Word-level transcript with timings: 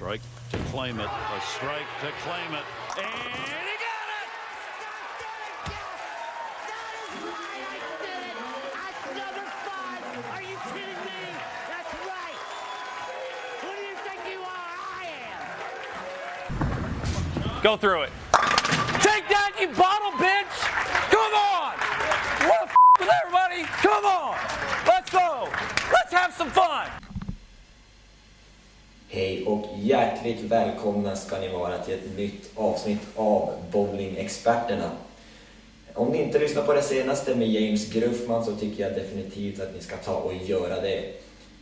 Strike 0.00 0.22
to 0.50 0.56
claim 0.72 0.98
it. 0.98 1.04
A 1.04 1.40
strike 1.42 1.84
to 2.00 2.10
claim 2.22 2.54
it. 2.54 2.64
And 2.96 3.04
he 3.04 3.76
got 3.84 4.08
it! 4.16 4.28
That's 8.72 9.04
number 9.14 9.44
five. 9.60 10.00
Are 10.32 10.40
you 10.40 10.56
kidding 10.72 11.00
me? 11.04 11.20
That's 11.68 11.92
right. 12.08 12.40
Who 13.60 13.68
do 13.76 13.82
you 13.82 13.96
think 13.96 14.20
you 14.32 14.40
are? 14.40 14.72
I 14.96 15.04
am. 17.58 17.62
Go 17.62 17.76
through 17.76 18.04
it. 18.04 18.12
Take 19.02 19.28
that, 19.28 19.52
you 19.60 19.68
bottle 19.68 20.12
bitch! 20.12 20.64
Come 21.10 21.34
on! 21.34 21.76
What 22.48 22.70
f- 22.70 22.76
with 23.00 23.10
everybody? 23.22 23.64
Come 23.82 24.06
on! 24.06 24.34
Let's 24.86 25.10
go! 25.10 25.50
Let's 25.92 26.12
have 26.14 26.32
some 26.32 26.48
fun! 26.48 26.88
Hej 29.12 29.44
och 29.46 29.66
hjärtligt 29.82 30.40
välkomna 30.40 31.16
ska 31.16 31.38
ni 31.38 31.48
vara 31.48 31.78
till 31.78 31.94
ett 31.94 32.16
nytt 32.16 32.50
avsnitt 32.54 33.00
av 33.16 33.50
Bowlingexperterna. 33.72 34.90
Om 35.94 36.08
ni 36.08 36.22
inte 36.22 36.38
lyssnar 36.38 36.62
på 36.62 36.72
det 36.72 36.82
senaste 36.82 37.34
med 37.34 37.48
James 37.48 37.92
Gruffman 37.92 38.44
så 38.44 38.56
tycker 38.56 38.82
jag 38.82 38.94
definitivt 38.94 39.60
att 39.60 39.74
ni 39.74 39.80
ska 39.80 39.96
ta 39.96 40.14
och 40.14 40.34
göra 40.34 40.80
det. 40.80 41.04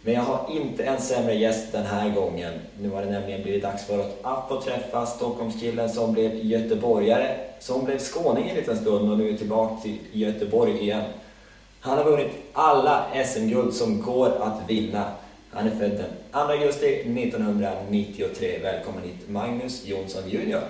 Men 0.03 0.15
jag 0.15 0.21
har 0.21 0.47
inte 0.57 0.85
en 0.85 1.01
sämre 1.01 1.35
gäst 1.35 1.73
den 1.73 1.87
här 1.87 2.11
gången. 2.11 2.53
Nu 2.81 2.91
har 2.91 3.03
det 3.03 3.11
nämligen 3.11 3.43
blivit 3.43 3.63
dags 3.63 3.87
för 3.87 3.99
oss 3.99 4.13
att 4.23 4.49
få 4.49 4.61
träffa 4.61 5.07
Stockholmskillen 5.07 5.89
som 5.89 6.13
blev 6.13 6.45
göteborgare, 6.45 7.37
som 7.61 7.85
blev 7.85 7.99
skåning 7.99 8.49
en 8.49 8.57
liten 8.57 8.77
stund 8.77 9.13
och 9.13 9.19
nu 9.19 9.31
är 9.31 9.37
tillbaka 9.37 9.83
till 9.83 9.99
Göteborg 10.13 10.83
igen. 10.83 11.05
Han 11.81 11.99
har 11.99 12.05
vunnit 12.05 12.33
alla 12.53 13.07
SM-guld 13.27 13.75
som 13.75 14.03
går 14.03 14.29
att 14.43 14.71
vinna. 14.71 15.05
Han 15.51 15.67
är 15.67 15.71
född 15.71 15.91
den 15.91 16.11
2 16.33 16.39
augusti 16.39 16.87
1993. 16.87 18.59
Välkommen 18.63 19.03
hit 19.03 19.29
Magnus 19.29 19.87
Jonsson 19.87 20.23
Junior. 20.29 20.61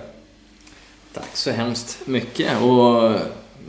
Tack 1.13 1.35
så 1.35 1.51
hemskt 1.51 2.07
mycket 2.07 2.61
och 2.61 3.11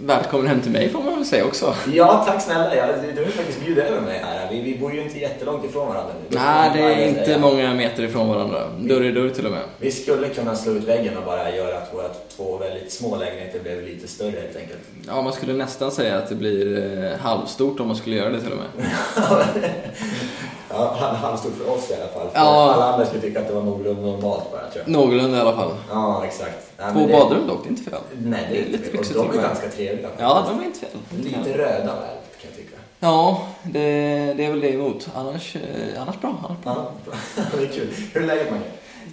välkommen 0.05 0.47
hem 0.47 0.61
till 0.61 0.71
mig 0.71 0.89
får 0.89 1.03
man 1.03 1.15
väl 1.15 1.27
säga 1.27 1.45
också. 1.45 1.75
Ja, 1.93 2.25
tack 2.27 2.43
snälla. 2.43 2.77
Ja, 2.77 2.87
du 3.15 3.25
har 3.25 3.31
faktiskt 3.31 3.61
bjudit 3.61 3.85
över 3.85 4.01
mig 4.01 4.19
här. 4.19 4.40
Vi, 4.51 4.61
vi 4.61 4.79
bor 4.79 4.93
ju 4.95 5.03
inte 5.03 5.19
jättelångt 5.19 5.65
ifrån 5.65 5.89
varandra 5.89 6.13
nu. 6.29 6.37
Nej, 6.39 6.71
det 6.75 6.81
är 6.83 6.91
Ja, 7.01 7.07
inte 7.07 7.31
ja. 7.31 7.39
många 7.39 7.75
meter 7.75 8.03
ifrån 8.03 8.29
varandra. 8.29 8.59
Dörr 8.79 9.05
i 9.05 9.13
dörr 9.13 9.29
till 9.31 9.47
och 9.47 9.53
med. 9.53 9.61
Vi 9.79 9.91
skulle 9.91 10.29
kunna 10.29 10.55
slå 10.57 10.73
ut 10.73 10.85
väggen 10.85 11.17
och 11.17 11.25
bara 11.25 11.57
göra 11.57 11.77
att 11.79 11.95
våra 11.95 12.09
två 12.37 12.57
väldigt 12.59 12.93
små 12.93 13.17
lägenheter 13.17 13.61
blev 13.61 13.83
lite 13.83 14.09
större 14.09 14.31
helt 14.31 14.57
enkelt. 14.57 14.81
Ja, 15.07 15.23
man 15.23 15.33
skulle 15.33 15.53
nästan 15.53 15.91
säga 15.91 16.19
att 16.19 16.29
det 16.29 16.35
blir 16.35 16.79
eh, 17.13 17.19
halvstort 17.21 17.81
om 17.81 17.87
man 17.87 17.97
skulle 17.97 18.17
göra 18.17 18.31
det 18.31 18.41
till 18.41 18.53
och 18.53 18.59
med. 18.59 18.87
Ja, 20.73 20.97
halv- 21.01 21.17
halvstort 21.17 21.53
för 21.65 21.73
oss 21.75 21.91
i 21.91 21.95
alla 21.95 22.07
fall. 22.13 22.29
För 22.31 22.39
Ja. 22.39 22.73
Alla 22.75 22.93
andra 22.93 23.07
skulle 23.07 23.21
tycka 23.23 23.41
att 23.41 23.49
det 23.49 23.55
var 23.55 23.63
någorlunda 23.63 24.03
normalt 24.03 24.51
bara 24.53 24.61
tror 24.71 24.85
jag. 24.87 24.89
Någorlunda 24.89 25.39
i 25.39 25.41
alla 25.41 25.53
fall. 25.57 25.71
Ja, 25.91 26.25
exakt. 26.27 26.71
Nej, 26.79 26.93
Två 26.93 27.07
det- 27.07 27.13
badrum 27.13 27.47
dock, 27.47 27.59
det 27.63 27.69
är 27.69 27.71
inte 27.71 27.91
fel. 27.91 28.01
Nej, 28.25 28.47
det 28.51 28.57
är 28.61 28.65
lite 28.65 28.97
inte 28.97 29.19
Och 29.19 29.27
de 29.33 29.39
är 29.39 29.43
ganska 29.43 29.69
trevliga. 29.69 30.09
Ja, 30.19 30.47
de 30.51 30.61
är 30.61 30.65
inte 30.65 30.79
fel. 30.81 30.91
Lite 31.23 31.59
röda 31.59 31.85
väl. 31.85 32.17
Ja, 33.01 33.47
det, 33.63 33.81
det 34.37 34.45
är 34.45 34.51
väl 34.51 34.61
det 34.61 34.73
emot. 34.75 35.09
Annars, 35.15 35.57
eh, 35.57 36.03
annars 36.03 36.21
bra. 36.21 36.35
Annars 36.65 36.65
bra. 36.65 36.93
Ja, 37.37 37.43
det 37.59 37.63
är 37.65 37.73
kul. 37.73 37.89
Hur 38.13 38.23
är 38.23 38.27
läget 38.27 38.51
Mange? 38.51 38.65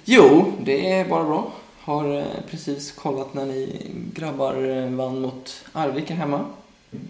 Jo, 0.06 0.54
det 0.64 0.92
är 0.92 1.06
bara 1.06 1.24
bra. 1.24 1.52
Har 1.82 2.18
eh, 2.18 2.24
precis 2.50 2.92
kollat 2.92 3.34
när 3.34 3.46
ni 3.46 3.82
grabbar 4.14 4.70
eh, 4.70 4.90
vann 4.90 5.22
mot 5.22 5.66
Arvika 5.74 6.14
hemma. 6.14 6.46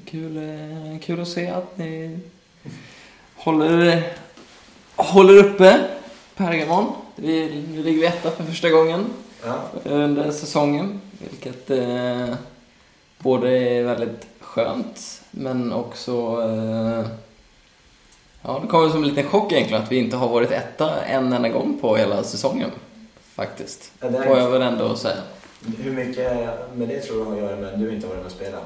Kul, 0.06 0.38
eh, 0.38 1.00
kul 1.02 1.22
att 1.22 1.28
se 1.28 1.48
att 1.48 1.78
ni 1.78 2.20
håller, 3.36 4.14
håller 4.96 5.38
uppe 5.38 5.80
Pergamon. 6.36 6.92
Vi, 7.16 7.64
nu 7.74 7.84
ligger 7.84 8.00
vi 8.02 8.06
etta 8.08 8.32
för 8.32 8.44
första 8.44 8.70
gången 8.70 9.06
Ja. 9.46 9.62
under 9.84 10.32
säsongen. 10.32 11.02
Vilket 11.30 11.70
eh, 11.70 12.36
både 13.20 13.50
är 13.58 13.84
väldigt 13.84 14.28
skönt 14.48 15.22
men 15.32 15.74
också... 15.74 16.12
Eh, 16.42 17.06
ja, 18.42 18.60
det 18.62 18.68
kommer 18.68 18.90
som 18.90 19.04
en 19.04 19.10
liten 19.10 19.30
chock 19.30 19.52
egentligen 19.52 19.84
att 19.84 19.92
vi 19.92 19.98
inte 19.98 20.16
har 20.18 20.30
varit 20.30 20.52
etta 20.52 21.04
en 21.06 21.34
enda 21.34 21.50
gång 21.50 21.78
på 21.82 21.96
hela 21.96 22.24
säsongen. 22.24 22.70
Faktiskt. 23.36 23.92
Ja, 24.00 24.12
Får 24.12 24.38
jag 24.38 24.52
väl 24.52 24.62
ändå 24.62 24.96
säga. 24.96 25.18
Hur 25.78 25.92
mycket 25.92 26.34
med 26.76 26.88
det 26.88 27.00
tror 27.00 27.18
du 27.18 27.24
har 27.24 27.34
att 27.34 27.40
göra 27.40 27.56
med 27.56 27.74
att 27.74 27.80
du 27.80 27.94
inte 27.94 28.08
har 28.08 28.14
varit 28.14 28.24
med 28.24 28.26
och 28.26 28.32
spelat? 28.32 28.64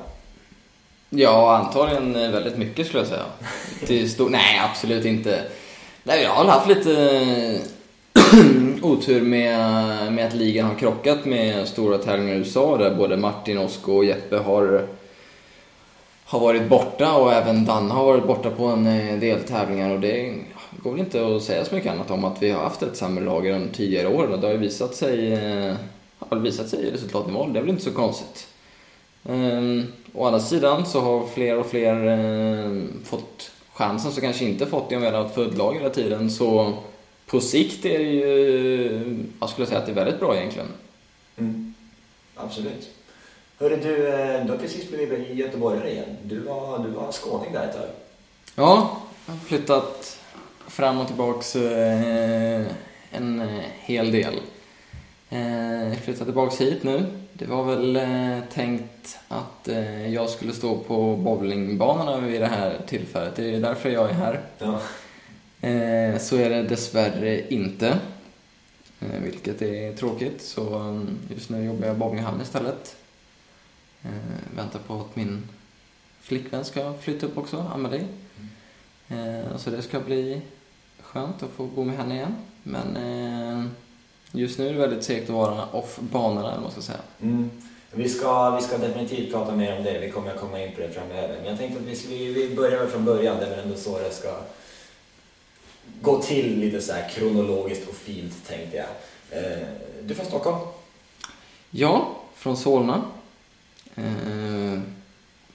Ja, 1.09 1.57
antagligen 1.57 2.13
väldigt 2.13 2.57
mycket 2.57 2.87
skulle 2.87 2.99
jag 2.99 3.07
säga. 3.07 3.25
Till 3.85 4.11
stor... 4.11 4.29
Nej, 4.29 4.61
absolut 4.69 5.05
inte. 5.05 5.43
Nej, 6.03 6.23
jag 6.23 6.29
har 6.29 6.45
haft 6.45 6.67
lite 6.67 7.61
otur 8.81 9.21
med, 9.21 10.13
med 10.13 10.27
att 10.27 10.33
ligan 10.33 10.67
har 10.67 10.75
krockat 10.75 11.25
med 11.25 11.67
stora 11.67 11.97
tävlingar 11.97 12.35
i 12.35 12.37
USA 12.37 12.77
där 12.77 12.95
både 12.95 13.17
Martin, 13.17 13.57
Osko 13.57 13.93
och 13.93 14.05
Jeppe 14.05 14.37
har, 14.37 14.87
har 16.31 16.39
varit 16.39 16.69
borta 16.69 17.15
och 17.15 17.33
även 17.33 17.65
Dan 17.65 17.91
har 17.91 18.05
varit 18.05 18.27
borta 18.27 18.51
på 18.51 18.65
en 18.65 18.87
eh, 18.87 19.19
del 19.19 19.43
tävlingar 19.43 19.89
och 19.89 19.99
det 19.99 20.35
går 20.83 20.91
väl 20.91 20.99
inte 20.99 21.35
att 21.35 21.43
säga 21.43 21.65
så 21.65 21.75
mycket 21.75 21.91
annat 21.91 22.11
om 22.11 22.23
att 22.23 22.41
vi 22.41 22.51
har 22.51 22.63
haft 22.63 22.83
ett 22.83 22.97
sämre 22.97 23.23
lag 23.23 23.47
än 23.47 23.69
tidigare 23.69 24.07
år 24.07 24.27
och 24.27 24.39
det 24.39 24.47
har 24.47 24.53
ju 24.53 24.59
visat 24.59 24.95
sig, 24.95 25.33
eh, 25.33 25.75
har 26.19 26.37
visat 26.37 26.69
sig 26.69 26.79
i 26.79 26.91
resultatnivån. 26.91 27.53
Det 27.53 27.59
är 27.59 27.61
väl 27.61 27.69
inte 27.69 27.83
så 27.83 27.91
konstigt. 27.91 28.47
Ehm, 29.29 29.87
å 30.13 30.25
andra 30.25 30.39
sidan 30.39 30.85
så 30.85 30.99
har 30.99 31.27
fler 31.27 31.59
och 31.59 31.65
fler 31.65 32.07
eh, 32.07 32.83
fått 33.03 33.51
chansen 33.73 34.11
som 34.11 34.21
kanske 34.21 34.45
inte 34.45 34.65
fått 34.65 34.89
det 34.89 34.95
om 34.95 35.01
vi 35.01 35.07
hade 35.07 35.23
haft 35.23 35.35
fulllag 35.35 35.73
hela 35.73 35.89
tiden. 35.89 36.29
Så 36.29 36.73
på 37.25 37.39
sikt 37.39 37.85
är 37.85 37.99
det 37.99 38.11
ju, 38.11 39.25
jag 39.39 39.49
skulle 39.49 39.67
säga 39.67 39.79
att 39.79 39.85
det 39.85 39.91
är 39.91 39.95
väldigt 39.95 40.19
bra 40.19 40.37
egentligen. 40.37 40.67
Mm. 41.37 41.73
Absolut. 42.35 42.89
Hörru 43.61 43.77
du, 43.77 44.07
eh, 44.07 44.45
du 44.45 44.51
har 44.51 44.57
precis 44.57 44.89
blivit 44.89 45.29
göteborgare 45.29 45.91
igen. 45.91 46.17
Du 46.23 46.39
var, 46.39 46.79
du 46.79 46.89
var 46.89 47.11
skåning 47.11 47.53
där 47.53 47.67
ett 47.67 47.73
tag. 47.73 47.85
Ja, 48.55 49.01
jag 49.25 49.33
har 49.33 49.39
flyttat 49.39 50.19
fram 50.67 50.99
och 50.99 51.07
tillbaks 51.07 51.55
eh, 51.55 52.65
en 53.11 53.41
eh, 53.41 53.61
hel 53.79 54.11
del. 54.11 54.33
Jag 55.29 55.97
flyttade 55.97 56.25
tillbaks 56.25 56.61
hit 56.61 56.83
nu. 56.83 57.05
Det 57.33 57.45
var 57.45 57.63
väl 57.63 57.99
tänkt 58.53 59.19
att 59.27 59.69
jag 60.09 60.29
skulle 60.29 60.53
stå 60.53 60.77
på 60.77 61.15
bowlingbanorna 61.15 62.17
vid 62.19 62.41
det 62.41 62.47
här 62.47 62.77
tillfället. 62.87 63.35
Det 63.35 63.55
är 63.55 63.59
därför 63.59 63.89
jag 63.89 64.09
är 64.09 64.13
här. 64.13 64.41
Ja. 64.57 64.79
Så 66.19 66.35
är 66.35 66.49
det 66.49 66.63
dessvärre 66.63 67.53
inte. 67.53 67.99
Vilket 68.99 69.61
är 69.61 69.93
tråkigt. 69.95 70.41
Så 70.41 70.75
mm, 70.75 71.17
just 71.35 71.49
nu 71.49 71.65
jobbar 71.65 71.87
jag 71.87 71.95
i 71.95 71.99
bowlinghallen 71.99 72.41
istället. 72.41 72.95
Eh, 74.03 74.55
väntar 74.55 74.79
på 74.79 74.93
att 74.93 75.15
min 75.15 75.49
flickvän 76.21 76.65
ska 76.65 76.93
flytta 76.93 77.25
upp 77.25 77.37
också, 77.37 77.65
Amelie. 77.73 78.07
Eh, 79.07 79.57
så 79.57 79.69
det 79.69 79.81
ska 79.81 79.99
bli 79.99 80.41
skönt 81.01 81.43
att 81.43 81.49
få 81.49 81.65
bo 81.65 81.83
med 81.83 81.97
henne 81.97 82.15
igen. 82.15 82.35
Men 82.63 82.95
eh, 82.95 83.65
just 84.31 84.59
nu 84.59 84.67
är 84.67 84.73
det 84.73 84.79
väldigt 84.79 85.03
segt 85.03 85.29
att 85.29 85.35
vara 85.35 85.65
off 85.65 85.99
banorna, 85.99 86.39
eller 86.39 86.53
vad 86.53 86.61
man 86.61 86.71
ska 86.71 86.81
säga. 86.81 86.99
Mm. 87.21 87.49
Vi, 87.93 88.09
ska, 88.09 88.49
vi 88.55 88.61
ska 88.61 88.77
definitivt 88.77 89.31
prata 89.31 89.55
mer 89.55 89.77
om 89.77 89.83
det. 89.83 89.99
Vi 89.99 90.11
kommer 90.11 90.31
att 90.31 90.39
komma 90.39 90.63
in 90.63 90.75
på 90.75 90.81
det 90.81 90.89
framöver. 90.89 91.37
Men 91.37 91.45
jag 91.45 91.57
tänkte 91.57 91.79
att 91.79 91.85
vi, 91.85 92.07
vi, 92.07 92.33
vi 92.47 92.55
börjar 92.55 92.79
väl 92.79 92.87
från 92.87 93.05
början. 93.05 93.37
Det 93.37 93.45
är 93.45 93.49
väl 93.49 93.59
ändå 93.59 93.75
så 93.75 93.99
det 93.99 94.11
ska 94.11 94.37
gå 96.01 96.21
till 96.21 96.59
lite 96.59 96.81
så 96.81 96.93
här 96.93 97.09
kronologiskt 97.09 97.89
och 97.89 97.95
fint 97.95 98.47
tänkte 98.47 98.77
jag. 98.77 98.87
Eh, 99.39 99.67
du 100.01 100.13
är 100.13 100.15
från 100.15 100.25
Stockholm? 100.25 100.57
Ja, 101.69 102.07
från 102.35 102.57
Solna. 102.57 103.01
Eh, 103.95 104.79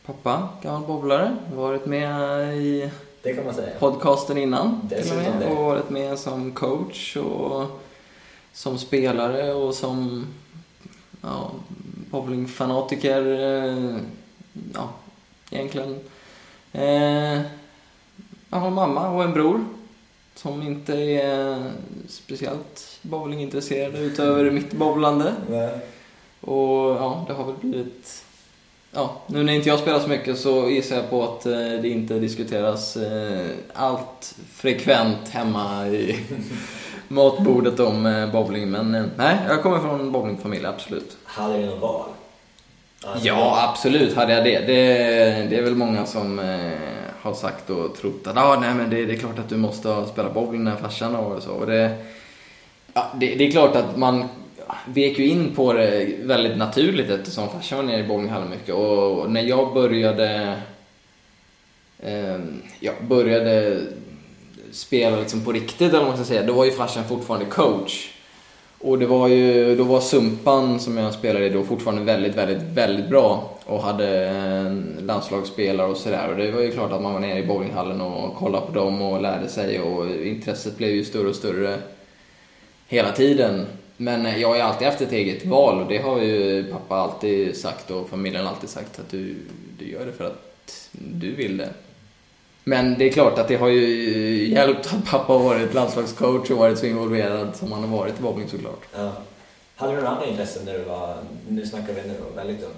pappa, 0.06 0.48
gammal 0.62 0.82
bowlare, 0.86 1.36
varit 1.54 1.86
med 1.86 2.56
i 2.56 2.90
podcasten 3.78 4.38
innan 4.38 4.88
till 4.88 4.98
och 4.98 5.02
Dessutom 5.04 5.22
med, 5.24 5.40
det. 5.40 5.46
och 5.46 5.64
varit 5.64 5.90
med 5.90 6.18
som 6.18 6.52
coach 6.52 7.16
och 7.16 7.80
som 8.52 8.78
spelare 8.78 9.54
och 9.54 9.74
som 9.74 10.26
ja, 11.22 11.50
bowlingfanatiker. 12.10 13.26
eh, 13.40 13.96
Ja, 14.74 14.88
egentligen. 15.50 15.98
Eh, 16.72 17.40
jag 18.50 18.58
har 18.58 18.66
en 18.66 18.74
mamma 18.74 19.08
och 19.10 19.22
en 19.24 19.32
bror 19.32 19.64
som 20.34 20.62
inte 20.62 20.94
är 21.00 21.70
speciellt 22.08 22.98
bowlingintresserade 23.02 23.98
utöver 23.98 24.50
mitt 24.50 24.72
bowlande. 24.72 25.34
Och 26.40 26.90
ja, 26.96 27.24
det 27.28 27.34
har 27.34 27.44
väl 27.44 27.54
blivit... 27.60 28.22
Ja, 28.96 29.12
nu 29.26 29.42
när 29.42 29.52
inte 29.52 29.68
jag 29.68 29.78
spelar 29.78 30.00
så 30.00 30.08
mycket 30.08 30.38
så 30.38 30.70
gissar 30.70 30.96
jag 30.96 31.10
på 31.10 31.22
att 31.22 31.46
eh, 31.46 31.52
det 31.52 31.88
inte 31.88 32.14
diskuteras 32.14 32.96
eh, 32.96 33.46
allt 33.74 34.34
frekvent 34.52 35.28
hemma 35.28 35.88
i 35.88 36.24
matbordet 37.08 37.80
om 37.80 38.06
eh, 38.06 38.32
bowling. 38.32 38.70
Men 38.70 39.10
nej, 39.16 39.36
jag 39.48 39.62
kommer 39.62 39.78
från 39.78 40.00
en 40.00 40.12
bowlingfamilj, 40.12 40.66
absolut. 40.66 41.16
Hade 41.24 41.58
du 41.58 41.66
någon 41.66 41.80
val? 41.80 42.04
Alltså, 43.04 43.26
Ja, 43.26 43.68
absolut 43.70 44.16
hade 44.16 44.32
jag 44.32 44.44
det. 44.44 44.60
Det, 44.60 44.76
det 45.50 45.56
är 45.56 45.62
väl 45.62 45.74
många 45.74 46.06
som 46.06 46.38
har 47.20 47.34
sagt 47.34 47.70
och 47.70 47.96
trott 47.96 48.26
att 48.26 48.36
ah, 48.36 48.58
nej, 48.60 48.74
men 48.74 48.90
det, 48.90 49.04
det 49.04 49.14
är 49.14 49.18
klart 49.18 49.38
att 49.38 49.48
du 49.48 49.56
måste 49.56 49.88
ha 49.88 50.06
spelat 50.06 50.34
bowling 50.34 50.64
när 50.64 50.76
farsan 50.76 51.16
och 51.16 51.42
så. 51.42 51.50
Och 51.50 51.66
det, 51.66 51.90
Ja, 52.92 53.06
det, 53.14 53.34
det 53.34 53.46
är 53.46 53.50
klart 53.50 53.76
att 53.76 53.96
man 53.96 54.28
vek 54.86 55.18
ju 55.18 55.28
in 55.28 55.54
på 55.54 55.72
det 55.72 56.14
väldigt 56.22 56.56
naturligt 56.56 57.10
eftersom 57.10 57.48
farsan 57.48 57.78
var 57.78 57.84
nere 57.84 58.00
i 58.00 58.08
bowlinghallen 58.08 58.50
mycket. 58.50 58.74
Och 58.74 59.30
när 59.30 59.42
jag 59.42 59.74
började, 59.74 60.56
eh, 62.00 62.38
jag 62.80 62.94
började 63.08 63.80
spela 64.72 65.16
liksom 65.16 65.44
på 65.44 65.52
riktigt, 65.52 65.88
eller 65.88 65.98
vad 65.98 66.08
man 66.08 66.16
ska 66.16 66.24
säga, 66.24 66.42
då 66.42 66.52
var 66.52 66.64
ju 66.64 66.70
farsan 66.70 67.04
fortfarande 67.04 67.46
coach. 67.46 68.10
Och 68.78 68.98
det 68.98 69.06
var 69.06 69.28
ju, 69.28 69.76
då 69.76 69.84
var 69.84 70.00
Sumpan 70.00 70.80
som 70.80 70.96
jag 70.96 71.14
spelade 71.14 71.46
i 71.46 71.48
då 71.48 71.64
fortfarande 71.64 72.04
väldigt, 72.04 72.34
väldigt, 72.34 72.62
väldigt 72.62 73.08
bra 73.08 73.58
och 73.64 73.82
hade 73.82 74.26
en 74.28 74.96
landslagsspelare 75.00 75.86
och 75.86 75.96
sådär. 75.96 76.28
Och 76.30 76.36
det 76.36 76.50
var 76.50 76.60
ju 76.60 76.70
klart 76.70 76.92
att 76.92 77.02
man 77.02 77.12
var 77.12 77.20
nere 77.20 77.38
i 77.38 77.46
bowlinghallen 77.46 78.00
och 78.00 78.34
kollade 78.36 78.66
på 78.66 78.72
dem 78.72 79.02
och 79.02 79.22
lärde 79.22 79.48
sig 79.48 79.80
och 79.80 80.10
intresset 80.10 80.78
blev 80.78 80.90
ju 80.90 81.04
större 81.04 81.28
och 81.28 81.34
större 81.34 81.78
hela 82.88 83.12
tiden. 83.12 83.66
Men 83.96 84.40
jag 84.40 84.48
har 84.48 84.56
ju 84.56 84.62
alltid 84.62 84.88
haft 84.88 85.00
ett 85.00 85.12
eget 85.12 85.46
val 85.46 85.80
och 85.82 85.88
det 85.88 85.98
har 85.98 86.20
ju 86.20 86.64
pappa 86.72 86.94
alltid 86.94 87.56
sagt 87.56 87.90
och 87.90 88.08
familjen 88.08 88.46
alltid 88.46 88.70
sagt 88.70 88.98
att 88.98 89.10
du, 89.10 89.34
du 89.78 89.90
gör 89.90 90.06
det 90.06 90.12
för 90.12 90.24
att 90.24 90.88
du 90.92 91.34
vill 91.34 91.56
det. 91.56 91.68
Men 92.64 92.98
det 92.98 93.04
är 93.04 93.12
klart 93.12 93.38
att 93.38 93.48
det 93.48 93.56
har 93.56 93.68
ju 93.68 94.48
hjälpt 94.48 94.86
att 94.86 95.04
pappa 95.04 95.32
har 95.32 95.44
varit 95.44 95.74
landslagscoach 95.74 96.50
och 96.50 96.58
varit 96.58 96.78
så 96.78 96.86
involverad 96.86 97.56
som 97.56 97.72
han 97.72 97.84
har 97.84 97.98
varit 97.98 98.18
i 98.18 98.22
bowling 98.22 98.48
såklart. 98.48 98.82
Ja. 98.94 99.12
Hade 99.76 99.92
du 99.92 99.96
några 99.96 100.08
andra 100.08 100.26
intressen 100.26 100.64
när 100.64 100.72
du 100.72 100.84
var, 100.84 101.16
nu 101.48 101.66
snackar 101.66 101.92
vi 101.92 102.00
när 102.08 102.14
du 102.14 102.20
var 102.20 102.44
väldigt 102.44 102.64
ung? 102.64 102.72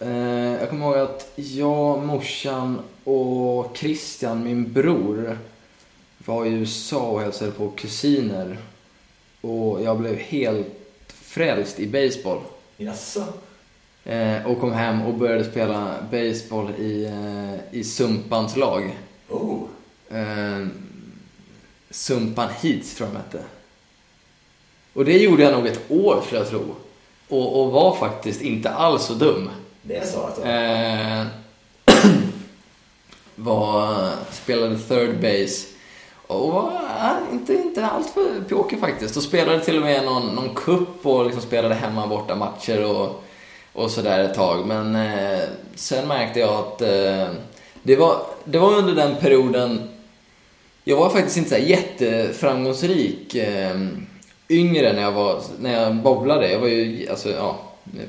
Eh, 0.00 0.60
jag 0.60 0.70
kommer 0.70 0.86
ihåg 0.86 0.96
att 0.96 1.32
jag, 1.34 2.02
morsan 2.02 2.78
och 3.04 3.76
Christian, 3.76 4.44
min 4.44 4.72
bror, 4.72 5.38
var 6.18 6.46
i 6.46 6.48
USA 6.48 7.00
och 7.00 7.20
hälsade 7.20 7.50
på 7.50 7.68
kusiner. 7.68 8.56
Och 9.40 9.82
jag 9.82 9.98
blev 9.98 10.16
helt 10.16 11.12
frälst 11.12 11.80
i 11.80 11.86
baseball. 11.86 12.40
Jaså? 12.76 13.24
Eh, 14.04 14.46
och 14.46 14.60
kom 14.60 14.72
hem 14.72 15.02
och 15.02 15.14
började 15.14 15.44
spela 15.44 15.94
baseball 16.10 16.70
i, 16.78 17.04
eh, 17.04 17.78
i 17.78 17.84
Sumpans 17.84 18.56
lag. 18.56 18.98
Oh. 19.28 19.62
Eh, 20.10 20.66
Sumpan 21.90 22.48
Heats 22.48 22.94
tror 22.94 23.08
jag 23.08 23.14
de 23.14 23.16
hette. 23.16 23.44
Och 24.92 25.04
det 25.04 25.18
gjorde 25.18 25.42
jag 25.42 25.52
nog 25.52 25.66
ett 25.66 25.90
år 25.90 26.22
skulle 26.26 26.40
jag 26.40 26.50
tro. 26.50 26.74
Och, 27.28 27.60
och 27.62 27.72
var 27.72 27.96
faktiskt 27.96 28.42
inte 28.42 28.70
alls 28.70 29.02
så 29.02 29.14
dum. 29.14 29.50
Det 29.82 29.96
är 29.96 30.06
så 30.06 30.22
alltså? 30.22 30.42
Var, 33.34 34.10
spelade 34.32 34.78
third 34.78 35.20
base 35.20 35.66
och 36.26 36.52
var 36.52 36.72
inte, 37.32 37.54
inte 37.54 37.86
allt 37.86 38.10
för 38.10 38.40
pjåkig 38.48 38.80
faktiskt. 38.80 39.16
Och 39.16 39.22
spelade 39.22 39.60
till 39.60 39.76
och 39.76 39.82
med 39.82 40.04
någon, 40.04 40.34
någon 40.34 40.54
cup 40.54 41.06
och 41.06 41.24
liksom 41.24 41.42
spelade 41.42 41.74
hemma 41.74 42.06
borta 42.06 42.34
matcher 42.34 42.84
och, 42.84 43.24
och 43.72 43.90
sådär 43.90 44.24
ett 44.24 44.34
tag. 44.34 44.66
Men 44.66 44.96
eh, 44.96 45.40
sen 45.74 46.08
märkte 46.08 46.40
jag 46.40 46.54
att 46.54 46.82
eh, 46.82 47.28
det, 47.82 47.96
var, 47.96 48.16
det 48.44 48.58
var 48.58 48.74
under 48.74 48.94
den 48.94 49.16
perioden 49.16 49.88
jag 50.88 50.96
var 50.96 51.10
faktiskt 51.10 51.36
inte 51.36 51.50
så 51.50 51.56
jätteframgångsrik 51.56 53.34
eh, 53.34 53.76
yngre 54.48 54.92
när 54.92 55.02
jag, 55.02 55.12
var, 55.12 55.40
när 55.58 55.82
jag 55.82 55.94
bowlade. 55.94 56.52
Jag 56.52 56.58
var 56.58 56.68
ju, 56.68 57.08
alltså 57.10 57.30
ja, 57.30 57.58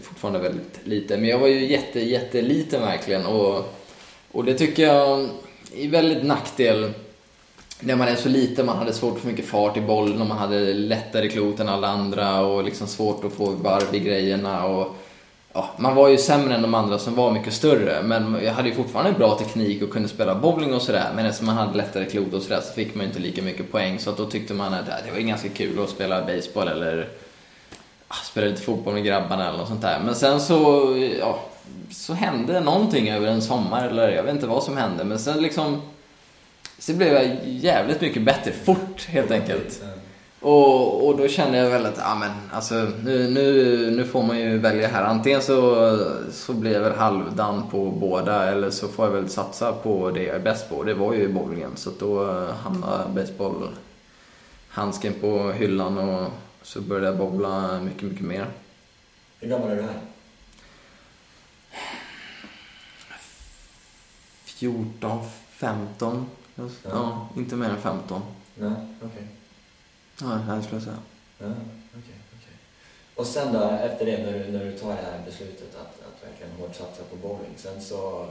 fortfarande 0.02 0.40
väldigt 0.40 0.80
liten. 0.84 1.20
Men 1.20 1.30
jag 1.30 1.40
var 1.40 1.48
ju 1.48 1.66
jätte, 1.66 2.00
jätteliten 2.00 2.82
verkligen. 2.82 3.26
Och, 3.26 3.74
och 4.32 4.46
det 4.46 4.54
tycker 4.54 4.84
jag 4.84 5.30
är 5.76 5.90
väldigt 5.90 6.24
nackdel 6.24 6.94
när 7.80 7.96
man 7.96 8.08
är 8.08 8.16
så 8.16 8.30
liten, 8.30 8.66
man 8.66 8.78
hade 8.78 8.94
svårt 8.94 9.16
att 9.16 9.22
få 9.22 9.28
mycket 9.28 9.46
fart 9.46 9.78
i 9.78 9.82
bollen 9.82 10.22
och 10.22 10.28
man 10.28 10.38
hade 10.38 10.74
lättare 10.74 11.30
klot 11.30 11.60
än 11.60 11.70
alla 11.70 11.88
andra 11.88 12.42
och 12.42 12.64
liksom 12.64 12.88
svårt 12.88 13.24
att 13.24 13.34
få 13.34 13.52
varv 13.52 13.96
i 13.96 14.00
grejerna. 14.00 14.66
Och, 14.66 14.96
ja, 15.54 15.70
man 15.78 15.96
var 15.96 16.08
ju 16.08 16.18
sämre 16.18 16.56
än 16.56 16.62
de 16.62 16.74
andra 16.74 17.00
som 17.00 17.16
var 17.16 17.32
mycket 17.32 17.54
större, 17.54 18.04
men 18.04 18.40
jag 18.44 18.54
hade 18.54 18.70
ju 18.70 18.76
fortfarande 18.76 19.20
bra 19.20 19.36
teknik 19.36 19.82
och 19.82 19.90
kunde 19.90 20.10
spela 20.10 20.36
bowling 20.36 20.74
och 20.74 20.82
sådär. 20.82 21.12
Men 21.16 21.26
eftersom 21.26 21.48
man 21.48 21.58
hade 21.58 21.78
lättare 21.78 22.06
klot 22.06 22.34
och 22.34 22.42
sådär 22.42 22.62
så 22.62 22.74
fick 22.74 22.96
man 22.96 23.02
ju 23.02 23.08
inte 23.08 23.20
lika 23.20 23.42
mycket 23.42 23.72
poäng. 23.72 24.00
Så 24.00 24.10
att 24.10 24.18
då 24.18 24.26
tyckte 24.26 24.54
man 24.54 24.74
att 24.74 24.90
äh, 24.90 24.96
det 25.06 25.12
var 25.12 25.20
ganska 25.20 25.50
kul 25.50 25.84
att 25.84 25.90
spela 25.90 26.26
baseball 26.26 26.68
eller 26.68 27.10
ja, 28.10 28.16
spela 28.24 28.48
lite 28.48 28.62
fotboll 28.62 28.94
med 28.94 29.04
grabbarna 29.04 29.48
eller 29.48 29.58
något 29.58 29.68
sånt 29.68 29.82
där. 29.82 30.00
Men 30.06 30.16
sen 30.16 30.40
så, 30.40 30.94
ja, 31.20 31.40
så 31.92 32.14
hände 32.14 32.60
någonting 32.60 33.10
över 33.10 33.28
en 33.28 33.42
sommar, 33.42 33.88
eller 33.88 34.10
jag 34.10 34.24
vet 34.24 34.36
inte 34.36 34.48
vad 34.48 34.64
som 34.64 34.78
hände, 34.78 35.04
men 35.04 35.20
sen 35.20 35.42
liksom 35.42 35.82
så 36.80 36.94
blev 36.94 37.14
jag 37.14 37.38
jävligt 37.46 38.02
mycket 38.02 38.24
bättre 38.24 38.52
fort 38.52 39.06
helt 39.06 39.32
enkelt. 39.32 39.84
Och, 40.40 41.08
och 41.08 41.18
då 41.18 41.28
kände 41.28 41.58
jag 41.58 41.70
väl 41.70 41.86
att, 41.86 41.98
ja 41.98 42.16
men 42.16 42.32
alltså 42.52 42.76
nu, 43.04 43.30
nu, 43.30 43.92
nu 43.92 44.06
får 44.06 44.24
man 44.24 44.40
ju 44.40 44.58
välja 44.58 44.88
här. 44.88 45.04
Antingen 45.04 45.42
så, 45.42 46.00
så 46.32 46.54
blir 46.54 46.74
jag 46.74 46.82
väl 46.82 46.96
halvdan 46.96 47.70
på 47.72 47.92
båda 47.92 48.52
eller 48.52 48.70
så 48.70 48.88
får 48.88 49.06
jag 49.06 49.12
väl 49.12 49.30
satsa 49.30 49.74
på 49.74 50.12
det 50.12 50.24
jag 50.24 50.36
är 50.36 50.40
bäst 50.40 50.70
på. 50.70 50.84
Det 50.84 50.94
var 50.94 51.14
ju 51.14 51.34
bowlingen. 51.34 51.72
Så 51.76 51.92
då 52.00 52.26
hamnade 52.64 53.04
baseballhandsken 53.16 55.14
på 55.22 55.52
hyllan 55.52 55.98
och 55.98 56.32
så 56.62 56.82
började 56.82 57.08
jag 57.08 57.18
bowla 57.18 57.80
mycket, 57.80 58.04
mycket 58.04 58.26
mer. 58.26 58.46
Hur 59.40 59.50
gammal 59.50 59.72
är 59.72 59.76
du 59.76 59.82
här? 59.82 60.00
14, 64.44 65.20
15. 65.50 66.26
Ja, 66.58 66.64
Ja. 66.84 67.30
inte 67.38 67.56
mer 67.56 67.70
än 67.70 67.82
15. 67.82 68.22
Nej, 68.56 68.72
okej. 69.04 69.28
Ja, 70.22 70.56
det 70.56 70.64
skulle 70.64 70.76
jag 70.76 70.84
säga. 70.84 70.98
Ja, 71.40 71.46
okej, 71.92 72.16
okej. 72.38 72.56
Och 73.16 73.26
sen 73.26 73.54
då, 73.54 73.60
efter 73.70 74.06
det, 74.06 74.18
när 74.18 74.34
du, 74.34 74.52
när 74.52 74.66
du 74.66 74.78
tar 74.78 74.90
det 74.90 75.02
här 75.12 75.22
beslutet 75.26 75.76
att, 75.76 75.82
att 76.08 76.30
verkligen 76.30 76.52
hårt 76.60 76.76
satsa 76.76 77.04
på 77.10 77.16
bowling, 77.16 77.52
sen 77.56 77.82
så, 77.82 78.28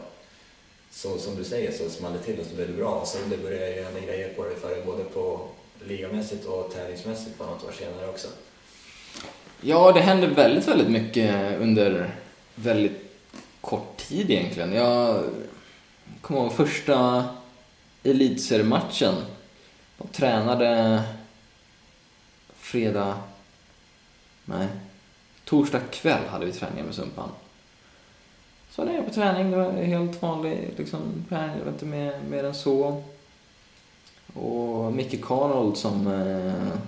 så 0.91 1.19
som 1.19 1.37
du 1.37 1.45
säger 1.45 1.73
så 1.73 1.91
small 1.91 2.13
det 2.13 2.19
till 2.19 2.41
och 2.41 2.47
så 2.47 2.55
blev 2.55 2.69
du 2.69 2.77
bra. 2.77 2.91
Och 2.95 3.07
sen 3.09 3.31
det 3.31 3.37
började 3.37 3.75
ju 3.77 3.83
hända 3.83 4.01
grejer 4.01 4.35
på 4.35 4.45
dig 4.45 4.57
för 4.57 4.69
dig, 4.71 4.83
både 4.87 5.05
på 5.05 5.41
ligamässigt 5.85 6.45
och 6.47 6.71
tävlingsmässigt 6.75 7.39
på 7.39 7.45
något 7.45 7.65
år 7.65 7.73
senare 7.73 8.09
också. 8.09 8.29
Ja, 9.61 9.93
det 9.93 10.01
hände 10.01 10.27
väldigt, 10.27 10.69
väldigt 10.69 10.91
mycket 10.91 11.61
under 11.61 12.15
väldigt 12.55 12.93
kort 13.61 13.97
tid 13.97 14.31
egentligen. 14.31 14.73
Jag 14.73 15.23
kommer 16.21 16.41
ihåg 16.41 16.53
första 16.53 17.25
elitseriematchen. 18.11 19.15
de 19.99 20.09
tränade 20.09 21.03
fredag... 22.57 23.19
Nej. 24.45 24.69
Torsdag 25.45 25.81
kväll 25.91 26.27
hade 26.29 26.47
vi 26.47 26.53
träning 26.53 26.85
med 26.85 26.95
Sumpan. 26.95 27.29
Så 28.71 28.85
var 28.85 28.93
jag 28.93 29.07
på 29.07 29.13
träning, 29.15 29.51
det 29.51 29.57
var 29.57 29.73
helt 29.73 30.23
vanlig 30.23 30.75
liksom, 30.77 31.01
träning, 31.29 31.59
det 31.59 31.65
var 31.65 31.73
inte 31.73 31.85
mer, 31.85 32.21
mer 32.31 32.45
än 32.45 32.55
så. 32.55 33.03
Och 34.35 34.93
Micke 34.93 35.25
Carnold 35.25 35.77
som 35.77 36.07
eh, 36.07 36.79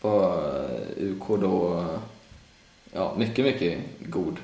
var 0.00 0.64
eh, 0.96 1.04
UK 1.04 1.28
då, 1.28 1.86
ja, 2.92 3.14
mycket, 3.16 3.44
mycket 3.44 3.78
god 3.98 4.36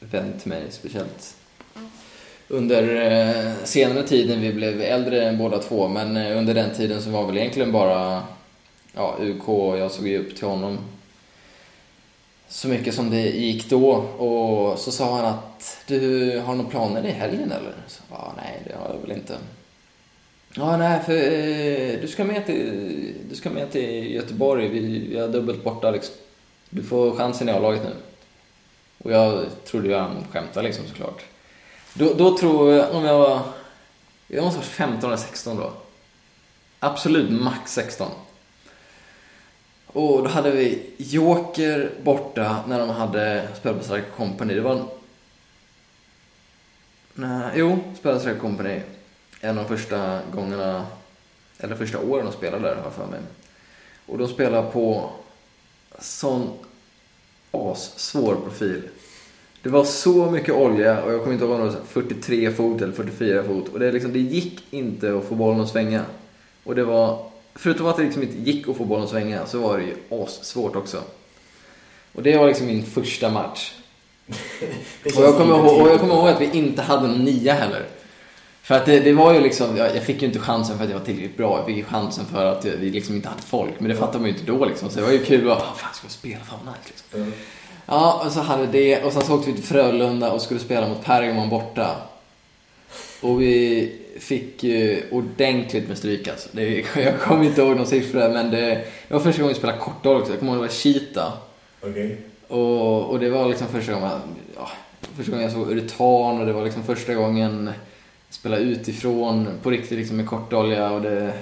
vän 0.00 0.38
till 0.38 0.48
mig, 0.48 0.72
speciellt 0.72 1.36
under 2.48 3.12
eh, 3.12 3.64
senare 3.64 4.02
tid 4.02 4.28
när 4.28 4.36
vi 4.36 4.52
blev 4.52 4.80
äldre 4.80 5.28
än 5.28 5.38
båda 5.38 5.58
två, 5.58 5.88
men 5.88 6.16
eh, 6.16 6.38
under 6.38 6.54
den 6.54 6.74
tiden 6.74 7.02
så 7.02 7.10
var 7.10 7.26
väl 7.26 7.36
egentligen 7.36 7.72
bara 7.72 8.22
ja, 8.94 9.16
UK 9.20 9.48
och 9.48 9.78
jag 9.78 9.90
såg 9.90 10.08
ju 10.08 10.18
upp 10.18 10.36
till 10.36 10.46
honom 10.46 10.78
så 12.48 12.68
mycket 12.68 12.94
som 12.94 13.10
det 13.10 13.20
gick 13.20 13.70
då. 13.70 13.90
Och 13.96 14.78
så 14.78 14.92
sa 14.92 15.16
han 15.16 15.24
att 15.24 15.78
du 15.86 16.38
har 16.38 16.54
några 16.54 16.70
planer 16.70 17.06
i 17.06 17.10
helgen 17.10 17.52
eller? 17.52 17.72
Så 17.86 18.02
jag 18.08 18.18
bara, 18.18 18.32
nej 18.36 18.62
det 18.66 18.74
har 18.74 18.94
jag 18.94 19.00
väl 19.08 19.16
inte. 19.16 19.36
Ja, 20.56 20.76
nej, 20.76 21.00
för 21.06 21.12
eh, 21.12 22.00
du 22.00 22.08
ska 22.08 22.24
med 22.24 22.46
till, 22.46 23.14
du 23.28 23.34
ska 23.34 23.50
med 23.50 23.72
till 23.72 24.14
Göteborg. 24.14 24.68
Vi, 24.68 24.98
vi 24.98 25.18
har 25.18 25.28
dubbelt 25.28 25.64
borta 25.64 25.90
liksom. 25.90 26.14
Du 26.70 26.82
får 26.82 27.16
chansen 27.16 27.48
i 27.48 27.52
A-laget 27.52 27.82
nu. 27.84 27.92
Och 28.98 29.12
jag 29.12 29.44
trodde 29.64 29.88
ju 29.88 29.94
han 29.94 30.24
skämtade 30.30 30.66
liksom 30.66 30.84
såklart. 30.86 31.24
Då, 31.98 32.14
då 32.14 32.38
tror 32.38 32.72
jag, 32.72 32.94
om 32.94 33.04
jag 33.04 33.18
var, 33.18 33.42
jag 34.26 34.44
måste 34.44 34.58
vara 34.58 34.68
15 34.68 35.10
eller 35.10 35.22
16 35.22 35.56
då. 35.56 35.72
Absolut 36.78 37.30
max 37.30 37.72
16. 37.72 38.10
Och 39.86 40.22
då 40.22 40.28
hade 40.28 40.50
vi 40.50 40.90
Joker 40.96 41.90
borta 42.02 42.64
när 42.66 42.78
de 42.78 42.88
hade 42.90 43.48
spelat 43.58 43.78
på 43.78 43.84
Strike 43.84 44.10
Company. 44.16 44.54
Det 44.54 44.60
var... 44.60 44.84
Nej, 47.14 47.50
jo, 47.54 47.78
spelade 47.98 48.20
Strike 48.20 48.40
Company. 48.40 48.80
En 49.40 49.58
av 49.58 49.64
de 49.68 49.76
första 49.76 50.20
gångerna, 50.32 50.86
eller 51.58 51.76
första 51.76 51.98
åren 51.98 52.26
de 52.26 52.32
spelade 52.32 52.68
där, 52.68 52.76
har 52.76 52.84
jag 52.84 52.94
för 52.94 53.06
mig. 53.06 53.20
Och 54.06 54.18
de 54.18 54.28
spelade 54.28 54.70
på 54.70 55.10
sån 55.98 56.58
svår 57.96 58.34
profil. 58.34 58.88
Det 59.66 59.72
var 59.72 59.84
så 59.84 60.30
mycket 60.30 60.54
olja 60.54 61.02
och 61.02 61.12
jag 61.12 61.20
kommer 61.20 61.32
inte 61.32 61.44
ihåg 61.44 61.54
om 61.54 61.66
det 61.66 61.72
var 61.72 61.80
43 61.88 62.50
fot 62.50 62.82
eller 62.82 62.92
44 62.92 63.42
fot. 63.42 63.68
Och 63.72 63.78
det, 63.78 63.92
liksom, 63.92 64.12
det 64.12 64.18
gick 64.18 64.62
inte 64.70 65.18
att 65.18 65.24
få 65.24 65.34
bollen 65.34 65.60
att 65.60 65.68
svänga. 65.68 66.04
Och 66.64 66.74
det 66.74 66.84
var 66.84 67.30
förutom 67.54 67.86
att 67.86 67.96
det 67.96 68.02
liksom 68.02 68.22
inte 68.22 68.38
gick 68.50 68.68
att 68.68 68.76
få 68.76 68.84
bollen 68.84 69.04
att 69.04 69.10
svänga 69.10 69.46
så 69.46 69.58
var 69.58 69.78
det 69.78 69.84
ju 69.84 70.26
svårt 70.26 70.76
också. 70.76 71.02
Och 72.12 72.22
det 72.22 72.36
var 72.38 72.46
liksom 72.46 72.66
min 72.66 72.82
första 72.86 73.30
match. 73.30 73.72
Och 75.16 75.22
jag, 75.22 75.36
kommer 75.36 75.54
ihåg, 75.58 75.82
och 75.82 75.88
jag 75.88 76.00
kommer 76.00 76.14
ihåg 76.14 76.28
att 76.28 76.40
vi 76.40 76.50
inte 76.58 76.82
hade 76.82 77.08
någon 77.08 77.24
nia 77.24 77.54
heller. 77.54 77.82
För 78.62 78.74
att 78.74 78.86
det, 78.86 79.00
det 79.00 79.12
var 79.12 79.34
ju 79.34 79.40
liksom, 79.40 79.76
jag, 79.76 79.96
jag 79.96 80.02
fick 80.02 80.22
ju 80.22 80.28
inte 80.28 80.38
chansen 80.38 80.76
för 80.76 80.84
att 80.84 80.90
jag 80.90 80.98
var 80.98 81.04
tillräckligt 81.06 81.36
bra. 81.36 81.56
Jag 81.58 81.66
fick 81.66 81.76
ju 81.76 81.84
chansen 81.84 82.24
för 82.26 82.46
att 82.46 82.64
vi 82.64 82.90
liksom 82.90 83.14
inte 83.14 83.28
hade 83.28 83.42
folk. 83.42 83.72
Men 83.78 83.88
det 83.90 83.96
fattade 83.96 84.18
man 84.18 84.28
ju 84.30 84.32
inte 84.38 84.52
då 84.52 84.64
liksom. 84.64 84.90
Så 84.90 85.00
det 85.00 85.06
var 85.06 85.12
ju 85.12 85.24
kul 85.24 85.50
att, 85.50 85.58
"Ah, 85.58 85.74
fan 85.76 85.94
ska 85.94 86.06
vi 86.06 86.12
spela? 86.12 86.44
Fan 86.44 86.58
vad 86.64 86.74
nice 86.74 86.88
liksom. 86.88 87.20
Mm. 87.20 87.32
Ja, 87.86 88.22
och 88.26 88.32
så 88.32 88.40
hade 88.40 88.66
vi 88.66 88.78
det. 88.78 89.04
Och 89.04 89.12
sen 89.12 89.22
så 89.22 89.34
åkte 89.34 89.50
vi 89.50 89.56
till 89.56 89.64
Frölunda 89.64 90.32
och 90.32 90.42
skulle 90.42 90.60
spela 90.60 90.88
mot 90.88 91.04
Pergamon 91.04 91.48
borta. 91.48 91.96
Och 93.20 93.42
vi 93.42 93.92
fick 94.18 94.64
ju 94.64 95.02
ordentligt 95.10 95.88
med 95.88 95.98
stryk 95.98 96.28
alltså. 96.28 96.48
Det, 96.52 96.84
jag 96.96 97.20
kommer 97.20 97.44
inte 97.44 97.62
ihåg 97.62 97.76
någon 97.76 97.86
siffra 97.86 98.28
men 98.28 98.50
det, 98.50 98.84
det 99.08 99.14
var 99.14 99.20
första 99.20 99.42
gången 99.42 99.54
vi 99.54 99.58
spelade 99.58 99.78
kortboll 99.78 100.16
också. 100.16 100.32
Jag 100.32 100.38
kommer 100.38 100.52
ihåg 100.52 100.62
det 100.62 100.66
var 100.66 100.74
Cheetah. 100.74 101.32
Okej. 101.80 102.18
Och, 102.48 103.10
och 103.10 103.20
det 103.20 103.30
var 103.30 103.48
liksom 103.48 103.68
första 103.68 103.92
gången, 103.92 104.10
ja, 104.56 104.68
första 105.16 105.30
gången 105.32 105.44
jag 105.44 105.52
såg 105.52 105.70
uretan 105.70 106.40
och 106.40 106.46
det 106.46 106.52
var 106.52 106.64
liksom 106.64 106.84
första 106.84 107.14
gången 107.14 107.66
jag 108.26 108.34
spelade 108.34 108.62
utifrån 108.62 109.48
på 109.62 109.70
riktigt 109.70 109.98
liksom 109.98 110.16
med 110.16 110.26
kortolja 110.26 110.90
och 110.90 111.02
det... 111.02 111.32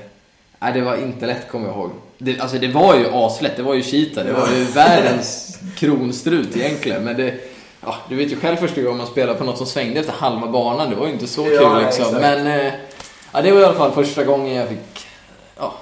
Nej, 0.59 0.73
det 0.73 0.81
var 0.81 0.97
inte 0.97 1.27
lätt 1.27 1.49
kommer 1.49 1.67
jag 1.67 1.77
ihåg. 1.77 1.91
Det, 2.19 2.41
alltså 2.41 2.59
det 2.59 2.69
var 2.69 2.95
ju 2.95 3.07
aslätt, 3.13 3.57
det 3.57 3.63
var 3.63 3.75
ju 3.75 3.83
Cheetah, 3.83 4.25
det 4.25 4.33
var 4.33 4.49
ju 4.49 4.65
världens 4.65 5.59
kronstrut 5.77 6.57
egentligen. 6.57 7.05
Men 7.05 7.17
det, 7.17 7.35
ja, 7.81 7.97
du 8.09 8.17
vet 8.17 8.33
ju 8.33 8.37
själv 8.37 8.57
första 8.57 8.83
gången 8.83 8.99
man 8.99 9.07
spelade 9.07 9.39
på 9.39 9.45
något 9.45 9.59
som 9.59 9.67
svängde 9.67 10.01
efter 10.01 10.13
halva 10.13 10.47
banan, 10.47 10.91
det 10.91 10.97
var 10.97 11.07
ju 11.07 11.13
inte 11.13 11.27
så 11.27 11.49
Ja, 11.49 11.75
kul 11.75 11.85
liksom. 11.85 12.05
exakt. 12.05 12.21
Men 12.21 12.47
eh, 12.47 12.73
ja, 13.33 13.43
det 13.43 13.53
var 13.53 13.61
i 13.61 13.65
alla 13.65 13.75
fall 13.75 13.93
första 13.93 14.25
gången 14.25 14.55
jag 14.55 14.69
fick 14.69 15.07
ja, 15.57 15.75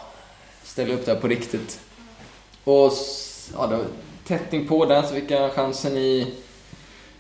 ställa 0.65 0.95
upp 0.95 1.07
där 1.07 1.15
på 1.15 1.29
riktigt. 1.29 1.81
Och 2.65 2.93
ja, 3.53 3.67
var 3.67 3.85
tättning 4.27 4.69
på 4.69 4.85
där 4.85 5.03
så 5.03 5.15
fick 5.15 5.31
jag 5.31 5.53
chansen 5.53 5.97
i 5.97 6.35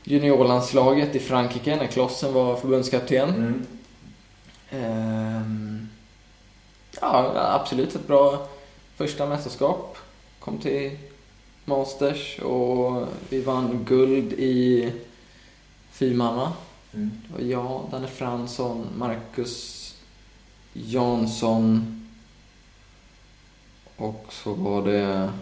juniorlandslaget 0.04 1.14
i 1.16 1.19
Frankrike 1.19 1.76
när 1.76 1.87
Klossen 1.87 2.33
var 2.33 2.57
förbundskapten. 2.57 3.28
Mm. 3.28 3.66
Ehm, 4.71 5.88
ja, 7.00 7.33
absolut 7.37 7.95
ett 7.95 8.07
bra 8.07 8.47
första 9.02 9.26
mästerskap. 9.26 9.97
Kom 10.38 10.59
till 10.59 10.99
Masters 11.64 12.38
och 12.38 13.09
vi 13.28 13.40
vann 13.40 13.85
guld 13.85 14.32
i 14.32 14.92
fyrmanna. 15.90 16.52
Mm. 16.94 17.11
Det 17.28 17.35
var 17.35 17.50
jag, 17.50 17.88
Danne 17.90 18.09
Fransson, 18.09 18.87
Marcus 18.97 19.94
Jansson 20.73 22.09
och 23.97 24.26
så 24.30 24.52
var 24.52 24.87
det... 24.87 25.32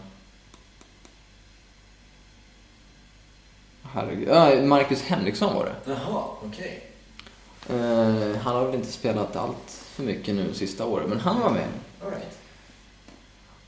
Herregud. 3.83 4.65
Marcus 4.65 5.03
Henriksson 5.03 5.55
var 5.55 5.65
det. 5.65 5.93
Jaha, 5.93 6.25
okej. 6.43 6.91
Eh, 7.69 8.37
han 8.37 8.57
har 8.57 8.67
väl 8.67 8.75
inte 8.75 8.93
spelat 8.93 9.37
allt 9.37 9.71
för 9.71 10.03
mycket 10.03 10.35
nu 10.35 10.55
sista 10.55 10.87
året, 10.87 11.09
men 11.09 11.21
han 11.21 11.41
var 11.41 11.51
med. 11.51 11.69
All 12.05 12.11
right. 12.11 12.40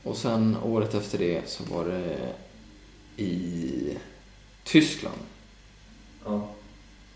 Och 0.03 0.17
sen 0.17 0.57
året 0.63 0.93
efter 0.93 1.17
det 1.17 1.49
så 1.49 1.63
var 1.63 1.85
det 1.85 2.33
i 3.23 3.97
Tyskland. 4.63 5.17
Ja. 6.25 6.49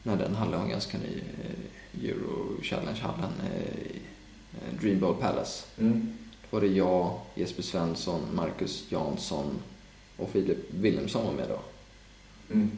När 0.04 0.16
den 0.18 0.36
hallen 0.36 0.62
var 0.62 0.68
ganska 0.68 0.98
ny. 0.98 1.22
eh, 1.44 2.10
Euro 2.10 2.62
Challenge-hallen 2.64 3.32
eh, 3.44 3.78
i 3.78 4.02
eh, 4.54 4.80
Dreambowl 4.82 5.16
Palace. 5.16 5.66
Mm. 5.78 6.18
Då 6.42 6.58
var 6.58 6.62
det 6.62 6.68
jag, 6.68 7.20
Jesper 7.36 7.64
Svensson, 7.64 8.22
Marcus 8.34 8.86
Jansson 8.90 9.60
och 10.18 10.30
Filip 10.30 10.58
Wilhelmsson 10.74 11.26
var 11.26 11.34
med 11.34 11.50
då. 11.50 11.60
Mm. 12.54 12.72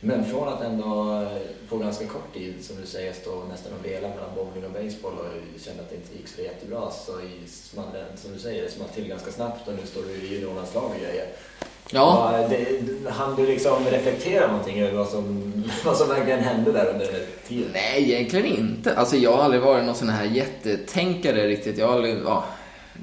Men 0.00 0.24
från 0.24 0.48
att 0.48 0.62
ändå 0.62 1.22
eh, 1.22 1.68
på 1.68 1.78
ganska 1.78 2.06
kort 2.06 2.34
tid, 2.34 2.54
som 2.64 2.76
du 2.80 2.86
säger, 2.86 3.12
stå 3.12 3.44
nästan 3.50 3.72
och 3.72 3.84
vela 3.84 4.08
mellan 4.08 4.34
bowling 4.36 4.64
och 4.64 4.70
baseball 4.70 5.12
och 5.12 5.60
kände 5.60 5.82
att 5.82 5.90
det 5.90 5.96
inte 5.96 6.16
gick 6.16 6.28
så 6.28 6.42
jättebra, 6.42 6.90
så 6.90 7.12
small 7.46 7.86
som 8.16 8.32
du 8.32 8.38
säger, 8.38 8.62
det 8.62 8.70
small 8.70 8.88
till 8.88 9.08
ganska 9.08 9.32
snabbt 9.32 9.68
och 9.68 9.74
nu 9.74 9.86
står 9.86 10.02
du 10.02 10.12
i 10.12 10.34
juniorlandslag 10.34 10.84
och 10.84 11.00
grejer. 11.00 11.26
Ja, 11.90 12.46
det, 12.48 13.10
hann 13.10 13.36
du 13.36 13.46
liksom 13.46 13.84
reflektera 13.84 14.46
någonting 14.46 14.80
över 14.80 14.98
vad 14.98 15.08
som, 15.08 15.52
vad 15.84 15.96
som 15.96 16.08
verkligen 16.08 16.40
hände 16.40 16.72
där 16.72 16.86
under 16.86 17.06
den 17.06 17.26
tiden? 17.48 17.70
nej 17.72 18.12
egentligen 18.12 18.46
inte. 18.46 18.96
Alltså 18.96 19.16
jag 19.16 19.36
har 19.36 19.44
aldrig 19.44 19.62
varit 19.62 19.84
någon 19.84 19.94
sån 19.94 20.08
här 20.08 20.24
jättetänkare 20.24 21.48
riktigt. 21.48 21.78
Jag 21.78 21.86
har 21.86 21.94
aldrig, 21.94 22.18
ja, 22.24 22.44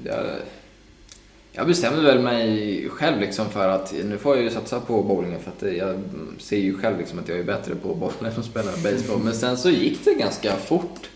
jag, 0.04 0.16
jag 1.52 1.66
bestämde 1.66 2.02
väl 2.02 2.18
mig 2.18 2.88
själv 2.90 3.20
liksom 3.20 3.50
för 3.50 3.68
att 3.68 3.94
nu 4.04 4.18
får 4.18 4.36
jag 4.36 4.44
ju 4.44 4.50
satsa 4.50 4.80
på 4.80 5.02
bowlingen 5.02 5.40
för 5.40 5.50
att 5.50 5.76
jag 5.76 6.00
ser 6.38 6.56
ju 6.56 6.78
själv 6.78 6.98
liksom 6.98 7.18
att 7.18 7.28
jag 7.28 7.38
är 7.38 7.44
bättre 7.44 7.74
på 7.74 7.94
boll 7.94 8.12
än 8.20 8.26
att 8.26 8.44
spela 8.44 8.70
baseball. 8.72 9.18
Men 9.24 9.34
sen 9.34 9.56
så 9.56 9.70
gick 9.70 10.04
det 10.04 10.14
ganska 10.14 10.56
fort. 10.56 11.10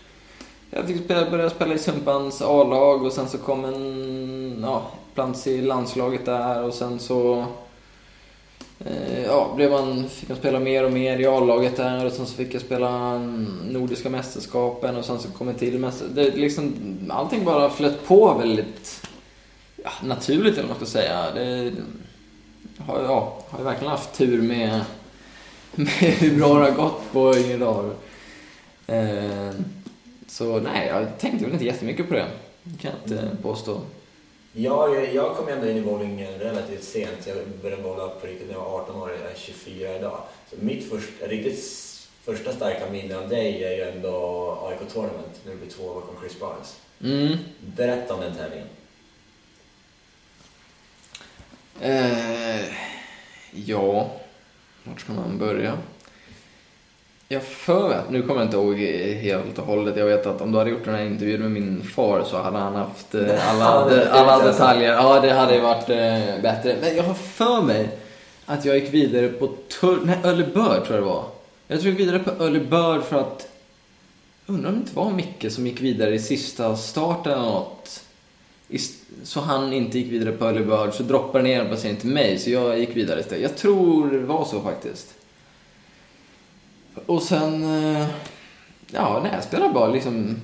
Jag 0.69 0.87
fick 0.87 1.03
spela, 1.03 1.29
börja 1.29 1.49
spela 1.49 1.73
i 1.73 1.77
Sumpans 1.77 2.41
A-lag 2.41 3.03
och 3.03 3.13
sen 3.13 3.27
så 3.27 3.37
kom 3.37 3.65
en 3.65 4.59
ja, 4.61 4.91
plats 5.13 5.47
i 5.47 5.61
landslaget 5.61 6.25
där 6.25 6.63
och 6.63 6.73
sen 6.73 6.99
så 6.99 7.45
eh, 8.79 9.23
ja, 9.25 9.53
blev 9.55 9.71
man, 9.71 10.09
fick 10.09 10.29
man 10.29 10.37
spela 10.37 10.59
mer 10.59 10.83
och 10.83 10.91
mer 10.91 11.19
i 11.19 11.25
A-laget 11.25 11.77
där 11.77 12.05
och 12.05 12.11
sen 12.11 12.25
så 12.25 12.35
fick 12.35 12.53
jag 12.53 12.61
spela 12.61 13.17
Nordiska 13.69 14.09
mästerskapen 14.09 14.95
och 14.95 15.05
sen 15.05 15.19
så 15.19 15.29
kom 15.31 15.47
jag 15.47 15.57
till 15.57 15.79
mästerskapen. 15.79 16.15
Det, 16.15 16.37
liksom, 16.37 16.73
allting 17.09 17.45
bara 17.45 17.69
flöt 17.69 18.07
på 18.07 18.33
väldigt 18.33 19.01
ja, 19.85 19.91
naturligt 20.03 20.53
eller 20.53 20.67
vad 20.67 20.77
man 20.79 20.87
ska 20.87 20.99
säga. 20.99 21.31
Det 21.31 21.73
har, 22.77 23.03
ja, 23.03 23.43
har 23.49 23.59
jag 23.59 23.65
verkligen 23.65 23.91
haft 23.91 24.13
tur 24.13 24.41
med, 24.41 24.81
med 25.75 25.89
hur 25.89 26.37
bra 26.37 26.59
det 26.59 26.71
har 26.71 26.71
gått 26.71 27.11
på 27.11 27.37
yngre 27.37 27.57
dagar. 27.57 27.91
Eh, 28.87 29.51
så 30.27 30.59
nej, 30.59 30.87
jag 30.87 31.19
tänkte 31.19 31.45
väl 31.45 31.53
inte 31.53 31.65
jättemycket 31.65 32.07
på 32.07 32.13
det. 32.13 32.27
Kan 32.81 32.91
jag 32.91 33.19
inte 33.19 33.37
påstå. 33.41 33.81
Ja, 34.53 34.95
jag, 34.95 35.13
jag 35.13 35.35
kom 35.35 35.47
ändå 35.47 35.67
in 35.67 35.77
i 35.77 35.81
bowling 35.81 36.27
relativt 36.39 36.83
sent. 36.83 37.27
Jag 37.27 37.37
började 37.61 37.83
bowla 37.83 38.07
på 38.07 38.27
riktigt 38.27 38.47
när 38.47 38.53
jag 38.53 38.61
var 38.61 38.79
18 38.79 39.01
år, 39.01 39.11
jag 39.11 39.31
är 39.31 39.35
24 39.35 39.95
idag. 39.95 40.19
Så 40.49 40.55
mitt 40.59 40.89
först, 40.89 41.09
riktigt 41.21 41.85
första 42.23 42.53
starka 42.53 42.89
minne 42.91 43.17
av 43.17 43.29
dig 43.29 43.63
är 43.63 43.71
ju 43.71 43.81
ändå 43.81 44.57
AIK 44.63 44.93
Tournament, 44.93 45.41
när 45.45 45.51
du 45.51 45.57
blev 45.57 45.69
tvåa 45.69 45.93
bakom 45.93 46.15
Chris 46.21 46.39
Barnes. 46.39 46.79
Mm. 47.03 47.37
Berätta 47.59 48.13
om 48.13 48.21
den 48.21 48.35
tävlingen. 48.35 48.67
Eh, 51.81 52.65
ja, 53.51 54.11
vart 54.83 54.99
ska 54.99 55.13
man 55.13 55.37
börja? 55.37 55.77
Jag 57.27 57.43
för 57.43 57.93
att, 57.93 58.11
nu 58.11 58.21
kommer 58.21 58.35
jag 58.35 58.47
inte 58.47 58.57
ihåg 58.57 58.77
helt 59.21 59.59
och 59.59 59.65
hållet. 59.65 59.97
Jag 59.97 60.05
vet 60.05 60.25
att 60.25 60.41
om 60.41 60.51
du 60.51 60.57
hade 60.57 60.69
gjort 60.69 60.85
den 60.85 60.95
här 60.95 61.05
intervjun 61.05 61.41
med 61.41 61.51
min 61.51 61.83
far 61.83 62.23
så 62.23 62.41
hade 62.41 62.57
han 62.57 62.75
haft 62.75 63.15
eh, 63.15 63.49
alla, 63.49 63.65
hade 63.65 64.11
alla 64.11 64.45
detaljer. 64.45 64.93
Ja, 64.93 65.19
det 65.19 65.33
hade 65.33 65.61
varit 65.61 65.89
eh, 65.89 66.41
bättre. 66.41 66.75
Men 66.81 66.95
jag 66.95 67.03
har 67.03 67.13
för 67.13 67.61
mig 67.61 67.89
att 68.45 68.65
jag 68.65 68.75
gick 68.75 68.93
vidare 68.93 69.27
på 69.27 69.47
Tull... 69.79 70.05
Nej, 70.05 70.17
Öllebörd 70.23 70.85
tror 70.85 70.95
jag 70.95 71.03
det 71.03 71.09
var. 71.09 71.23
Jag 71.67 71.79
tror 71.79 71.91
jag 71.91 71.99
gick 71.99 72.07
vidare 72.07 72.19
på 72.19 72.43
Öllebörd 72.43 73.03
för 73.03 73.19
att... 73.19 73.47
Undrar 74.45 74.69
om 74.69 74.75
det 74.75 74.81
inte 74.81 74.95
var 74.95 75.11
Micke 75.11 75.51
som 75.51 75.67
gick 75.67 75.81
vidare 75.81 76.15
i 76.15 76.19
sista 76.19 76.75
starten 76.75 77.31
eller 77.31 77.41
något. 77.41 78.03
Så 79.23 79.39
han 79.41 79.73
inte 79.73 79.99
gick 79.99 80.11
vidare 80.11 80.31
på 80.31 80.45
Early 80.45 80.63
Bird, 80.63 80.93
så 80.93 81.03
droppade 81.03 81.43
ner 81.43 81.59
en 81.61 81.67
placering 81.67 81.95
till 81.95 82.09
mig, 82.09 82.39
så 82.39 82.49
jag 82.49 82.79
gick 82.79 82.95
vidare 82.97 83.19
istället. 83.19 83.41
Jag 83.43 83.57
tror 83.57 84.11
det 84.11 84.19
var 84.19 84.45
så 84.45 84.61
faktiskt. 84.61 85.13
Och 87.05 87.21
sen... 87.23 87.63
eh, 87.95 88.07
Ja, 88.91 89.19
nej, 89.23 89.31
jag 89.35 89.43
spelade 89.43 89.73
bara 89.73 89.87
liksom... 89.87 90.41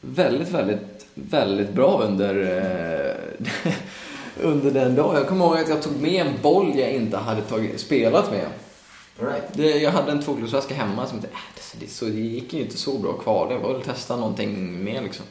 Väldigt, 0.00 0.48
väldigt, 0.48 1.06
väldigt 1.14 1.72
bra 1.72 2.02
under... 2.02 2.34
eh, 2.42 3.72
under 4.42 4.70
den 4.70 4.94
dagen. 4.94 5.14
Jag 5.16 5.28
kommer 5.28 5.44
ihåg 5.44 5.58
att 5.58 5.68
jag 5.68 5.82
tog 5.82 6.00
med 6.00 6.26
en 6.26 6.32
boll 6.42 6.78
jag 6.78 6.90
inte 6.92 7.16
hade 7.16 7.42
tagit, 7.42 7.80
spelat 7.80 8.30
med. 8.30 8.46
Right. 9.18 9.82
Jag 9.82 9.90
hade 9.90 10.12
en 10.12 10.22
tvåklubbsväska 10.22 10.74
hemma 10.74 11.06
som 11.06 11.16
inte, 11.16 11.28
äh, 11.28 11.34
det, 11.54 11.84
det, 11.86 11.90
så, 11.92 12.04
det 12.04 12.10
gick 12.20 12.52
ju 12.52 12.60
inte 12.60 12.76
så 12.78 12.98
bra 12.98 13.12
kvar. 13.12 13.48
Det 13.48 13.58
var 13.58 13.72
väl 13.72 13.82
testa 13.82 14.16
någonting 14.16 14.84
mer 14.84 15.02
liksom. 15.02 15.24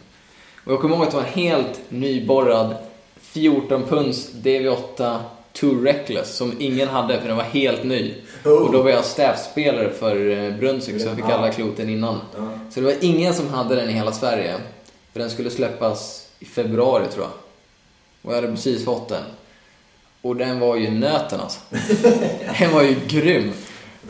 Och 0.67 0.74
jag 0.74 0.81
kommer 0.81 0.95
ihåg 0.95 1.05
att 1.05 1.12
det 1.12 1.17
var 1.17 1.24
en 1.24 1.29
helt 1.33 1.79
nyborrad 1.89 2.75
14 3.21 3.83
punds 3.83 4.29
DV8 4.33 5.19
Tour 5.53 5.83
Reckless 5.83 6.36
som 6.36 6.53
ingen 6.59 6.88
hade 6.88 7.19
för 7.21 7.27
den 7.27 7.38
var 7.38 7.43
helt 7.43 7.83
ny. 7.83 8.13
Oh. 8.45 8.51
Och 8.51 8.71
då 8.71 8.81
var 8.81 8.89
jag 8.89 9.05
staffspelare 9.05 9.89
för 9.89 10.29
eh, 10.29 10.57
Brunsvik 10.57 11.01
så 11.01 11.07
jag 11.07 11.15
fick 11.15 11.25
alla 11.25 11.51
kloten 11.51 11.89
innan. 11.89 12.19
Så 12.69 12.79
det 12.79 12.86
var 12.86 12.93
ingen 13.01 13.33
som 13.33 13.50
hade 13.50 13.75
den 13.75 13.89
i 13.89 13.93
hela 13.93 14.12
Sverige. 14.12 14.55
För 15.13 15.19
den 15.19 15.29
skulle 15.29 15.50
släppas 15.50 16.27
i 16.39 16.45
februari 16.45 17.07
tror 17.07 17.25
jag. 17.25 17.31
Och 18.21 18.31
jag 18.31 18.36
hade 18.36 18.47
precis 18.47 18.86
fått 18.86 19.09
den. 19.09 19.24
Och 20.21 20.36
den 20.36 20.59
var 20.59 20.75
ju 20.75 20.91
nöten 20.91 21.39
alltså. 21.39 21.59
den 22.59 22.74
var 22.74 22.81
ju 22.81 22.95
grym. 23.07 23.53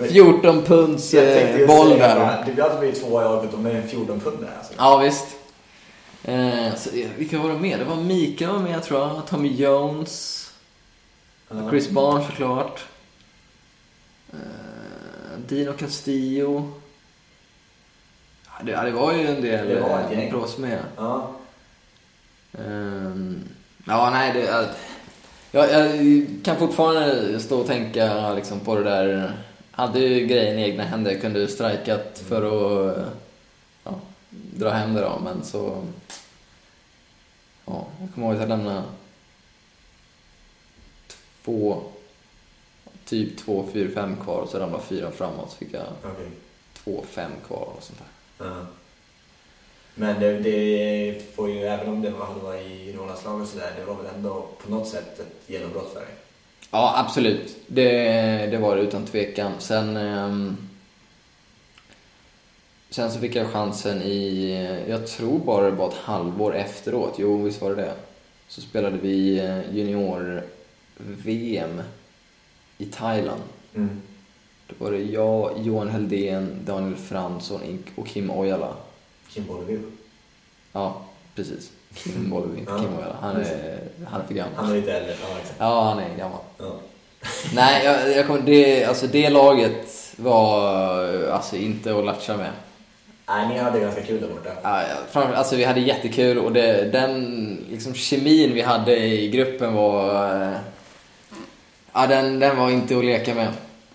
14 0.09 0.63
punds 0.63 1.13
eh, 1.13 1.67
boll 1.67 1.89
där. 1.89 2.15
bara, 2.15 2.45
Du 2.55 2.61
hade 2.61 2.79
blivit 2.79 3.01
tvåa 3.01 3.23
i 3.23 3.27
AIK 3.27 3.51
med 3.59 3.75
en 3.75 3.87
14 3.87 4.19
pundare 4.19 4.49
alltså. 4.57 4.73
Ja, 4.77 4.97
visst. 4.97 5.37
Eh, 6.27 6.75
så, 6.75 6.89
eh, 6.89 7.10
vilka 7.17 7.39
var 7.39 7.50
det 7.50 7.60
med? 7.60 7.79
Det 7.79 7.86
var 7.86 7.96
Mika 7.96 8.51
var 8.51 8.60
med 8.60 8.84
tror 8.84 9.00
jag, 9.00 9.27
Tommy 9.27 9.55
Jones. 9.55 10.43
Chris 11.69 11.89
Barnes 11.89 12.27
såklart. 12.27 12.86
Eh, 14.34 15.39
Dino 15.48 15.74
Castillo. 15.74 16.72
Ja, 18.46 18.63
det, 18.63 18.72
det 18.72 18.91
var 18.91 19.13
ju 19.13 19.27
en 19.27 19.41
del 19.41 19.67
Det 19.67 19.79
var 19.79 20.00
ett 20.00 20.57
med. 20.57 20.79
Ja. 20.98 21.31
Ehm, 22.53 23.43
ja, 23.86 24.10
nej, 24.10 24.34
det, 24.34 24.69
jag, 25.51 25.72
jag, 25.72 26.25
kan 26.43 26.57
fortfarande 26.57 27.39
stå 27.39 27.60
och 27.60 27.67
tänka 27.67 28.34
liksom, 28.34 28.60
på 28.60 28.75
det 28.75 28.84
där. 28.84 29.34
Hade 29.72 30.00
ju 30.00 30.25
grejen 30.25 30.60
i 30.60 30.63
egna 30.63 30.84
händer, 30.84 31.19
kunde 31.19 31.39
ju 31.39 31.48
strikat 31.48 32.22
för 32.29 32.38
att 32.38 32.98
ja, 33.84 34.00
dra 34.29 34.69
hem 34.69 34.93
det 34.93 35.01
då, 35.01 35.19
men 35.24 35.43
så... 35.43 35.84
Ja, 37.67 37.86
jag 38.01 38.13
kommer 38.13 38.27
ihåg 38.27 38.36
att 38.36 38.41
jag 38.41 38.50
lämnade 38.50 38.83
två, 41.45 41.81
typ 43.05 43.38
två, 43.38 43.65
fyra, 43.74 43.89
fem 43.93 44.15
kvar 44.15 44.41
och 44.41 44.50
så 44.50 44.59
ramlade 44.59 44.83
fyra 44.83 45.12
framåt 45.12 45.51
så 45.51 45.57
fick 45.57 45.74
jag 45.74 45.83
Okej. 46.03 46.29
två, 46.74 47.03
fem 47.09 47.31
kvar 47.47 47.69
och 47.77 47.83
sånt 47.83 48.00
där. 48.00 48.45
Ja. 48.47 48.65
Men 49.95 50.19
det, 50.19 50.39
det 50.39 51.36
får 51.36 51.50
ju, 51.50 51.62
även 51.63 51.89
om 51.89 52.01
det 52.01 52.09
var, 52.09 52.25
hade 52.25 52.39
varit 52.39 52.65
i 52.65 52.86
juniorlandslag 52.86 53.41
och 53.41 53.47
sådär, 53.47 53.71
det 53.79 53.86
var 53.86 53.95
väl 53.95 54.15
ändå 54.15 54.47
på 54.63 54.71
något 54.71 54.88
sätt 54.88 55.19
ett 55.19 55.50
genombrott 55.50 55.93
för 55.93 56.00
dig? 56.00 56.09
Ja, 56.71 56.93
absolut. 56.97 57.57
Det, 57.67 57.91
det 58.51 58.57
var 58.57 58.75
det 58.75 58.81
utan 58.81 59.05
tvekan. 59.05 59.51
Sen, 59.59 59.97
ehm, 59.97 60.66
sen 62.89 63.12
så 63.12 63.20
fick 63.20 63.36
jag 63.36 63.48
chansen 63.48 64.01
i, 64.01 64.51
jag 64.89 65.08
tror 65.08 65.39
bara 65.39 65.65
det 65.65 65.72
var 65.72 65.88
ett 65.88 65.94
halvår 65.94 66.56
efteråt, 66.56 67.15
jo 67.17 67.44
visst 67.44 67.62
var 67.62 67.70
det 67.70 67.75
det. 67.75 67.94
Så 68.48 68.62
spelade 68.62 68.98
vi 68.98 69.39
eh, 69.39 69.75
junior-VM 69.75 71.82
i 72.77 72.86
Thailand. 72.86 73.41
Mm. 73.75 74.01
Då 74.67 74.75
var 74.77 74.91
det 74.91 75.03
jag, 75.03 75.51
Johan 75.58 75.89
Heldén, 75.89 76.60
Daniel 76.65 76.96
Fransson 76.96 77.84
och 77.96 78.08
Kim 78.08 78.32
Ojala. 78.32 78.74
Kim 79.29 79.46
Bonnevie. 79.46 79.79
Ja, 80.74 81.01
precis. 81.36 81.72
Kim 81.94 82.34
Ja, 82.67 82.79
Kim 82.79 82.98
Ojala. 82.98 83.15
Han 83.22 83.36
är, 83.36 83.79
han 84.06 84.22
är 84.22 84.25
för 84.25 84.34
gammal. 84.34 84.53
Han 84.56 84.72
är 84.72 84.75
lite 84.75 84.94
äldre. 84.94 85.15
Ja, 85.22 85.27
exakt. 85.41 85.60
Ja, 85.60 85.84
han 85.84 86.00
är 86.00 86.17
gammal. 86.17 86.39
Ja. 86.58 86.79
Nej, 87.53 87.86
jag, 87.86 88.12
jag 88.17 88.27
kommer, 88.27 88.41
det, 88.41 88.86
alltså 88.86 89.08
det 89.08 89.29
laget 89.29 90.13
var 90.17 91.03
alltså 91.27 91.56
inte 91.56 92.00
att 92.00 92.06
latcha 92.06 92.38
med. 92.38 92.51
Nej, 93.27 93.48
ni 93.48 93.57
hade 93.57 93.79
ganska 93.79 94.01
kul 94.03 94.22
där 94.22 94.27
borta. 94.27 94.50
Ja, 94.63 94.81
framför- 95.12 95.34
Alltså 95.34 95.55
vi 95.55 95.63
hade 95.63 95.79
jättekul 95.79 96.38
och 96.39 96.51
det, 96.53 96.84
den 96.91 97.57
liksom, 97.69 97.93
kemin 97.93 98.53
vi 98.53 98.62
hade 98.62 98.98
i 98.98 99.29
gruppen 99.29 99.74
var... 99.74 100.34
eh, 100.41 100.57
Ja, 101.93 102.07
den, 102.07 102.39
den 102.39 102.57
var 102.57 102.69
inte 102.72 102.98
att 102.98 103.05
leka 103.05 103.34
med. 103.36 103.48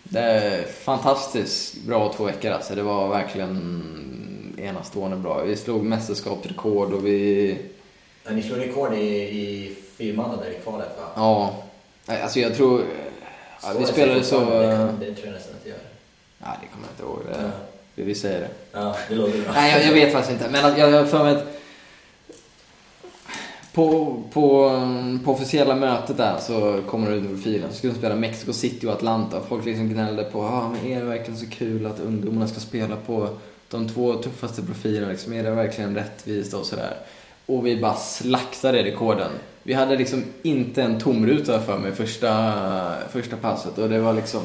Det 0.05 0.21
är 0.21 0.63
fantastiskt 0.63 1.77
bra 1.83 2.13
två 2.17 2.25
veckor 2.25 2.51
alltså. 2.51 2.75
Det 2.75 2.83
var 2.83 3.09
verkligen 3.09 4.55
enastående 4.59 5.17
bra. 5.17 5.43
Vi 5.43 5.57
slog 5.57 5.85
mästerskapsrekord 5.85 6.93
och 6.93 7.07
vi... 7.07 7.59
Ja, 8.25 8.31
ni 8.31 8.43
slog 8.43 8.59
rekord 8.61 8.95
i, 8.95 8.99
i 9.39 9.77
fyrmanna 9.99 10.37
där 10.37 10.51
i 10.51 10.55
kvalet 10.65 10.89
va? 10.99 11.05
Ja, 11.15 11.55
nej, 12.07 12.23
alltså 12.23 12.41
jag 12.41 12.55
tror... 12.57 12.83
Ja, 13.63 13.69
vi 13.79 13.87
spelade 13.87 14.25
så... 14.25 14.41
Det, 14.41 14.77
kan, 14.77 14.99
det 15.01 15.15
tror 15.15 15.27
jag 15.27 15.33
nästan 15.35 15.55
att 15.55 15.65
det 15.65 15.69
gör. 15.71 15.79
Ja, 16.39 16.47
det 16.61 16.67
kommer 16.67 16.87
jag 16.87 16.93
inte 16.93 17.03
ihåg. 17.03 17.21
Det, 17.35 17.43
Ja. 17.47 17.51
Vi, 17.95 18.03
vi 18.03 18.15
säger 18.15 18.41
det. 18.41 18.49
Ja, 18.73 18.97
det 19.09 19.15
låter 19.15 19.43
bra. 19.43 19.53
Nej, 19.55 19.73
jag, 19.73 19.87
jag 19.87 19.93
vet 19.93 20.13
faktiskt 20.13 20.33
inte. 20.33 20.51
Men 20.53 20.65
att 20.65 20.79
jag 20.79 20.91
har 20.91 21.05
för 21.05 21.25
mig 21.25 21.37
att 21.37 21.63
på, 23.73 24.23
på, 24.33 24.71
på 25.25 25.33
officiella 25.33 25.75
mötet 25.75 26.17
där 26.17 26.39
så 26.39 26.83
kommer 26.87 27.11
det 27.11 27.17
ut 27.17 27.31
ur 27.31 27.37
filen. 27.37 27.71
Så 27.71 27.77
skulle 27.77 27.93
de 27.93 27.99
spela 27.99 28.15
Mexico 28.15 28.53
City 28.53 28.87
och 28.87 28.93
Atlanta. 28.93 29.41
Folk 29.49 29.65
liksom 29.65 29.89
gnällde 29.89 30.25
på 30.25 30.43
ah, 30.43 30.69
men 30.69 30.93
är 30.93 31.01
det 31.01 31.07
verkligen 31.07 31.41
så 31.41 31.47
kul 31.47 31.87
att 31.87 32.01
ungdomarna 32.01 32.47
ska 32.47 32.61
spela 32.61 32.97
på 32.97 33.29
de 33.69 33.89
två 33.89 34.15
tuffaste 34.15 34.63
profilerna? 34.63 35.13
Liksom, 35.13 35.33
är 35.33 35.43
det 35.43 35.51
verkligen 35.51 35.95
rättvist 35.95 36.55
och 36.55 36.67
sådär? 36.67 36.97
Och 37.47 37.67
vi 37.67 37.81
bara 37.81 37.95
slaktade 37.95 38.83
rekorden. 38.83 39.31
Vi 39.63 39.75
hade 39.75 39.97
liksom 39.97 40.25
inte 40.43 40.83
en 40.83 41.01
tomruta 41.01 41.61
för 41.61 41.79
mig 41.79 41.93
första, 41.93 42.55
första 43.11 43.37
passet 43.37 43.79
och 43.79 43.89
det 43.89 43.99
var 43.99 44.13
liksom 44.13 44.43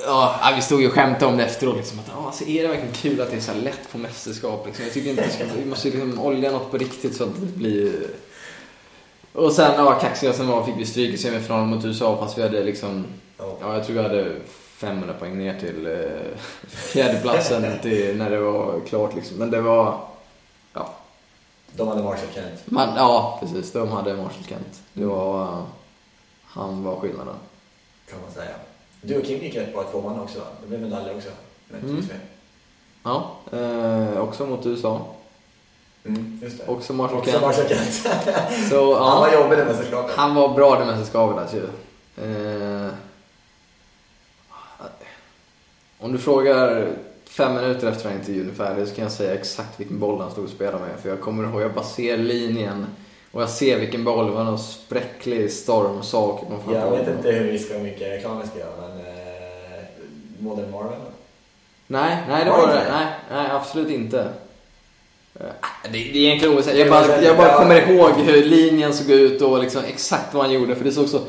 Ja, 0.00 0.52
vi 0.56 0.62
stod 0.62 0.80
ju 0.80 0.86
och 0.86 0.92
skämtade 0.92 1.26
om 1.32 1.36
det 1.36 1.44
efteråt. 1.44 1.76
Liksom, 1.76 1.98
att, 1.98 2.10
ah, 2.16 2.26
alltså, 2.26 2.44
är 2.44 2.62
det 2.62 2.68
verkligen 2.68 2.94
kul 2.94 3.20
att 3.20 3.30
det 3.30 3.36
är 3.36 3.40
så 3.40 3.54
lätt 3.54 3.92
på 3.92 3.98
mästerskap? 3.98 4.66
Liksom? 4.66 4.84
Jag 4.84 4.94
tycker 4.94 5.10
inte 5.10 5.28
ska, 5.28 5.44
vi 5.56 5.64
måste 5.64 5.88
liksom 5.88 6.20
olja 6.20 6.52
något 6.52 6.70
på 6.70 6.78
riktigt 6.78 7.16
så 7.16 7.24
att 7.24 7.40
det 7.40 7.46
blir... 7.46 8.06
Och 9.32 9.52
sen, 9.52 9.72
ja, 9.76 9.98
kaxiga 10.00 10.32
som 10.32 10.48
var 10.48 10.64
fick 10.64 10.76
vi 10.76 10.86
stryk 10.86 11.14
i 11.14 11.18
semifinalen 11.18 11.68
mot 11.68 11.84
USA 11.84 12.16
fast 12.16 12.38
vi 12.38 12.42
hade 12.42 12.64
liksom... 12.64 13.04
Ja. 13.38 13.56
Ja, 13.60 13.74
jag 13.74 13.86
tror 13.86 13.96
vi 13.96 14.02
hade 14.02 14.36
500 14.76 15.14
poäng 15.18 15.38
ner 15.38 15.60
till 15.60 15.86
eh, 15.86 16.38
fjärdeplatsen 16.68 17.78
till, 17.82 18.16
när 18.16 18.30
det 18.30 18.40
var 18.40 18.80
klart 18.88 19.14
liksom. 19.14 19.36
Men 19.36 19.50
det 19.50 19.60
var... 19.60 20.00
Ja, 20.72 20.94
De 21.72 21.88
hade 21.88 22.02
Marshall 22.02 22.28
Kent. 22.34 22.62
man, 22.64 22.88
ja 22.96 23.38
precis. 23.40 23.72
De 23.72 23.88
hade 23.88 24.14
Marshall 24.14 24.44
Kent. 24.48 24.80
Det 24.92 25.04
var... 25.04 25.62
han 26.44 26.84
var 26.84 26.96
skillnaden. 26.96 27.34
Kan 28.10 28.20
man 28.20 28.32
säga. 28.32 28.54
Du 29.02 29.18
och 29.18 29.24
Kim 29.24 29.38
gick 29.42 29.56
rätt 29.56 29.72
bra 29.72 29.82
i 29.82 29.86
tvåman 29.92 30.20
också 30.20 30.38
va? 30.38 30.44
Det 30.62 30.68
blev 30.68 30.80
medaljer 30.80 31.16
också. 31.16 31.28
Mm. 31.82 32.04
Ja, 33.02 33.36
eh, 33.52 34.20
också 34.20 34.46
mot 34.46 34.66
USA. 34.66 35.06
Mm, 36.04 36.40
just 36.42 36.58
det. 36.58 36.66
Också 36.66 36.92
Marshall 36.92 37.24
Kent. 37.24 37.42
Marshall 37.42 37.68
Kent. 37.68 37.92
Så, 38.70 38.98
Han 38.98 39.20
var 39.20 39.28
ja, 39.28 39.34
jobbig 39.42 39.58
det 39.58 39.64
mästerskapet. 39.64 40.16
han 40.16 40.34
var 40.34 40.54
bra 40.54 40.78
det 40.78 40.84
mästerskapet 40.84 41.38
alltså 41.38 41.56
ju. 41.56 41.62
Eh, 42.24 42.92
om 45.98 46.12
du 46.12 46.18
frågar 46.18 46.92
fem 47.24 47.54
minuter 47.54 47.86
efter 47.88 48.08
den 48.08 48.18
intervjun 48.18 48.42
ungefär 48.42 48.86
så 48.86 48.94
kan 48.94 49.02
jag 49.02 49.12
säga 49.12 49.34
exakt 49.34 49.80
vilken 49.80 49.98
boll 49.98 50.20
han 50.20 50.30
stod 50.30 50.44
och 50.44 50.50
spelade 50.50 50.78
med. 50.84 51.00
För 51.02 51.08
jag 51.08 51.20
kommer 51.20 51.44
ihåg, 51.44 51.60
jag 51.60 51.74
bara 51.74 51.84
ser 51.84 52.16
linjen 52.16 52.86
och 53.32 53.42
jag 53.42 53.50
ser 53.50 53.78
vilken 53.78 54.04
boll. 54.04 54.26
Det 54.26 54.32
var 54.32 54.44
någon 54.44 54.58
spräcklig 54.58 55.52
stormsak. 55.52 56.40
Jag 56.72 56.90
vet 56.90 57.08
inte 57.08 57.30
hur 57.30 57.52
vi 57.52 57.58
ska, 57.58 57.74
hur 57.74 57.82
mycket 57.82 58.12
reklam 58.12 58.40
vi 58.42 58.48
ska 58.48 58.58
göra, 58.58 58.70
men 58.80 58.98
eh, 58.98 59.82
Modern 60.38 60.70
Marvel? 60.70 60.98
Nej, 61.86 62.16
nej 62.28 62.44
det 62.44 62.50
Var 62.50 62.68
det? 62.68 62.84
Nej, 62.92 63.06
nej 63.32 63.46
absolut 63.50 63.90
inte. 63.90 64.20
Eh, 65.34 65.46
Det, 65.84 65.88
det 65.90 65.98
är 65.98 66.16
egentligen 66.16 66.58
osäkert. 66.58 66.78
Jag 66.78 66.90
bara, 66.90 67.22
jag 67.22 67.36
bara 67.36 67.58
kommer 67.58 67.90
ihåg 67.90 68.10
hur 68.12 68.44
linjen 68.44 68.94
såg 68.94 69.10
ut 69.10 69.42
och 69.42 69.58
liksom 69.62 69.82
exakt 69.84 70.34
vad 70.34 70.44
han 70.44 70.52
gjorde. 70.52 70.74
För 70.76 70.84
det 70.84 70.92
såg 70.92 71.08
så... 71.08 71.20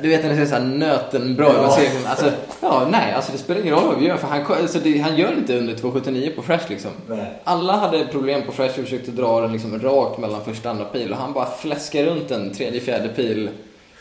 Du 0.00 0.08
vet 0.08 0.22
när 0.22 0.28
det 0.28 0.34
säger 0.34 0.48
såhär 0.48 0.64
nöten 0.64 1.36
bra. 1.36 1.52
Ja. 1.54 1.76
Ser, 1.76 1.82
liksom- 1.82 2.06
alltså, 2.06 2.32
ja, 2.60 2.86
nej, 2.90 3.12
alltså 3.12 3.32
det 3.32 3.38
spelar 3.38 3.60
ingen 3.60 3.74
roll 3.74 3.86
vad 3.86 3.98
vi 3.98 4.06
gör. 4.06 4.16
För 4.16 4.26
han, 4.28 4.46
alltså, 4.46 4.78
det, 4.78 4.98
han 4.98 5.16
gör 5.16 5.32
inte 5.38 5.58
under 5.58 5.74
2,79 5.74 6.36
på 6.36 6.42
Fresh 6.42 6.70
liksom. 6.70 6.90
Nej. 7.08 7.32
Alla 7.44 7.72
hade 7.76 8.06
problem 8.06 8.42
på 8.46 8.52
Fresh 8.52 8.78
och 8.78 8.84
försökte 8.84 9.10
dra 9.10 9.40
den 9.40 9.52
liksom 9.52 9.78
rakt 9.78 10.18
mellan 10.18 10.44
första 10.44 10.68
och 10.68 10.74
andra 10.74 10.84
pil. 10.88 11.12
Och 11.12 11.18
han 11.18 11.32
bara 11.32 11.46
fläskade 11.50 12.04
runt 12.10 12.30
en 12.30 12.54
tredje, 12.54 12.80
fjärde 12.80 13.08
pil 13.08 13.50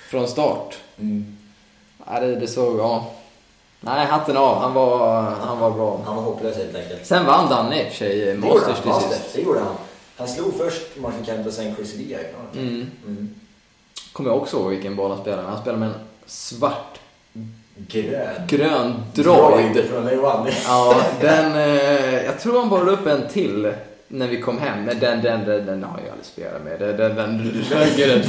från 0.10 0.28
start. 0.28 0.78
Mm. 1.00 1.38
Ja, 2.08 2.20
det, 2.20 2.36
det 2.36 2.48
såg, 2.48 2.80
ja. 2.80 3.12
Nej, 3.82 4.06
hatten 4.06 4.38
av. 4.38 4.58
Han 4.58 4.74
var, 4.74 5.22
han 5.22 5.60
var 5.60 5.72
bra. 5.72 6.02
Han 6.06 6.16
var 6.16 6.24
hopplös 6.24 6.58
helt 6.58 6.76
enkelt. 6.76 7.06
Sen 7.06 7.26
vann 7.26 7.50
Danne 7.50 7.82
i 7.82 7.84
och 7.84 7.88
för 7.88 7.96
sig 7.96 8.38
Masters 8.38 8.80
till 8.82 8.92
sist. 8.94 9.34
det 9.36 9.42
gjorde 9.42 9.60
han. 9.60 9.76
Han 10.18 10.28
slog 10.28 10.54
först 10.58 10.82
Marshall 10.98 11.26
Kent 11.26 11.48
och 11.48 11.54
sen 11.54 11.76
Chris 11.76 11.96
Lee. 11.96 12.18
Mm. 12.58 12.92
Mm. 13.08 13.36
Kommer 14.14 14.30
jag 14.30 14.38
också 14.42 14.58
ihåg 14.58 14.70
vilken 14.70 14.96
boll 14.96 15.12
han 15.12 15.20
spelade 15.22 15.42
med. 15.44 15.52
Han 15.52 15.62
spelade 15.62 15.80
med 15.80 15.90
en 15.90 15.96
svart, 16.26 17.00
Grön. 17.88 18.28
grön 18.48 18.94
droid. 19.14 19.84
Från 19.90 20.06
Lewan. 20.06 20.48
Ja, 20.68 20.96
den... 21.22 21.56
Eh, 21.56 22.26
jag 22.26 22.40
tror 22.40 22.60
han 22.60 22.70
borrade 22.70 22.92
upp 22.92 23.08
en 23.08 23.28
till 23.28 23.74
när 24.08 24.28
vi 24.28 24.42
kom 24.42 24.60
hem. 24.60 24.84
Men 24.84 25.00
den, 25.00 25.22
den, 25.22 25.46
den, 25.46 25.66
den 25.66 25.84
har 25.84 26.00
jag 26.00 26.10
aldrig 26.10 26.26
spelat 26.26 26.64
med. 26.64 26.80
Den, 26.80 26.98
den, 26.98 27.16
den, 27.16 27.38
den, 27.98 28.22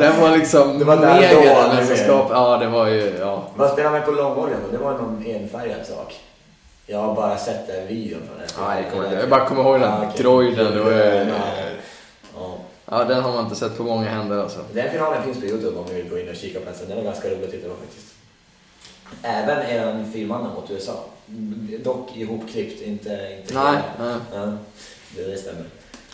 den, 0.00 0.20
var 0.20 0.36
liksom 0.36 0.78
Det 0.78 0.84
var 0.84 0.96
mega 0.96 1.74
mästerskap. 1.74 2.26
Ja, 2.30 2.56
det 2.56 2.66
var 2.66 2.86
ju... 2.86 3.16
Ja. 3.20 3.42
Vad 3.56 3.70
spelade 3.70 3.98
man 3.98 4.06
på 4.06 4.10
långbollen 4.10 4.56
då? 4.70 4.76
Det 4.78 4.84
var 4.84 4.92
någon 4.92 5.24
enfärgad 5.26 5.86
sak. 5.86 6.14
Jag 6.86 6.98
har 6.98 7.14
bara 7.14 7.36
sett 7.36 7.66
den 7.66 7.86
videon 7.88 8.20
från 8.28 8.38
den. 8.38 8.48
Ja, 8.58 8.76
jag, 8.82 8.92
kommer, 8.92 9.04
inte- 9.04 9.20
jag 9.20 9.28
bara 9.30 9.46
kommer 9.46 9.62
ihåg 9.62 9.80
den 9.80 9.90
Ja, 9.90 9.98
okej. 10.08 10.22
droiden. 10.22 10.74
Det 10.74 10.80
var, 10.82 10.90
ju- 10.90 11.26
Ja. 12.90 13.04
den 13.04 13.22
har 13.22 13.32
man 13.32 13.44
inte 13.44 13.56
sett 13.56 13.76
på 13.76 13.82
många 13.82 14.08
händer 14.08 14.38
alltså. 14.38 14.64
Den 14.72 14.90
finalen 14.90 15.22
finns 15.22 15.40
på 15.40 15.46
Youtube 15.46 15.78
om 15.78 15.86
ni 15.86 15.94
vill 15.94 16.10
gå 16.10 16.18
in 16.18 16.28
och 16.28 16.36
kika 16.36 16.58
på 16.58 16.64
den. 16.64 16.88
Den 16.88 16.96
var 16.96 17.04
ganska 17.04 17.28
rolig 17.28 17.44
att 17.44 17.50
titta 17.50 17.68
på 17.68 17.74
faktiskt. 17.74 18.14
Även 19.22 19.58
en 19.58 20.12
fyrmanna 20.12 20.54
mot 20.54 20.70
USA. 20.70 21.04
Dock 21.84 22.16
ihopklippt, 22.16 22.82
inte... 22.82 23.36
inte 23.38 23.54
Nej, 23.54 23.82
nej. 23.98 24.16
Ja, 24.32 24.52
det, 25.16 25.36
stämmer. 25.36 25.64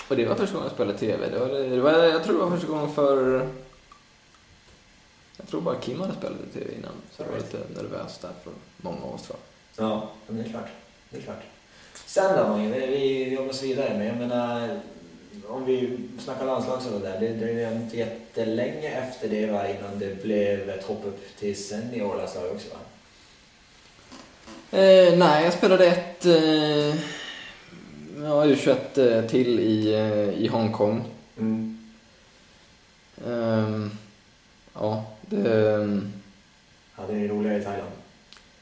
Och 0.09 0.17
det 0.17 0.27
var 0.27 0.35
första 0.35 0.55
gången 0.55 0.69
jag 0.69 0.75
spelade 0.75 0.99
TV. 0.99 1.29
Det 1.31 1.39
var, 1.39 1.49
det 1.49 1.81
var, 1.81 1.93
jag 1.93 2.25
tror 2.25 2.39
det 2.39 2.45
var 2.45 2.51
första 2.51 2.73
gången 2.73 2.95
för... 2.95 3.49
Jag 5.37 5.49
tror 5.49 5.61
bara 5.61 5.75
Kim 5.75 6.01
hade 6.01 6.15
spelat 6.15 6.39
i 6.51 6.59
TV 6.59 6.75
innan. 6.75 6.93
Så 7.17 7.23
det 7.23 7.31
var 7.31 7.37
lite 7.37 7.59
nervöst 7.75 8.23
där 8.23 8.31
för 8.45 8.53
många 8.77 9.05
av 9.05 9.15
oss 9.15 9.23
tror 9.23 9.39
jag. 9.77 9.87
Ja, 9.87 10.11
men 10.27 10.37
det 10.37 10.49
är 10.49 10.51
klart. 10.51 10.69
Det 11.11 11.19
är 11.19 11.23
klart. 11.23 11.43
Sen 12.07 12.37
då, 12.39 12.49
Mange, 12.49 12.71
vi, 12.71 12.87
vi 12.87 13.35
jobbar 13.35 13.51
oss 13.51 13.63
vidare. 13.63 13.95
Men 13.99 14.07
jag 14.07 14.17
menar, 14.17 14.81
om 15.49 15.65
vi 15.65 15.99
snackar 16.19 16.47
landslag 16.47 16.83
så 16.83 16.99
där, 16.99 17.21
det 17.21 17.29
dröjde 17.29 17.73
inte 17.73 17.97
jättelänge 17.97 18.89
efter 18.89 19.29
det 19.29 19.47
va, 19.47 19.69
innan 19.69 19.99
det 19.99 20.23
blev 20.23 20.71
ett 20.71 20.85
hopp 20.85 21.05
upp 21.07 21.21
till 21.39 21.65
seniorlandslag 21.65 22.45
också 22.53 22.69
va? 22.69 22.79
Eh, 24.79 25.19
nej, 25.19 25.45
jag 25.45 25.53
spelade 25.53 25.87
ett 25.87 26.27
eh, 26.27 26.97
ja, 28.23 28.45
U21 28.45 28.77
eh, 28.97 29.27
till 29.27 29.61
i, 29.61 29.95
eh, 29.95 30.43
i 30.43 30.47
Hongkong. 30.47 31.05
Mm. 31.39 31.79
Ehm, 33.27 33.91
ja, 34.75 35.05
det, 35.21 36.01
Hade 36.93 37.13
ni 37.13 37.29
roligare 37.29 37.59
i 37.59 37.65
Thailand? 37.65 37.91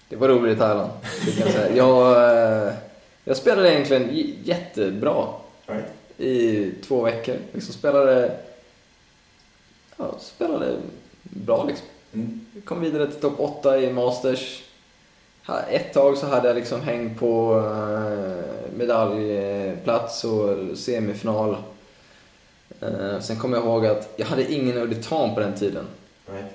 det 0.08 0.16
var 0.16 0.28
roligt 0.28 0.56
i 0.56 0.58
Thailand. 0.58 0.90
Det 1.24 1.32
kan 1.32 1.46
jag, 1.46 1.54
säga. 1.54 1.76
Jag, 1.76 2.66
eh, 2.66 2.74
jag 3.24 3.36
spelade 3.36 3.72
egentligen 3.72 4.08
jättebra 4.44 5.26
Right? 5.66 5.84
I 6.18 6.70
två 6.84 7.02
veckor. 7.02 7.36
Liksom 7.52 7.74
spelade, 7.74 8.38
ja, 9.96 10.18
spelade 10.20 10.76
bra 11.22 11.64
liksom. 11.64 11.86
Mm. 12.12 12.40
Kom 12.64 12.80
vidare 12.80 13.06
till 13.10 13.20
topp 13.20 13.34
8 13.40 13.80
i 13.80 13.92
Masters. 13.92 14.62
Ett 15.70 15.92
tag 15.92 16.18
så 16.18 16.26
hade 16.26 16.48
jag 16.48 16.54
liksom 16.56 16.80
häng 16.80 17.18
på 17.18 17.58
eh, 17.58 18.72
medaljplats 18.76 20.24
och 20.24 20.78
semifinal. 20.78 21.56
Eh, 22.80 23.20
Sen 23.20 23.36
kommer 23.38 23.56
jag 23.56 23.66
ihåg 23.66 23.86
att 23.86 24.12
jag 24.16 24.26
hade 24.26 24.52
ingen 24.52 24.76
Uditan 24.76 25.34
på 25.34 25.40
den 25.40 25.54
tiden. 25.54 25.86
Right? 26.26 26.54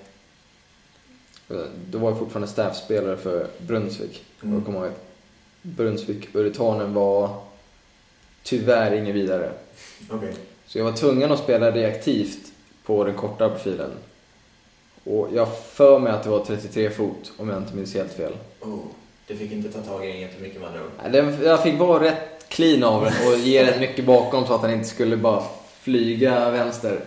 Eh, 1.50 1.70
Då 1.90 1.98
var 1.98 2.10
jag 2.10 2.20
fortfarande 2.20 2.48
staffspelare 2.48 3.18
för 3.18 3.48
Brunnsvik. 3.58 4.24
Mm. 4.44 4.66
Kommer 4.66 4.80
ihåg 4.80 4.88
att 4.88 5.04
Brunnsvik 5.62 6.36
Uritanen 6.36 6.94
var 6.94 7.42
tyvärr 8.48 8.92
ingen 8.96 9.14
vidare. 9.14 9.52
Okej. 10.12 10.34
Så 10.66 10.78
jag 10.78 10.86
var 10.86 10.92
tvungen 10.92 11.32
att 11.32 11.40
spela 11.40 11.72
reaktivt 11.72 12.38
på 12.86 13.04
den 13.04 13.14
korta 13.16 13.50
profilen. 13.50 13.92
Och 15.04 15.30
jag 15.34 15.48
för 15.58 16.00
mig 16.00 16.12
att 16.14 16.24
det 16.24 16.30
var 16.30 16.46
33 16.46 16.90
fot, 16.90 17.32
om 17.38 17.50
jag 17.50 17.58
inte 17.58 17.76
minns 17.76 17.94
helt 17.96 18.12
fel. 18.14 18.34
Oh, 18.62 18.80
du 19.28 19.36
fick 19.36 19.52
inte 19.52 19.70
ta 19.72 19.80
tag 19.82 20.06
i 20.06 20.12
den 20.12 20.20
jättemycket 20.22 20.60
med 20.62 20.68
andra 20.70 20.82
ord. 20.84 21.12
Den- 21.12 21.38
Jag 21.44 21.64
fick 21.64 21.80
vara 21.80 22.04
rätt 22.04 22.46
clean 22.50 22.84
av 22.84 23.04
den 23.04 23.14
och 23.28 23.38
ge 23.40 23.64
den 23.64 23.80
mycket 23.80 24.06
bakom 24.06 24.46
så 24.48 24.54
att 24.56 24.62
den 24.62 24.72
inte 24.72 24.88
skulle 24.88 25.18
bara 25.18 25.44
flyga 25.82 26.50
vänster. 26.50 27.00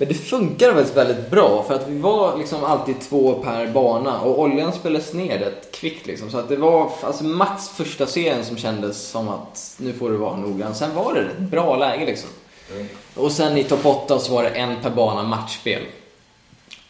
Men 0.00 0.08
det 0.08 0.14
funkade 0.14 0.74
faktiskt 0.74 0.96
väldigt 0.96 1.30
bra 1.30 1.64
för 1.68 1.74
att 1.74 1.88
vi 1.88 1.98
var 1.98 2.38
liksom 2.38 2.64
alltid 2.64 3.00
två 3.00 3.34
per 3.34 3.66
bana 3.66 4.20
och 4.20 4.40
oljan 4.40 4.72
spelades 4.72 5.12
ner 5.12 5.38
rätt 5.38 5.72
kvickt 5.72 6.06
liksom. 6.06 6.30
Så 6.30 6.38
att 6.38 6.48
det 6.48 6.56
var 6.56 6.92
alltså 7.02 7.24
max 7.24 7.68
första 7.68 8.06
serien 8.06 8.44
som 8.44 8.56
kändes 8.56 9.08
som 9.08 9.28
att 9.28 9.76
nu 9.78 9.92
får 9.92 10.10
du 10.10 10.16
vara 10.16 10.36
noggrann. 10.36 10.74
Sen 10.74 10.94
var 10.94 11.14
det 11.14 11.20
ett 11.20 11.38
bra 11.38 11.76
läge 11.76 12.06
liksom. 12.06 12.30
Mm. 12.74 12.86
Och 13.14 13.32
sen 13.32 13.56
i 13.56 13.64
topp 13.64 13.86
8 13.86 14.18
så 14.18 14.34
var 14.34 14.42
det 14.42 14.48
en 14.48 14.82
per 14.82 14.90
bana 14.90 15.22
matchspel. 15.22 15.82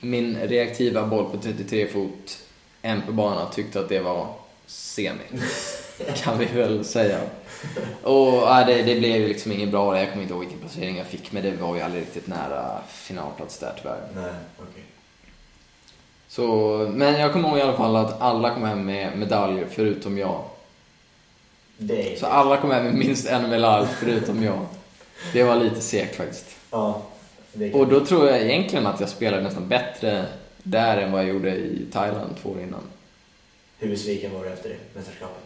Min 0.00 0.36
reaktiva 0.36 1.06
boll 1.06 1.24
på 1.24 1.36
33 1.36 1.88
fot, 1.88 2.38
en 2.82 3.02
per 3.02 3.12
bana, 3.12 3.46
tyckte 3.46 3.80
att 3.80 3.88
det 3.88 4.00
var 4.00 4.26
semi. 4.66 5.24
kan 6.14 6.38
vi 6.38 6.44
väl 6.44 6.84
säga. 6.84 7.20
Och 8.02 8.34
ja, 8.34 8.64
det, 8.66 8.82
det 8.82 8.98
blev 8.98 9.20
ju 9.20 9.28
liksom 9.28 9.52
inget 9.52 9.70
bra. 9.70 9.98
Jag 9.98 10.10
kommer 10.10 10.22
inte 10.22 10.34
ihåg 10.34 10.40
vilken 10.40 10.58
placering 10.58 10.96
jag 10.96 11.06
fick, 11.06 11.32
men 11.32 11.42
det 11.42 11.50
var 11.50 11.76
ju 11.76 11.82
aldrig 11.82 12.02
riktigt 12.02 12.26
nära 12.26 12.78
finalplats 12.88 13.58
där 13.58 13.72
tyvärr. 13.82 14.00
Nej, 14.14 14.32
okej. 14.58 14.82
Så, 16.28 16.46
men 16.94 17.20
jag 17.20 17.32
kommer 17.32 17.48
ihåg 17.48 17.58
i 17.58 17.62
alla 17.62 17.76
fall 17.76 17.96
att 17.96 18.20
alla 18.20 18.54
kom 18.54 18.64
hem 18.64 18.86
med 18.86 19.18
medaljer 19.18 19.66
förutom 19.70 20.18
jag. 20.18 20.44
Det. 21.78 22.20
Så 22.20 22.26
alla 22.26 22.56
kom 22.56 22.70
hem 22.70 22.84
med 22.84 22.94
minst 22.94 23.26
en 23.26 23.50
medalj 23.50 23.88
förutom 23.98 24.42
jag. 24.42 24.66
Det 25.32 25.42
var 25.42 25.56
lite 25.56 25.80
segt 25.80 26.16
faktiskt. 26.16 26.56
Ja. 26.70 27.02
Och 27.72 27.88
då 27.88 28.06
tror 28.06 28.26
jag 28.26 28.42
egentligen 28.42 28.86
att 28.86 29.00
jag 29.00 29.08
spelade 29.08 29.42
nästan 29.42 29.68
bättre 29.68 30.26
där 30.62 30.96
än 30.96 31.12
vad 31.12 31.20
jag 31.20 31.28
gjorde 31.28 31.56
i 31.56 31.86
Thailand 31.92 32.36
två 32.42 32.50
år 32.50 32.60
innan. 32.60 32.82
Hur 33.78 33.88
besviken 33.88 34.34
var 34.34 34.44
du 34.44 34.50
efter 34.50 34.68
det 34.68 34.76
mästerskapet? 34.94 35.44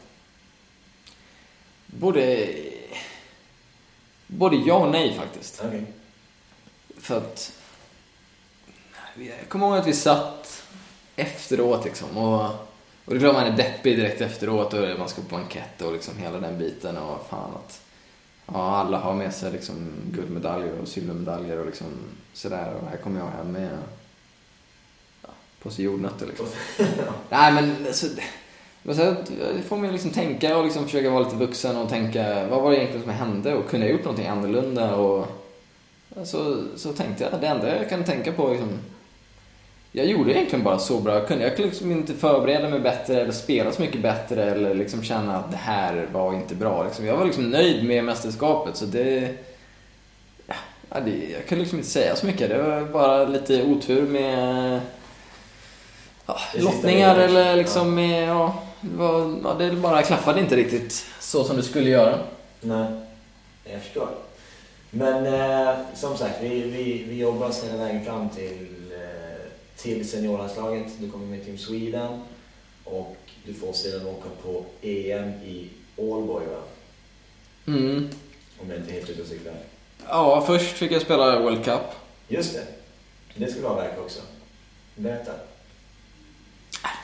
Både, 1.98 2.48
både 4.26 4.56
ja 4.56 4.74
och 4.74 4.90
nej 4.90 5.14
faktiskt. 5.14 5.62
Okej. 5.66 5.84
För 6.96 7.16
att... 7.16 7.52
Jag 9.16 9.48
kommer 9.48 9.66
ihåg 9.66 9.76
att 9.76 9.86
vi 9.86 9.92
satt 9.92 10.62
efteråt 11.16 11.84
liksom 11.84 12.16
och, 12.16 12.44
och 13.04 13.14
det 13.14 13.16
är 13.16 13.18
klart 13.18 13.34
man 13.34 13.46
är 13.46 13.56
deppig 13.56 13.96
direkt 13.96 14.20
efteråt 14.20 14.72
och 14.72 14.98
man 14.98 15.08
ska 15.08 15.22
på 15.22 15.28
bankett 15.28 15.82
och 15.82 15.92
liksom 15.92 16.18
hela 16.18 16.40
den 16.40 16.58
biten 16.58 16.96
och 16.96 17.26
fan 17.30 17.50
att 17.54 17.80
ja, 18.46 18.76
alla 18.76 18.98
har 18.98 19.14
med 19.14 19.34
sig 19.34 19.52
liksom 19.52 19.92
guldmedaljer 20.10 20.78
och 20.78 20.88
silvermedaljer 20.88 21.58
och 21.58 21.66
liksom 21.66 21.86
sådär 22.32 22.74
och 22.74 22.88
här 22.88 22.96
kommer 22.96 23.20
jag 23.20 23.26
hem 23.26 23.52
med 23.52 23.78
ja, 25.22 25.28
på 25.62 25.70
sig 25.70 25.84
jordnötter 25.84 26.26
liksom. 26.26 26.46
Nej 27.28 27.52
men 27.52 27.86
alltså, 27.86 28.06
men 28.86 28.96
det 28.96 29.62
får 29.68 29.76
man 29.76 29.86
ju 29.86 29.92
liksom 29.92 30.10
tänka 30.10 30.56
och 30.56 30.64
liksom 30.64 30.84
försöka 30.84 31.10
vara 31.10 31.24
lite 31.24 31.36
vuxen 31.36 31.76
och 31.76 31.88
tänka 31.88 32.46
vad 32.46 32.62
var 32.62 32.70
det 32.70 32.76
egentligen 32.76 33.02
som 33.02 33.12
hände 33.12 33.54
och 33.54 33.68
kunde 33.68 33.86
jag 33.86 33.92
gjort 33.92 34.04
någonting 34.04 34.26
annorlunda 34.26 34.94
och 34.94 35.26
så, 36.24 36.56
så 36.76 36.92
tänkte 36.92 37.24
jag 37.24 37.40
det 37.40 37.46
enda 37.46 37.76
jag 37.76 37.90
kan 37.90 38.04
tänka 38.04 38.32
på 38.32 38.48
liksom 38.48 38.78
jag 39.96 40.06
gjorde 40.06 40.32
egentligen 40.32 40.64
bara 40.64 40.78
så 40.78 41.00
bra 41.00 41.14
jag 41.14 41.28
kunde. 41.28 41.44
Jag 41.44 41.56
kunde 41.56 41.68
liksom 41.70 41.92
inte 41.92 42.14
förbereda 42.14 42.68
mig 42.68 42.80
bättre 42.80 43.20
eller 43.20 43.32
spela 43.32 43.72
så 43.72 43.82
mycket 43.82 44.02
bättre 44.02 44.44
eller 44.44 44.74
liksom 44.74 45.02
känna 45.02 45.36
att 45.36 45.50
det 45.50 45.56
här 45.56 46.08
var 46.12 46.34
inte 46.34 46.54
bra. 46.54 46.84
Liksom. 46.84 47.06
Jag 47.06 47.16
var 47.16 47.24
liksom 47.24 47.50
nöjd 47.50 47.84
med 47.84 48.04
mästerskapet 48.04 48.76
så 48.76 48.84
det... 48.84 49.34
Ja, 50.46 51.00
det 51.04 51.10
jag 51.10 51.46
kunde 51.46 51.62
liksom 51.62 51.78
inte 51.78 51.90
säga 51.90 52.16
så 52.16 52.26
mycket. 52.26 52.48
Det 52.48 52.62
var 52.62 52.80
bara 52.80 53.24
lite 53.24 53.62
otur 53.62 54.08
med 54.08 54.80
ja, 56.26 56.38
lottningar 56.54 57.16
eller 57.16 57.56
liksom 57.56 57.94
med... 57.94 58.28
Ja, 58.28 58.62
det, 58.90 58.96
var, 58.96 59.40
ja, 59.44 59.54
det 59.54 59.76
bara 59.76 60.02
klaffade 60.02 60.40
inte 60.40 60.56
riktigt 60.56 61.06
så 61.20 61.44
som 61.44 61.56
det 61.56 61.62
skulle 61.62 61.90
göra. 61.90 62.18
Nej, 62.60 62.86
jag 63.64 63.82
förstår. 63.82 64.08
Men 64.90 65.26
eh, 65.26 65.76
som 65.94 66.16
sagt, 66.16 66.42
vi, 66.42 66.48
vi, 66.62 67.04
vi 67.08 67.18
jobbar 67.18 67.48
oss 67.48 67.64
hela 67.64 67.76
vägen 67.76 68.04
fram 68.04 68.28
till, 68.28 68.68
eh, 68.92 69.46
till 69.76 70.08
seniorlandslaget. 70.08 70.86
Du 70.98 71.10
kommer 71.10 71.26
med 71.26 71.44
Team 71.44 71.58
Sweden 71.58 72.20
och 72.84 73.16
du 73.46 73.54
får 73.54 73.72
sedan 73.72 74.06
åka 74.06 74.28
på 74.42 74.64
EM 74.82 75.28
i 75.28 75.68
Ålborg 75.96 76.46
va? 76.46 76.62
Mm. 77.66 78.08
Om 78.60 78.70
jag 78.70 78.78
inte 78.78 78.90
är 78.90 78.94
helt 78.94 79.10
ute 79.10 79.22
och 79.22 79.28
cyklar. 79.28 79.54
Ja, 80.08 80.44
först 80.46 80.76
fick 80.76 80.92
jag 80.92 81.02
spela 81.02 81.40
World 81.40 81.64
Cup. 81.64 81.80
Just 82.28 82.54
det. 82.54 82.66
Det 83.34 83.50
skulle 83.50 83.68
vara 83.68 83.82
verk 83.82 83.98
också. 84.04 84.20
Berätta. 84.94 85.32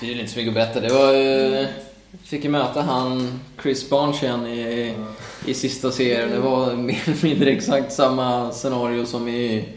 Det 0.00 0.06
är 0.06 0.20
inte 0.20 0.32
så 0.32 0.38
mycket 0.38 0.54
berätta. 0.54 0.80
Det 0.80 0.92
var 0.92 1.12
ju... 1.12 1.66
Fick 2.24 2.44
ju 2.44 2.50
möta 2.50 2.82
han, 2.82 3.40
Chris 3.62 3.90
Barnes 3.90 4.22
igen 4.22 4.46
i, 4.46 4.94
i 5.46 5.54
sista 5.54 5.90
serien. 5.90 6.30
Det 6.30 6.38
var 6.38 6.74
mer 6.74 7.02
eller 7.04 7.24
mindre 7.24 7.50
exakt 7.50 7.92
samma 7.92 8.50
scenario 8.52 9.06
som 9.06 9.28
i 9.28 9.68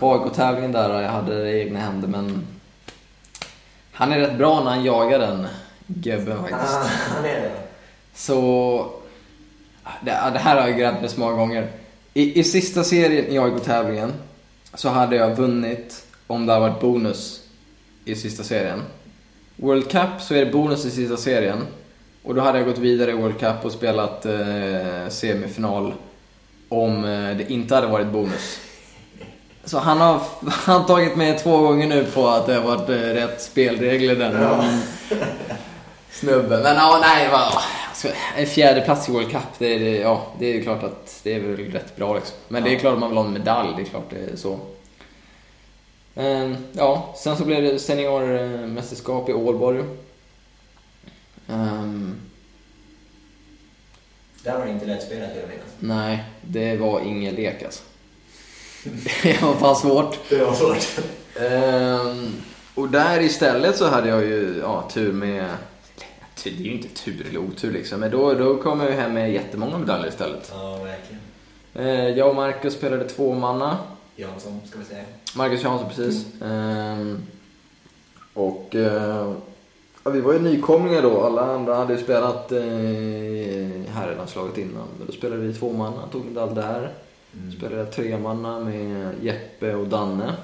AIK-tävlingen 0.00 0.72
där. 0.72 1.02
Jag 1.02 1.10
hade 1.10 1.42
det 1.42 1.50
i 1.50 1.60
egna 1.60 1.78
händer 1.78 2.08
men... 2.08 2.46
Han 3.92 4.12
är 4.12 4.18
rätt 4.18 4.38
bra 4.38 4.64
när 4.64 4.70
han 4.70 4.84
jagar 4.84 5.18
den 5.18 5.46
gubben 5.86 6.38
faktiskt. 6.38 6.74
Ah, 6.74 6.90
han 7.14 7.24
är 7.24 7.40
det. 7.40 7.50
Så... 8.14 8.92
Det, 10.00 10.10
det 10.10 10.38
här 10.38 10.60
har 10.60 10.68
jag 10.68 10.78
grävt 10.78 11.10
så 11.10 11.20
många 11.20 11.32
gånger. 11.32 11.68
I, 12.14 12.40
I 12.40 12.44
sista 12.44 12.84
serien 12.84 13.26
i 13.26 13.38
AIK-tävlingen 13.38 14.12
så 14.74 14.88
hade 14.88 15.16
jag 15.16 15.36
vunnit 15.36 16.06
om 16.26 16.46
det 16.46 16.52
hade 16.52 16.68
varit 16.68 16.80
bonus 16.80 17.40
i 18.04 18.14
sista 18.14 18.44
serien. 18.44 18.82
World 19.62 19.90
Cup 19.90 20.20
så 20.20 20.34
är 20.34 20.44
det 20.44 20.52
bonus 20.52 20.84
i 20.84 20.90
sista 20.90 21.16
serien. 21.16 21.66
Och 22.22 22.34
då 22.34 22.40
hade 22.40 22.58
jag 22.58 22.66
gått 22.66 22.78
vidare 22.78 23.10
i 23.10 23.14
World 23.14 23.38
Cup 23.40 23.64
och 23.64 23.72
spelat 23.72 24.26
eh, 24.26 25.08
semifinal 25.08 25.92
om 26.68 27.04
eh, 27.04 27.36
det 27.36 27.46
inte 27.52 27.74
hade 27.74 27.86
varit 27.86 28.06
bonus. 28.06 28.60
Så 29.64 29.78
han 29.78 30.00
har, 30.00 30.20
han 30.50 30.86
tagit 30.86 31.16
med 31.16 31.38
två 31.38 31.58
gånger 31.58 31.86
nu 31.86 32.04
på 32.04 32.28
att 32.28 32.46
det 32.46 32.54
har 32.54 32.62
varit 32.76 32.88
eh, 32.88 32.94
rätt 32.94 33.40
spelregler 33.42 34.16
den 34.16 34.42
Ja. 34.42 34.64
snubben. 36.10 36.62
Men 36.62 36.76
ja, 36.76 36.98
nej, 37.02 37.28
vad, 37.32 37.40
alltså, 37.88 38.08
en 38.36 38.46
fjärde 38.46 38.80
plats 38.80 39.08
i 39.08 39.12
World 39.12 39.30
Cup, 39.30 39.40
det, 39.58 39.66
är- 39.66 40.00
ja, 40.02 40.26
det 40.38 40.58
är 40.58 40.62
klart 40.62 40.82
att 40.82 41.20
det 41.22 41.34
är 41.34 41.40
väl 41.40 41.56
rätt 41.56 41.96
bra 41.96 42.14
liksom. 42.14 42.36
Men 42.48 42.62
det 42.64 42.70
är 42.70 42.74
Ja. 42.74 42.78
klart 42.80 42.92
att 42.94 43.00
man 43.00 43.08
vill 43.10 43.18
ha 43.18 43.24
en 43.26 43.32
medalj, 43.32 43.68
det 43.76 43.82
är 43.82 43.86
klart 43.86 44.10
det 44.10 44.32
är 44.32 44.36
så. 44.36 44.58
Ehm, 46.14 46.56
ja, 46.72 47.14
sen 47.18 47.36
så 47.36 47.44
blev 47.44 47.62
det 47.62 47.78
seniormästerskap 47.78 49.28
i 49.28 49.32
Ålborg. 49.32 49.84
Ehm, 51.48 52.14
Där 54.44 54.58
var 54.58 54.66
det 54.66 54.72
inte 54.72 54.86
lättspelat 54.86 55.30
jag 55.40 55.48
minnas. 55.48 55.66
nej, 55.78 56.24
det 56.42 56.76
var 56.76 57.00
ingen 57.00 57.34
lek 57.34 57.62
alltså. 57.62 57.82
Det 59.22 59.42
var 59.42 59.54
fan 59.54 59.76
svårt. 59.76 60.18
Det 60.28 60.44
var 60.44 60.54
svårt. 60.54 61.04
Ehm, 61.40 62.32
och 62.74 62.88
där 62.88 63.20
istället 63.20 63.76
så 63.76 63.86
hade 63.88 64.08
jag 64.08 64.24
ju 64.24 64.58
ja, 64.62 64.88
tur 64.92 65.12
med... 65.12 65.44
Det 66.44 66.50
är 66.50 66.54
ju 66.54 66.72
inte 66.72 66.88
tur 66.88 67.26
eller 67.28 67.38
otur 67.40 67.72
liksom, 67.72 68.00
men 68.00 68.10
då, 68.10 68.34
då 68.34 68.56
kom 68.62 68.80
jag 68.80 68.90
ju 68.90 68.96
hem 68.96 69.12
med 69.14 69.32
jättemånga 69.32 69.78
medaljer 69.78 70.08
istället. 70.08 70.52
Ja, 70.54 70.78
verkligen. 70.84 72.16
Jag 72.16 72.28
och 72.28 72.34
Marcus 72.34 72.74
spelade 72.74 73.08
två 73.08 73.34
manna. 73.34 73.78
Jansson, 74.20 74.60
ska 74.66 74.78
vi 74.78 74.84
säga. 74.84 75.04
Marcus 75.36 75.62
Jansson, 75.62 75.88
precis. 75.88 76.26
Ehm, 76.42 77.22
och 78.34 78.74
eh, 78.74 79.34
ja, 80.04 80.10
vi 80.10 80.20
var 80.20 80.32
ju 80.32 80.38
nykomlingar 80.38 81.02
då. 81.02 81.22
Alla 81.22 81.54
andra 81.54 81.74
hade 81.74 81.94
ju 81.94 82.02
spelat 82.02 82.52
eh, 82.52 83.92
herrlandslaget 83.94 84.58
innan. 84.58 84.88
Men 84.98 85.06
då 85.06 85.12
spelade 85.12 85.42
vi 85.42 85.54
två 85.54 85.72
manna, 85.72 86.06
tog 86.12 86.24
medalj 86.24 86.54
där. 86.54 86.94
Spelade 87.58 87.86
tre 87.86 88.18
manna 88.18 88.60
med 88.60 89.14
Jeppe 89.22 89.74
och 89.74 89.88
Danne. 89.88 90.34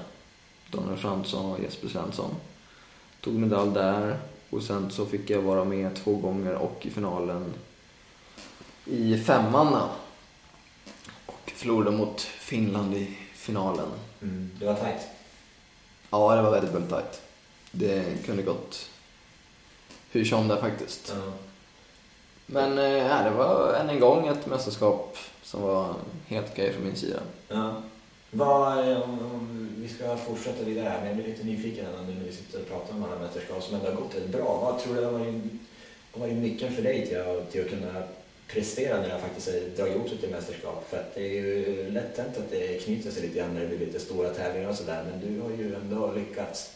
Daniel 0.71 0.97
Fransson 0.97 1.51
och 1.51 1.59
Jesper 1.59 1.87
Svensson. 1.87 2.29
Tog 3.21 3.33
medalj 3.33 3.71
där. 3.73 4.17
Och 4.49 4.63
sen 4.63 4.91
så 4.91 5.05
fick 5.05 5.29
jag 5.29 5.41
vara 5.41 5.63
med 5.63 5.95
två 5.95 6.15
gånger 6.15 6.55
och 6.55 6.85
i 6.85 6.89
finalen 6.89 7.45
i 8.85 9.17
femmanna. 9.17 9.89
Och 11.25 11.51
förlorade 11.55 11.97
mot 11.97 12.21
Finland 12.21 12.93
i 12.93 13.17
finalen. 13.47 13.87
Mm. 14.21 14.51
Det 14.59 14.65
var 14.65 14.73
tajt. 14.73 15.07
Ja, 16.09 16.35
det 16.35 16.41
var 16.41 16.51
väldigt, 16.51 16.73
väldigt 16.73 16.91
tajt. 16.91 17.21
Det 17.71 18.25
kunde 18.25 18.43
gått 18.43 18.89
hur 20.11 20.25
som 20.25 20.47
där 20.47 20.61
faktiskt. 20.61 21.13
Ja. 21.15 21.33
Men 22.45 22.77
eh, 22.77 23.07
ja, 23.07 23.23
det 23.23 23.29
var 23.29 23.73
än 23.73 23.89
en 23.89 23.99
gång 23.99 24.27
ett 24.27 24.45
mästerskap 24.45 25.17
som 25.43 25.61
var 25.61 25.93
helt 26.27 26.47
okej 26.51 26.73
från 26.73 26.85
min 26.85 26.95
sida. 26.95 27.19
Ja. 27.47 27.81
Vad, 28.31 28.91
eh, 28.91 29.01
om, 29.01 29.19
om 29.19 29.69
vi 29.77 29.87
ska 29.87 30.17
fortsätta 30.17 30.63
vidare 30.63 30.89
här, 30.89 30.97
men 30.99 31.07
jag 31.07 31.15
blir 31.17 31.27
lite 31.27 31.43
nyfiken 31.43 31.85
nu 32.07 32.13
när 32.15 32.25
vi 32.25 32.31
sitter 32.31 32.59
och 32.59 32.67
pratar 32.67 32.95
om 32.95 33.03
alla 33.03 33.19
mästerskap 33.19 33.63
som 33.63 33.75
ändå 33.75 33.87
har 33.87 33.95
gått 33.95 34.15
rätt 34.15 34.29
bra. 34.29 34.59
Vad 34.63 34.79
tror 34.79 34.95
du 34.95 35.05
har 35.05 35.11
varit 36.13 36.37
nyckeln 36.37 36.75
för 36.75 36.81
dig 36.81 37.07
till 37.07 37.19
att, 37.19 37.51
till 37.51 37.61
att 37.61 37.69
kunna 37.69 38.03
prestera 38.47 39.01
när 39.01 39.09
det 39.09 39.19
faktiskt 39.19 39.47
har 39.47 39.77
drar 39.77 39.87
ihop 39.87 40.09
sig 40.09 40.17
till 40.17 40.29
mästerskap? 40.29 40.87
För 40.89 40.97
att 40.97 41.15
det 41.15 41.21
är 41.21 41.33
ju 41.33 41.91
lätt 41.91 42.17
hänt 42.17 42.37
att 42.37 42.51
det 42.51 42.83
knyter 42.83 43.11
sig 43.11 43.21
lite 43.21 43.37
grann 43.37 43.53
när 43.53 43.61
det 43.61 43.67
blir 43.67 43.79
lite 43.79 43.99
stora 43.99 44.29
tävlingar 44.29 44.69
och 44.69 44.75
sådär, 44.75 45.05
men 45.11 45.33
du 45.33 45.41
har 45.41 45.49
ju 45.49 45.75
ändå 45.75 46.11
lyckats, 46.11 46.71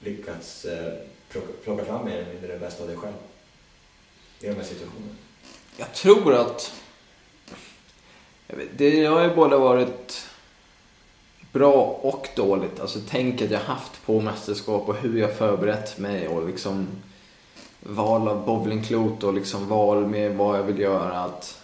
lyckats 0.00 0.64
eh, 0.64 0.92
plocka, 1.28 1.52
plocka 1.64 1.84
fram 1.84 2.04
mer 2.04 2.16
eller 2.16 2.32
mindre 2.32 2.52
det 2.52 2.58
bästa 2.58 2.82
av 2.82 2.88
dig 2.88 2.96
själv 2.96 3.14
i 4.40 4.46
de 4.46 4.54
här 4.54 4.62
situationerna. 4.62 5.14
Jag 5.76 5.94
tror 5.94 6.34
att... 6.34 6.72
Jag 8.46 8.56
vet, 8.56 8.68
det 8.76 9.04
har 9.04 9.22
ju 9.22 9.34
både 9.34 9.56
varit 9.56 10.26
bra 11.52 11.98
och 12.02 12.28
dåligt. 12.36 12.80
Alltså 12.80 13.00
tänket 13.00 13.50
jag 13.50 13.60
haft 13.60 14.04
på 14.06 14.20
mästerskap 14.20 14.88
och 14.88 14.96
hur 14.96 15.20
jag 15.20 15.36
förberett 15.36 15.98
mig 15.98 16.28
och 16.28 16.46
liksom 16.46 16.88
val 17.82 18.28
av 18.28 18.46
bowlingklot 18.46 19.22
och 19.24 19.34
liksom 19.34 19.68
val 19.68 20.06
med 20.06 20.36
vad 20.36 20.58
jag 20.58 20.62
vill 20.62 20.78
göra. 20.78 21.18
Att 21.18 21.60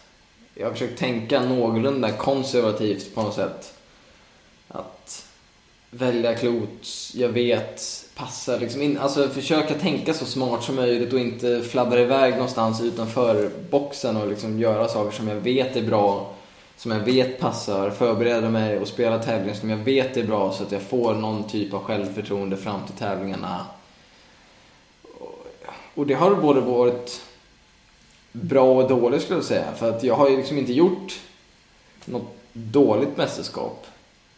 jag 0.54 0.66
har 0.66 0.72
försökt 0.72 0.98
tänka 0.98 1.40
någorlunda 1.40 2.12
konservativt 2.12 3.14
på 3.14 3.22
något 3.22 3.34
sätt. 3.34 3.74
Att 4.68 5.24
välja 5.90 6.34
klot 6.34 6.86
jag 7.14 7.28
vet 7.28 7.82
passar 8.14 8.60
liksom 8.60 8.82
in, 8.82 8.98
alltså 8.98 9.28
försöka 9.28 9.74
tänka 9.74 10.14
så 10.14 10.24
smart 10.24 10.62
som 10.62 10.76
möjligt 10.76 11.12
och 11.12 11.18
inte 11.18 11.62
fladdra 11.62 12.00
iväg 12.00 12.32
någonstans 12.32 12.80
utanför 12.80 13.50
boxen 13.70 14.16
och 14.16 14.28
liksom 14.28 14.58
göra 14.58 14.88
saker 14.88 15.16
som 15.16 15.28
jag 15.28 15.36
vet 15.36 15.76
är 15.76 15.82
bra, 15.82 16.34
som 16.76 16.90
jag 16.90 17.00
vet 17.00 17.40
passar, 17.40 17.90
förbereda 17.90 18.50
mig 18.50 18.78
och 18.78 18.88
spela 18.88 19.18
tävlingar 19.18 19.54
som 19.54 19.70
jag 19.70 19.76
vet 19.76 20.16
är 20.16 20.24
bra 20.24 20.52
så 20.52 20.62
att 20.62 20.72
jag 20.72 20.82
får 20.82 21.14
någon 21.14 21.48
typ 21.48 21.74
av 21.74 21.80
självförtroende 21.80 22.56
fram 22.56 22.80
till 22.86 22.96
tävlingarna. 22.96 23.66
Och 25.98 26.06
det 26.06 26.14
har 26.14 26.34
både 26.34 26.60
varit 26.60 27.22
bra 28.32 28.82
och 28.82 28.88
dåligt 28.88 29.22
skulle 29.22 29.38
jag 29.38 29.44
säga. 29.44 29.74
För 29.76 29.90
att 29.90 30.02
jag 30.02 30.14
har 30.14 30.28
ju 30.28 30.36
liksom 30.36 30.58
inte 30.58 30.72
gjort 30.72 31.20
något 32.04 32.36
dåligt 32.52 33.16
mästerskap. 33.16 33.86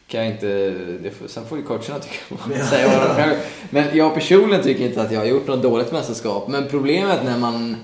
Kan 0.06 0.20
jag 0.24 0.32
inte, 0.32 0.70
det 1.02 1.10
får, 1.10 1.28
sen 1.28 1.46
får 1.46 1.58
ju 1.58 1.64
coacherna 1.64 1.98
tycka 1.98 2.16
vad 2.28 2.58
de 2.58 2.64
säger. 2.64 3.38
Men 3.70 3.96
jag 3.96 4.14
personligen 4.14 4.64
tycker 4.64 4.86
inte 4.86 5.02
att 5.02 5.12
jag 5.12 5.20
har 5.20 5.26
gjort 5.26 5.46
något 5.46 5.62
dåligt 5.62 5.92
mästerskap. 5.92 6.48
Men 6.48 6.68
problemet 6.68 7.24
när 7.24 7.38
man 7.38 7.76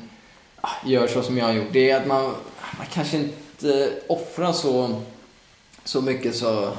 ah, 0.60 0.70
gör 0.86 1.06
så 1.06 1.22
som 1.22 1.38
jag 1.38 1.44
har 1.44 1.52
gjort, 1.52 1.72
det 1.72 1.90
är 1.90 2.00
att 2.00 2.06
man, 2.06 2.24
man 2.78 2.86
kanske 2.92 3.16
inte 3.16 3.92
offrar 4.06 4.52
så, 4.52 5.02
så 5.84 6.00
mycket 6.00 6.36
så, 6.36 6.72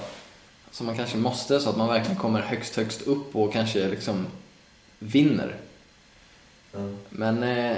som 0.72 0.86
man 0.86 0.98
kanske 0.98 1.18
måste. 1.18 1.60
Så 1.60 1.70
att 1.70 1.78
man 1.78 1.88
verkligen 1.88 2.18
kommer 2.18 2.42
högst, 2.42 2.76
högst 2.76 3.02
upp 3.02 3.36
och 3.36 3.54
kanske 3.54 3.88
liksom 3.88 4.26
vinner. 5.00 5.56
Mm. 6.78 6.98
Men... 7.10 7.44
Eh, 7.44 7.78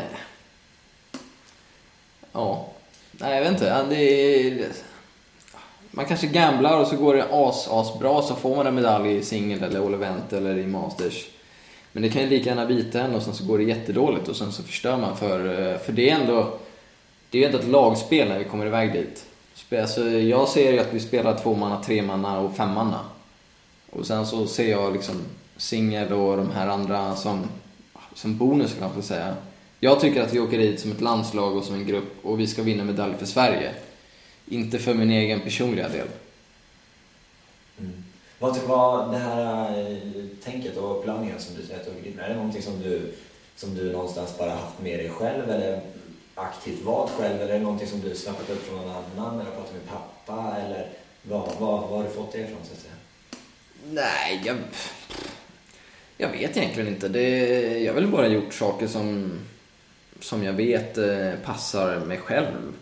ja. 2.31 2.69
Nej, 3.11 3.35
jag 3.35 3.41
vet 3.41 3.51
inte. 3.51 3.85
Det 3.89 3.95
är, 3.95 4.67
man 5.91 6.05
kanske 6.05 6.27
gamblar 6.27 6.79
och 6.79 6.87
så 6.87 6.95
går 6.95 7.15
det 7.15 7.27
as, 7.31 7.67
as 7.67 7.99
bra 7.99 8.21
så 8.21 8.35
får 8.35 8.55
man 8.55 8.67
en 8.67 8.75
medalj 8.75 9.15
i 9.15 9.23
singel 9.23 9.63
eller 9.63 9.85
all 9.85 9.93
event 9.93 10.33
eller 10.33 10.57
i 10.57 10.67
masters. 10.67 11.29
Men 11.91 12.03
det 12.03 12.09
kan 12.09 12.21
ju 12.21 12.29
lika 12.29 12.49
gärna 12.49 12.65
bita 12.65 13.01
en 13.01 13.15
och 13.15 13.23
sen 13.23 13.33
så 13.33 13.45
går 13.45 13.57
det 13.57 13.63
jättedåligt 13.63 14.27
och 14.27 14.35
sen 14.35 14.51
så 14.51 14.63
förstör 14.63 14.97
man 14.97 15.17
för... 15.17 15.69
Eh, 15.69 15.77
för 15.77 15.91
det 15.93 16.09
är 16.09 16.15
ändå... 16.15 16.57
Det 17.29 17.37
är 17.37 17.39
ju 17.39 17.45
ändå 17.45 17.59
ett 17.59 17.67
lagspel 17.67 18.27
när 18.29 18.39
vi 18.39 18.45
kommer 18.45 18.65
iväg 18.65 18.93
dit. 18.93 19.25
Alltså, 19.71 20.09
jag 20.09 20.47
ser 20.47 20.71
ju 20.71 20.79
att 20.79 20.93
vi 20.93 20.99
spelar 20.99 21.37
två 21.37 21.55
manna, 21.55 21.83
tre 21.83 22.01
manna 22.01 22.39
och 22.39 22.55
fem 22.55 22.73
manna. 22.73 22.99
Och 23.89 24.05
sen 24.05 24.25
så 24.25 24.47
ser 24.47 24.71
jag 24.71 24.93
liksom 24.93 25.25
singel 25.57 26.13
och 26.13 26.37
de 26.37 26.51
här 26.51 26.67
andra 26.67 27.15
som, 27.15 27.49
som 28.13 28.37
bonus 28.37 28.73
kan 28.73 28.81
man 28.81 28.93
få 28.95 29.01
säga. 29.01 29.35
Jag 29.79 29.99
tycker 29.99 30.21
att 30.23 30.33
vi 30.33 30.39
åker 30.39 30.57
dit 30.57 30.79
som 30.79 30.91
ett 30.91 31.01
landslag 31.01 31.57
och 31.57 31.63
som 31.63 31.75
en 31.75 31.87
grupp 31.87 32.25
och 32.25 32.39
vi 32.39 32.47
ska 32.47 32.61
vinna 32.63 32.83
medalj 32.83 33.13
för 33.19 33.25
Sverige. 33.25 33.71
Inte 34.47 34.79
för 34.79 34.93
min 34.93 35.11
egen 35.11 35.39
personliga 35.39 35.89
del. 35.89 36.07
Mm. 37.79 38.03
Vad, 38.39 38.55
ty- 38.55 38.65
vad 38.67 39.11
det 39.11 39.17
här 39.17 39.79
eh, 39.91 39.97
tänket 40.43 40.77
och 40.77 40.99
uppladdningen 40.99 41.39
som 41.39 41.55
du 41.55 41.65
säger 41.65 41.79
att 41.79 41.85
du 41.85 41.91
åker 41.91 42.03
dit 42.03 42.15
med, 42.15 42.25
är 42.25 42.29
det 42.29 42.35
någonting 42.35 42.61
som 42.61 42.81
du, 42.81 43.13
som 43.55 43.75
du 43.75 43.91
någonstans 43.91 44.37
bara 44.37 44.49
haft 44.51 44.79
med 44.81 44.99
dig 44.99 45.09
själv 45.09 45.49
eller 45.49 45.81
aktivt 46.35 46.83
valt 46.85 47.11
själv 47.11 47.41
eller 47.41 47.53
är 47.53 47.57
det 47.57 47.63
någonting 47.63 47.87
som 47.87 48.01
du 48.01 48.15
snappat 48.15 48.49
upp 48.49 48.65
från 48.67 48.77
någon 48.77 48.89
annan 48.89 49.39
eller 49.41 49.51
pratat 49.51 49.73
med 49.73 49.87
pappa 49.87 50.55
eller 50.65 50.87
vad, 51.23 51.49
vad, 51.59 51.81
vad 51.81 51.89
har 51.89 52.03
du 52.03 52.09
fått 52.09 52.31
det 52.31 52.39
ifrån 52.39 52.57
så 52.63 52.73
att 52.73 52.79
säga? 52.79 52.93
Nej, 53.91 54.41
jag... 54.45 54.57
Jag 56.21 56.29
vet 56.29 56.57
egentligen 56.57 56.87
inte. 56.93 57.07
Det, 57.07 57.29
jag 57.79 57.93
har 57.93 58.01
väl 58.01 58.09
bara 58.11 58.27
gjort 58.27 58.53
saker 58.53 58.87
som, 58.87 59.31
som 60.19 60.43
jag 60.43 60.53
vet 60.53 60.97
eh, 60.97 61.31
passar 61.45 61.99
mig 61.99 62.17
själv. 62.17 62.73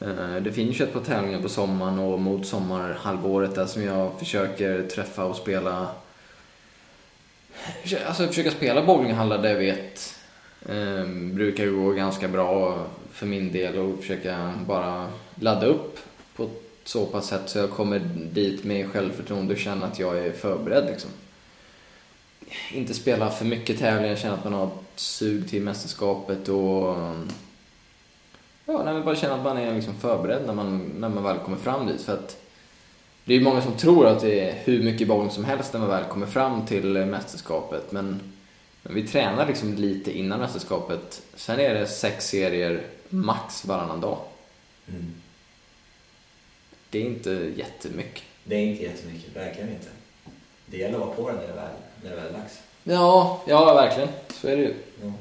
Eh, 0.00 0.36
Det 0.42 0.52
finns 0.52 0.80
ju 0.80 0.84
ett 0.84 0.92
par 0.92 1.00
tävlingar 1.00 1.42
på 1.42 1.48
sommaren 1.48 1.98
och 1.98 2.20
mot 2.20 2.46
sommarhalvåret 2.46 3.54
där 3.54 3.66
som 3.66 3.82
jag 3.82 4.18
försöker 4.18 4.82
träffa 4.82 5.24
och 5.24 5.36
spela 5.36 5.88
Alltså 8.06 8.26
försöka 8.26 8.50
spela 8.50 8.86
bowlinghallar 8.86 9.38
där 9.42 9.48
jag 9.48 9.58
vet 9.58 10.14
eh, 10.68 11.06
brukar 11.32 11.66
gå 11.66 11.90
ganska 11.92 12.28
bra 12.28 12.84
för 13.12 13.26
min 13.26 13.52
del 13.52 13.78
och 13.78 14.00
försöka 14.00 14.54
bara 14.66 15.08
ladda 15.34 15.66
upp 15.66 15.98
på 16.36 16.42
ett 16.44 16.50
så 16.84 17.06
pass 17.06 17.26
sätt 17.28 17.42
så 17.46 17.58
jag 17.58 17.70
kommer 17.70 17.98
dit 18.32 18.64
med 18.64 18.90
självförtroende 18.90 19.54
och 19.54 19.60
känner 19.60 19.86
att 19.86 19.98
jag 19.98 20.18
är 20.18 20.32
förberedd 20.32 20.86
liksom. 20.86 21.10
Inte 22.72 22.94
spela 22.94 23.30
för 23.30 23.44
mycket 23.44 23.78
tävlingar, 23.78 24.16
känna 24.16 24.34
att 24.34 24.44
man 24.44 24.52
har 24.52 24.66
ett 24.66 25.00
sug 25.00 25.48
till 25.48 25.62
mästerskapet 25.62 26.48
och 26.48 26.96
ja, 28.66 28.82
nej, 28.84 29.02
bara 29.02 29.16
känna 29.16 29.34
att 29.34 29.44
man 29.44 29.58
är 29.58 29.74
liksom 29.74 29.94
förberedd 29.94 30.46
när 30.46 30.54
man, 30.54 30.92
när 30.98 31.08
man 31.08 31.22
väl 31.22 31.38
kommer 31.38 31.56
fram 31.56 31.86
dit. 31.86 32.02
För 32.02 32.12
att 32.12 32.42
det 33.24 33.34
är 33.34 33.38
ju 33.38 33.44
många 33.44 33.62
som 33.62 33.76
tror 33.76 34.06
att 34.06 34.20
det 34.20 34.40
är 34.40 34.54
hur 34.64 34.82
mycket 34.82 35.08
bowling 35.08 35.30
som 35.30 35.44
helst 35.44 35.72
när 35.72 35.80
man 35.80 35.88
väl 35.88 36.04
kommer 36.04 36.26
fram 36.26 36.66
till 36.66 36.96
eh, 36.96 37.06
mästerskapet. 37.06 37.92
Men, 37.92 38.34
men 38.82 38.94
vi 38.94 39.08
tränar 39.08 39.46
liksom 39.46 39.74
lite 39.74 40.18
innan 40.18 40.40
mästerskapet. 40.40 41.22
Sen 41.34 41.60
är 41.60 41.74
det 41.74 41.86
sex 41.86 42.28
serier 42.28 42.82
max 43.08 43.64
varannan 43.64 44.00
dag. 44.00 44.18
Mm. 44.88 45.14
Det 46.90 46.98
är 46.98 47.02
inte 47.02 47.52
jättemycket. 47.56 48.22
Det 48.44 48.54
är 48.54 48.66
inte 48.66 48.82
jättemycket, 48.82 49.36
verkligen 49.36 49.70
inte. 49.70 49.88
Det 50.66 50.76
gäller 50.76 50.94
att 50.94 51.00
vara 51.00 51.16
på 51.16 51.28
den 51.28 51.36
det 51.36 51.46
väl, 51.46 51.70
när 52.02 52.10
det 52.10 52.16
väl 52.16 52.26
är 52.26 52.32
dags. 52.32 52.58
Ja, 52.84 53.42
ja 53.46 53.74
verkligen. 53.74 54.08
Så 54.34 54.48
är 54.48 54.56
det 54.56 54.62
ju. 54.62 54.74
Ja, 55.02 55.12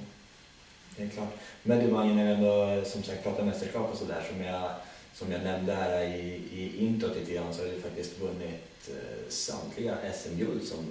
det 0.97 1.03
är 1.03 1.07
klart. 1.09 1.33
Men 1.63 1.79
du 1.79 1.91
Mange, 1.91 2.13
när 2.13 2.25
vi 2.25 2.31
ändå 2.31 2.63
eh, 2.69 2.83
som 2.83 3.03
sagt 3.03 3.23
pratar 3.23 3.43
mästerskap 3.43 3.89
och 3.91 3.97
sådär 3.97 4.23
som 4.31 4.43
jag, 4.45 4.69
som 5.13 5.31
jag 5.31 5.43
nämnde 5.43 5.73
här 5.75 6.01
i, 6.01 6.41
i 6.51 6.85
introt 6.85 7.15
lite 7.15 7.33
grann 7.33 7.53
så 7.53 7.61
har 7.61 7.69
du 7.69 7.81
faktiskt 7.81 8.19
vunnit 8.19 8.89
eh, 8.89 9.29
samtliga 9.29 9.95
SM-guld 10.13 10.63
som 10.63 10.85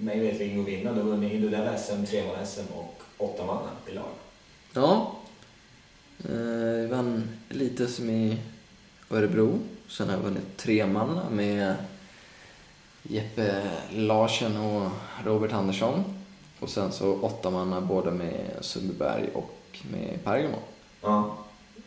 mig 0.00 0.20
veterligen 0.20 0.56
går 0.56 0.64
vinna. 0.64 0.92
Du 0.92 1.00
har 1.00 1.08
vunnit 1.08 1.32
individuella 1.32 1.78
SM, 1.78 2.04
treman-SM 2.06 2.72
och 2.74 3.02
åttamanna 3.18 3.70
i 3.90 3.94
lag. 3.94 4.10
Ja. 4.74 5.12
Eh, 6.24 6.80
Vi 6.80 6.86
vann 6.86 7.28
lite 7.48 7.86
som 7.86 8.10
i 8.10 8.38
Örebro. 9.10 9.58
Sen 9.88 10.08
har 10.08 10.16
jag 10.16 10.22
vunnit 10.22 10.56
tre 10.56 10.86
manna 10.86 11.30
med 11.30 11.74
Jeppe 13.02 13.62
Larsen 13.90 14.56
och 14.56 14.90
Robert 15.24 15.52
Andersson. 15.52 16.04
Och 16.60 16.68
sen 16.68 16.92
så 16.92 17.18
åtta 17.22 17.50
manna 17.50 17.80
både 17.80 18.10
med 18.10 18.46
Sundbyberg 18.60 19.24
och 19.34 19.78
med 19.92 20.24
Pergamo. 20.24 20.58
Ja. 21.02 21.36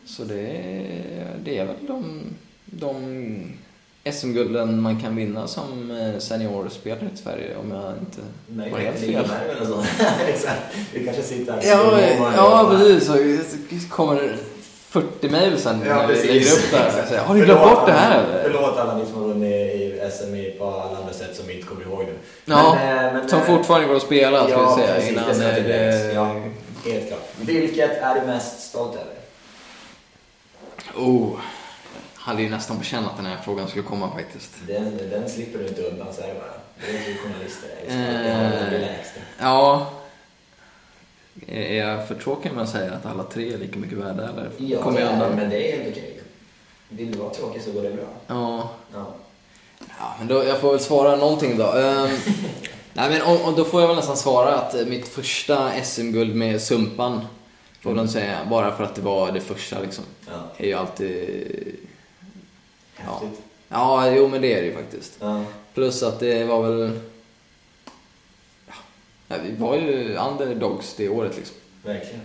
Så 0.06 0.24
det 0.24 0.40
är, 0.40 1.36
det 1.44 1.58
är 1.58 1.64
väl 1.64 1.76
de 1.86 2.22
de 2.64 3.52
SM-gulden 4.12 4.82
man 4.82 5.00
kan 5.00 5.16
vinna 5.16 5.46
som 5.46 5.90
eh, 5.90 6.18
seniorspelare 6.18 7.08
i 7.14 7.16
Sverige 7.16 7.56
om 7.56 7.70
jag 7.70 7.92
inte 8.00 8.20
Nej, 8.46 8.70
har 8.70 8.78
helt 8.78 8.98
fel. 8.98 9.24
Exakt. 10.26 10.62
Vi 10.92 11.04
kanske 11.04 11.22
sitter 11.22 11.52
här. 11.52 11.62
Ja, 11.64 12.00
ja 12.36 12.68
precis. 12.70 13.06
Så 13.06 13.88
kommer 13.88 14.14
det 14.14 14.36
40 14.88 15.28
mejl 15.28 15.58
sen 15.58 15.82
Ja, 15.86 15.96
när 15.96 16.08
vi 16.08 16.14
lägger 16.14 16.52
upp 16.52 16.70
det 16.70 16.76
här. 16.76 17.18
Har 17.18 17.34
ni 17.34 17.40
glömt 17.40 17.60
bort 17.60 17.86
det 17.86 17.92
här 17.92 18.24
eller? 18.24 18.42
Förlåt 18.42 18.78
alla 18.78 18.98
ni 18.98 19.06
som 19.06 19.14
har 19.14 19.28
vunnit 19.28 19.74
i 19.74 19.81
SMI 20.10 20.50
på 20.58 20.66
alla 20.66 20.96
andra 20.96 21.12
sätt 21.12 21.36
som 21.36 21.46
vi 21.46 21.54
inte 21.54 21.66
kommer 21.66 21.82
ihåg 21.82 22.04
nu. 22.06 22.14
Ja, 22.44 22.74
Men, 22.74 23.06
eh, 23.06 23.12
men, 23.12 23.28
som 23.28 23.38
eh, 23.38 23.44
fortfarande 23.44 23.88
går 23.88 23.96
att 23.96 24.02
spela 24.02 24.44
ska 24.44 24.52
ja, 24.52 24.76
vi 24.76 24.82
säga. 24.82 24.94
precis, 24.94 25.10
innan 25.10 25.28
det 25.28 25.34
ska 25.34 25.44
det... 25.44 26.12
Ja, 26.12 26.34
helt 26.92 27.08
klart. 27.08 27.28
Vilket 27.40 27.90
är 27.90 28.20
du 28.20 28.26
mest 28.26 28.60
stolt 28.60 28.94
över? 28.94 29.14
Oh, 30.96 31.38
hade 32.14 32.42
ju 32.42 32.48
nästan 32.48 32.78
på 32.78 32.84
känn 32.84 33.04
att 33.04 33.16
den 33.16 33.26
här 33.26 33.36
frågan 33.44 33.68
skulle 33.68 33.84
komma 33.84 34.10
faktiskt. 34.10 34.52
Den, 34.66 34.98
den 35.10 35.28
slipper 35.28 35.58
du 35.58 35.66
inte 35.66 35.82
undan, 35.82 36.14
så 36.14 36.22
är 36.22 36.28
det 36.28 36.34
bara. 36.34 36.52
Det 36.80 36.96
är 36.96 37.14
journalister. 37.14 37.70
Jag 37.88 38.82
Eh. 38.82 38.90
Ja. 39.38 39.92
Är 41.46 41.74
jag 41.86 42.08
för 42.08 42.14
tråkig 42.14 42.52
med 42.52 42.62
att 42.62 42.68
säga 42.70 42.92
att 42.92 43.06
alla 43.06 43.22
tre 43.24 43.54
är 43.54 43.58
lika 43.58 43.78
mycket 43.78 43.98
värda 43.98 44.28
eller 44.28 44.50
Ja, 44.56 44.82
kommer 44.82 45.00
jag 45.00 45.12
undan? 45.12 45.36
men 45.36 45.50
det 45.50 45.72
är 45.72 45.76
helt 45.76 45.90
okej. 45.96 46.20
Vill 46.88 47.12
du 47.12 47.18
vara 47.18 47.30
tråkig 47.30 47.62
så 47.62 47.72
går 47.72 47.82
det 47.82 47.90
bra. 47.90 48.06
Ja. 48.26 48.70
Ja. 48.94 49.06
Ja, 50.02 50.14
men 50.18 50.28
då, 50.28 50.44
jag 50.44 50.60
får 50.60 50.70
väl 50.70 50.80
svara 50.80 51.16
någonting 51.16 51.58
då. 51.58 51.72
Ehm, 51.72 52.08
nej, 52.92 53.10
men 53.10 53.22
om, 53.22 53.42
om, 53.42 53.54
då 53.56 53.64
får 53.64 53.80
jag 53.80 53.88
väl 53.88 53.96
nästan 53.96 54.16
svara 54.16 54.54
att 54.54 54.74
eh, 54.74 54.86
mitt 54.86 55.08
första 55.08 55.84
SM-guld 55.84 56.36
med 56.36 56.62
Sumpan, 56.62 57.20
får 57.80 57.94
man 57.94 58.08
säga, 58.08 58.38
bara 58.50 58.76
för 58.76 58.84
att 58.84 58.94
det 58.94 59.02
var 59.02 59.32
det 59.32 59.40
första 59.40 59.80
liksom, 59.80 60.04
ja. 60.26 60.32
är 60.56 60.66
ju 60.66 60.72
alltid... 60.72 61.18
Häftigt. 62.94 63.42
Ja, 63.68 64.10
jo 64.10 64.28
men 64.28 64.42
det 64.42 64.54
är 64.54 64.60
det 64.60 64.66
ju 64.66 64.74
faktiskt. 64.74 65.16
Ja. 65.20 65.44
Plus 65.74 66.02
att 66.02 66.20
det 66.20 66.44
var 66.44 66.62
väl... 66.62 67.00
Ja, 69.28 69.36
vi 69.44 69.54
var 69.56 69.76
ju 69.76 70.16
underdogs 70.16 70.94
det 70.96 71.08
året 71.08 71.36
liksom. 71.36 71.56
Verkligen. 71.82 72.20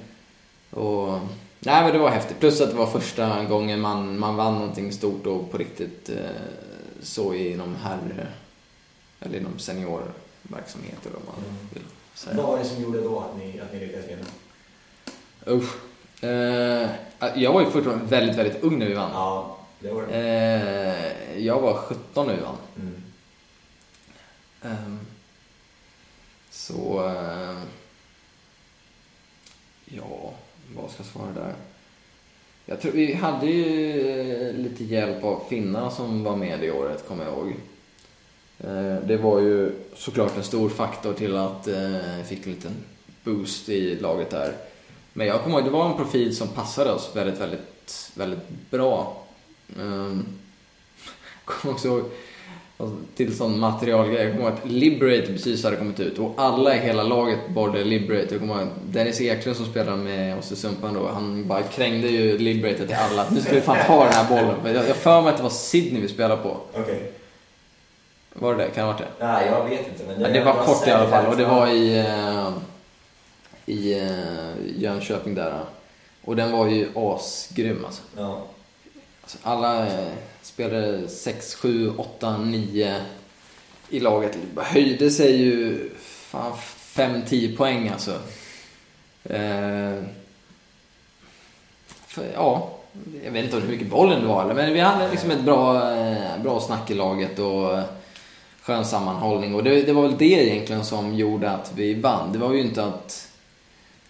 Och, 0.70 1.20
nej 1.60 1.84
men 1.84 1.94
det 1.94 2.00
var 2.00 2.10
häftigt. 2.10 2.40
Plus 2.40 2.62
att 2.62 2.70
det 2.70 2.78
var 2.78 2.88
första 2.88 3.44
gången 3.44 3.82
man, 3.82 4.20
man 4.20 4.36
vann 4.36 4.54
någonting 4.54 4.92
stort 4.92 5.28
och 5.28 5.52
på 5.52 5.58
riktigt 5.58 6.10
eh, 6.10 6.16
så 7.02 7.34
inom 7.34 7.76
herr... 7.76 8.30
Eller 9.20 9.38
inom 9.40 9.60
seniorverksamhet 9.60 11.06
eller 11.06 11.16
vad 11.16 11.26
man 11.26 11.44
Mm. 11.50 11.68
vill 11.74 11.84
Vad 11.84 12.20
säga. 12.20 12.42
var 12.42 12.58
det 12.58 12.66
som 12.66 12.82
gjorde 12.84 13.02
då 13.02 13.20
att 13.20 13.38
ni, 13.38 13.60
att 13.60 13.74
ni 13.74 13.80
lyckades 13.80 14.08
vinna? 14.10 14.26
Usch. 15.48 15.76
Eh, 16.24 16.90
jag 17.36 17.54
var 17.54 17.62
ju 17.62 17.72
fortfarande 17.72 18.06
väldigt, 18.06 18.36
väldigt 18.36 18.64
ung 18.64 18.80
när 18.80 18.86
vi 18.86 18.94
vann. 18.94 19.12
Ja, 19.14 19.58
det 19.80 19.92
var 19.92 20.08
det. 20.08 20.14
Eh, 21.34 21.40
jag 21.46 21.62
var 21.62 21.74
17 21.78 22.28
när 22.28 22.36
vi 22.36 22.42
vann. 22.42 22.58
Mm. 22.76 23.04
Ehm, 24.62 25.00
så... 26.52 27.06
eh, 27.08 27.58
ja, 29.86 30.34
vad 30.76 30.92
ska 30.92 31.04
jag 31.04 31.12
svara 31.12 31.32
där? 31.32 31.54
Jag 32.70 32.82
tror 32.82 32.92
vi 32.92 33.14
hade 33.14 33.46
ju 33.46 34.02
eh, 34.50 34.54
lite 34.54 34.84
hjälp 34.84 35.24
av 35.24 35.44
finnarna 35.50 35.92
som 35.92 36.24
var 36.24 36.36
med 36.36 36.60
det 36.60 36.72
året, 36.72 37.08
kommer 37.08 37.26
jag 37.26 37.34
ihåg. 37.34 37.54
Eh, 38.60 39.08
det 39.08 39.18
var 39.18 39.40
ju 39.40 39.72
såklart 39.96 40.38
en 40.38 40.44
stor 40.44 40.70
faktor 40.70 41.14
till 41.14 41.36
att 41.36 41.68
jag 42.18 42.28
fick 42.28 42.46
en 42.46 42.52
liten 42.52 42.76
boost 43.24 43.70
i 43.70 43.96
laget 43.96 44.30
där. 44.30 44.54
Men 45.14 45.28
jag 45.28 45.44
kommer 45.44 45.58
ihåg, 45.58 45.66
det 45.66 45.72
var 45.72 45.90
en 45.90 45.98
profil 45.98 46.36
som 46.36 46.48
passade 46.48 46.92
oss 46.92 47.12
väldigt, 47.14 47.42
väldigt, 47.42 48.12
väldigt 48.16 48.70
bra. 48.70 49.24
Ehm, 49.80 50.26
jag 51.46 51.56
kommer 51.56 51.74
också 51.74 51.88
ihåg, 51.88 52.04
och 52.78 52.90
till 53.16 53.38
sån 53.38 53.60
materialgrej. 53.60 54.24
Jag 54.24 54.32
kommer 54.32 54.50
ihåg 54.50 54.54
att 54.54 54.72
Liberator 54.72 55.34
precis 55.34 55.64
hade 55.64 55.76
kommit 55.76 56.00
ut 56.00 56.20
och 56.20 56.34
alla 56.38 56.76
i 56.76 56.80
hela 56.80 57.04
laget 57.04 57.40
borde 57.50 57.84
Liberator. 57.84 58.32
Jag 58.32 58.40
kommer 58.40 58.62
ihåg 58.62 58.68
Dennis 58.86 59.22
Eklund 59.22 59.58
som 59.58 59.66
spelade 59.66 59.98
med 59.98 60.38
oss 60.38 60.52
i 60.52 60.56
Sumpan 60.56 60.94
då. 60.94 61.08
Han 61.08 61.48
bara 61.48 61.64
krängde 61.64 62.08
ju 62.08 62.38
Liberator 62.38 62.86
till 62.86 62.96
alla. 62.96 63.26
Nu 63.30 63.42
ska 63.42 63.56
vi 63.56 63.62
fan 63.62 63.78
ha 63.78 64.04
den 64.04 64.14
här 64.14 64.30
bollen. 64.30 64.76
Jag 64.76 64.90
jag 64.90 64.96
för 64.96 65.22
mig 65.22 65.30
att 65.32 65.38
det 65.38 65.44
var 65.44 65.50
Sydney 65.50 66.02
vi 66.02 66.08
spelade 66.08 66.42
på. 66.42 66.58
Okej. 66.74 67.12
Var 68.34 68.56
det 68.56 68.64
det? 68.64 68.70
Kan 68.70 68.86
det 68.86 68.92
ha 68.92 68.94
varit 68.94 69.08
det? 69.20 69.26
Nej, 69.26 69.48
jag 69.48 69.70
vet 69.70 69.88
inte. 69.88 70.04
Men 70.08 70.22
Ja, 70.22 70.28
det 70.28 70.44
var 70.44 70.54
kort 70.66 70.88
i 70.88 70.92
alla 70.92 71.10
fall 71.10 71.26
och 71.26 71.38
det 71.38 71.46
var 71.46 71.68
i, 71.68 71.98
eh, 72.00 72.50
i 73.66 74.00
eh, 74.00 74.82
Jönköping 74.82 75.36
där. 75.36 75.60
Och 76.24 76.36
den 76.36 76.52
var 76.52 76.68
ju 76.68 76.90
asgrym 76.96 77.86
alltså. 77.86 78.02
Ja. 78.18 78.42
Alltså, 79.22 79.38
alla 79.44 79.88
eh, 79.88 80.08
spelade 80.48 81.08
6, 81.08 81.56
7, 81.56 81.92
8, 81.98 82.38
9 82.38 82.96
i 83.90 84.00
laget 84.00 84.38
höjde 84.58 85.12
sig 85.12 85.36
ju 85.36 85.90
fan 86.00 86.54
5-10 86.96 87.58
poäng 87.58 87.90
alltså. 87.90 88.12
Eh, 89.24 90.04
för, 92.08 92.26
ja, 92.34 92.70
jag 93.24 93.32
vet 93.32 93.44
inte 93.44 93.58
hur 93.58 93.68
mycket 93.68 93.90
bollen 93.90 94.22
det 94.22 94.28
var 94.28 94.54
men 94.54 94.74
vi 94.74 94.80
hade 94.80 95.12
liksom 95.12 95.32
ett 95.32 95.42
bra, 95.42 95.92
eh, 95.92 96.42
bra 96.44 96.60
snack 96.60 96.92
i 96.92 96.94
laget 96.94 97.40
och 97.40 97.78
eh, 97.78 97.84
skön 98.62 98.86
sammanhållning. 98.86 99.56
Och 99.56 99.64
det, 99.64 99.82
det 99.82 99.94
var 99.94 100.02
väl 100.02 100.18
det 100.18 100.48
egentligen 100.48 100.86
som 100.86 101.16
gjorde 101.16 101.52
att 101.52 101.72
vi 101.76 101.94
vann. 101.94 102.32
Det 102.34 102.40
var 102.40 102.54
ju 102.54 102.62
inte 102.62 102.86
att, 102.86 103.32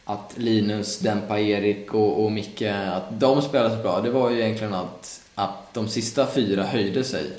att 0.06 0.34
Linus, 0.36 1.00
Dempa, 1.00 1.40
Erik 1.40 1.94
och, 1.94 2.24
och 2.24 2.32
Micke, 2.32 2.62
att 2.62 3.20
de 3.20 3.42
spelade 3.42 3.76
så 3.76 3.82
bra. 3.82 4.02
Det 4.02 4.10
var 4.10 4.30
ju 4.30 4.42
egentligen 4.42 4.74
att, 4.74 5.22
att 5.38 5.74
de 5.74 5.88
sista 5.88 6.28
fyra 6.28 6.64
höjde 6.64 7.04
sig. 7.04 7.32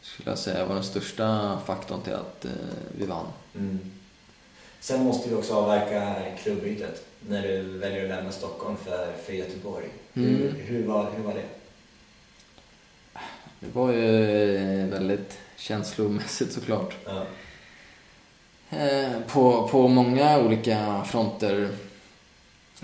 Skulle 0.00 0.30
jag 0.30 0.38
säga 0.38 0.66
var 0.66 0.74
den 0.74 0.84
största 0.84 1.58
faktorn 1.66 2.02
till 2.02 2.14
att 2.14 2.44
eh, 2.44 2.50
vi 2.98 3.06
vann. 3.06 3.26
Mm. 3.54 3.78
Sen 4.80 5.04
måste 5.04 5.28
du 5.28 5.36
också 5.36 5.54
avverka 5.54 6.16
klubbytet 6.42 7.06
när 7.20 7.42
du 7.42 7.62
väljer 7.62 8.02
att 8.02 8.08
lämna 8.08 8.32
Stockholm 8.32 8.76
för, 8.76 9.12
för 9.26 9.32
Göteborg. 9.32 9.86
Mm. 10.14 10.36
Hur, 10.36 10.52
hur, 10.52 10.86
var, 10.86 11.10
hur 11.16 11.24
var 11.24 11.34
det? 11.34 11.44
Det 13.60 13.66
var 13.72 13.92
ju 13.92 14.56
eh, 14.56 14.86
väldigt 14.86 15.38
känslomässigt 15.56 16.52
såklart. 16.52 16.96
Ja. 17.04 17.26
Eh, 18.78 19.20
på, 19.26 19.68
på 19.68 19.88
många 19.88 20.38
olika 20.38 21.04
fronter. 21.04 21.68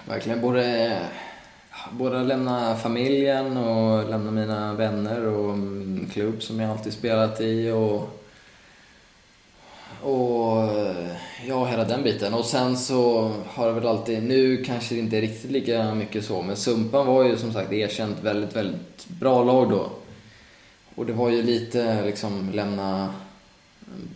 Verkligen 0.09 0.41
både, 0.41 0.99
både 1.93 2.23
lämna 2.23 2.77
familjen 2.77 3.57
och 3.57 4.11
lämna 4.11 4.31
mina 4.31 4.75
vänner 4.75 5.27
och 5.27 5.59
min 5.59 6.11
klubb 6.13 6.43
som 6.43 6.61
jag 6.61 6.71
alltid 6.71 6.93
spelat 6.93 7.41
i 7.41 7.71
och 7.71 8.21
och 10.05 10.71
ja, 11.47 11.65
hela 11.65 11.85
den 11.85 12.03
biten. 12.03 12.35
Och 12.35 12.45
sen 12.45 12.77
så 12.77 13.33
har 13.47 13.67
det 13.67 13.73
väl 13.73 13.87
alltid, 13.87 14.23
nu 14.23 14.65
kanske 14.65 14.95
det 14.95 15.01
inte 15.01 15.17
är 15.17 15.21
riktigt 15.21 15.51
lika 15.51 15.95
mycket 15.95 16.25
så, 16.25 16.43
men 16.43 16.57
Sumpan 16.57 17.07
var 17.07 17.25
ju 17.25 17.37
som 17.37 17.53
sagt 17.53 17.73
erkänt 17.73 18.17
väldigt, 18.23 18.57
väldigt 18.57 19.09
bra 19.09 19.45
lag 19.45 19.71
då. 19.71 19.91
Och 20.95 21.07
det 21.07 21.13
var 21.13 21.31
ju 21.31 21.43
lite 21.43 22.05
liksom 22.05 22.51
lämna 22.53 23.15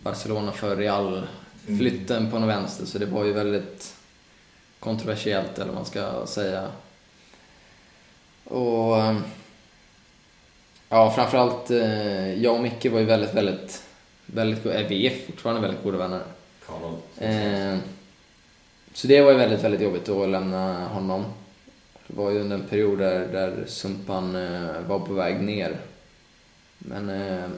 Barcelona 0.03 0.51
för 0.51 0.75
Real 0.75 1.27
flytten 1.65 2.31
på 2.31 2.39
något 2.39 2.49
vänster 2.49 2.85
så 2.85 2.97
det 2.97 3.05
var 3.05 3.25
ju 3.25 3.33
väldigt 3.33 3.95
kontroversiellt 4.79 5.55
eller 5.55 5.65
vad 5.65 5.75
man 5.75 5.85
ska 5.85 6.25
säga. 6.25 6.67
Och 8.49 8.97
eh, 8.97 9.17
ja, 10.89 11.11
framförallt 11.11 11.71
eh, 11.71 12.33
jag 12.33 12.55
och 12.55 12.61
Micke 12.61 12.85
var 12.85 12.99
ju 12.99 13.05
väldigt, 13.05 13.33
väldigt, 13.33 13.83
väldigt 14.25 14.63
goda, 14.63 14.87
vi 14.87 15.07
är 15.07 15.25
fortfarande 15.25 15.61
väldigt 15.61 15.83
goda 15.83 15.97
vänner. 15.97 16.21
Kanon. 16.67 16.97
Eh, 17.17 17.77
så 18.93 19.07
det 19.07 19.21
var 19.21 19.31
ju 19.31 19.37
väldigt, 19.37 19.63
väldigt 19.63 19.81
jobbigt 19.81 20.09
att 20.09 20.29
lämna 20.29 20.87
honom. 20.87 21.25
Det 22.07 22.15
var 22.15 22.31
ju 22.31 22.39
under 22.39 22.55
en 22.55 22.67
period 22.67 22.99
där, 22.99 23.27
där 23.27 23.63
Sumpan 23.67 24.35
eh, 24.35 24.81
var 24.87 24.99
på 24.99 25.13
väg 25.13 25.41
ner. 25.41 25.77
Men 26.77 27.09
eh, 27.09 27.49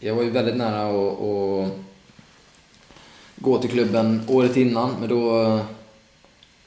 jag 0.00 0.14
var 0.14 0.22
ju 0.22 0.30
väldigt 0.30 0.56
nära 0.56 0.88
att, 0.88 1.20
att 1.20 1.72
gå 3.36 3.58
till 3.58 3.70
klubben 3.70 4.22
året 4.28 4.56
innan, 4.56 4.96
men 5.00 5.08
då, 5.08 5.60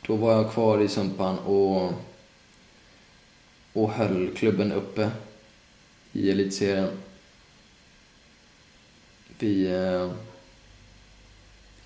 då 0.08 0.16
var 0.16 0.34
jag 0.34 0.52
kvar 0.52 0.82
i 0.82 0.88
Sumpan 0.88 1.40
och, 1.40 1.94
och 3.80 3.92
höll 3.92 4.36
klubben 4.36 4.72
uppe 4.72 5.12
i 6.12 6.32
elitserien. 6.32 6.90
Vi 9.40 9.72
eh, 9.72 10.12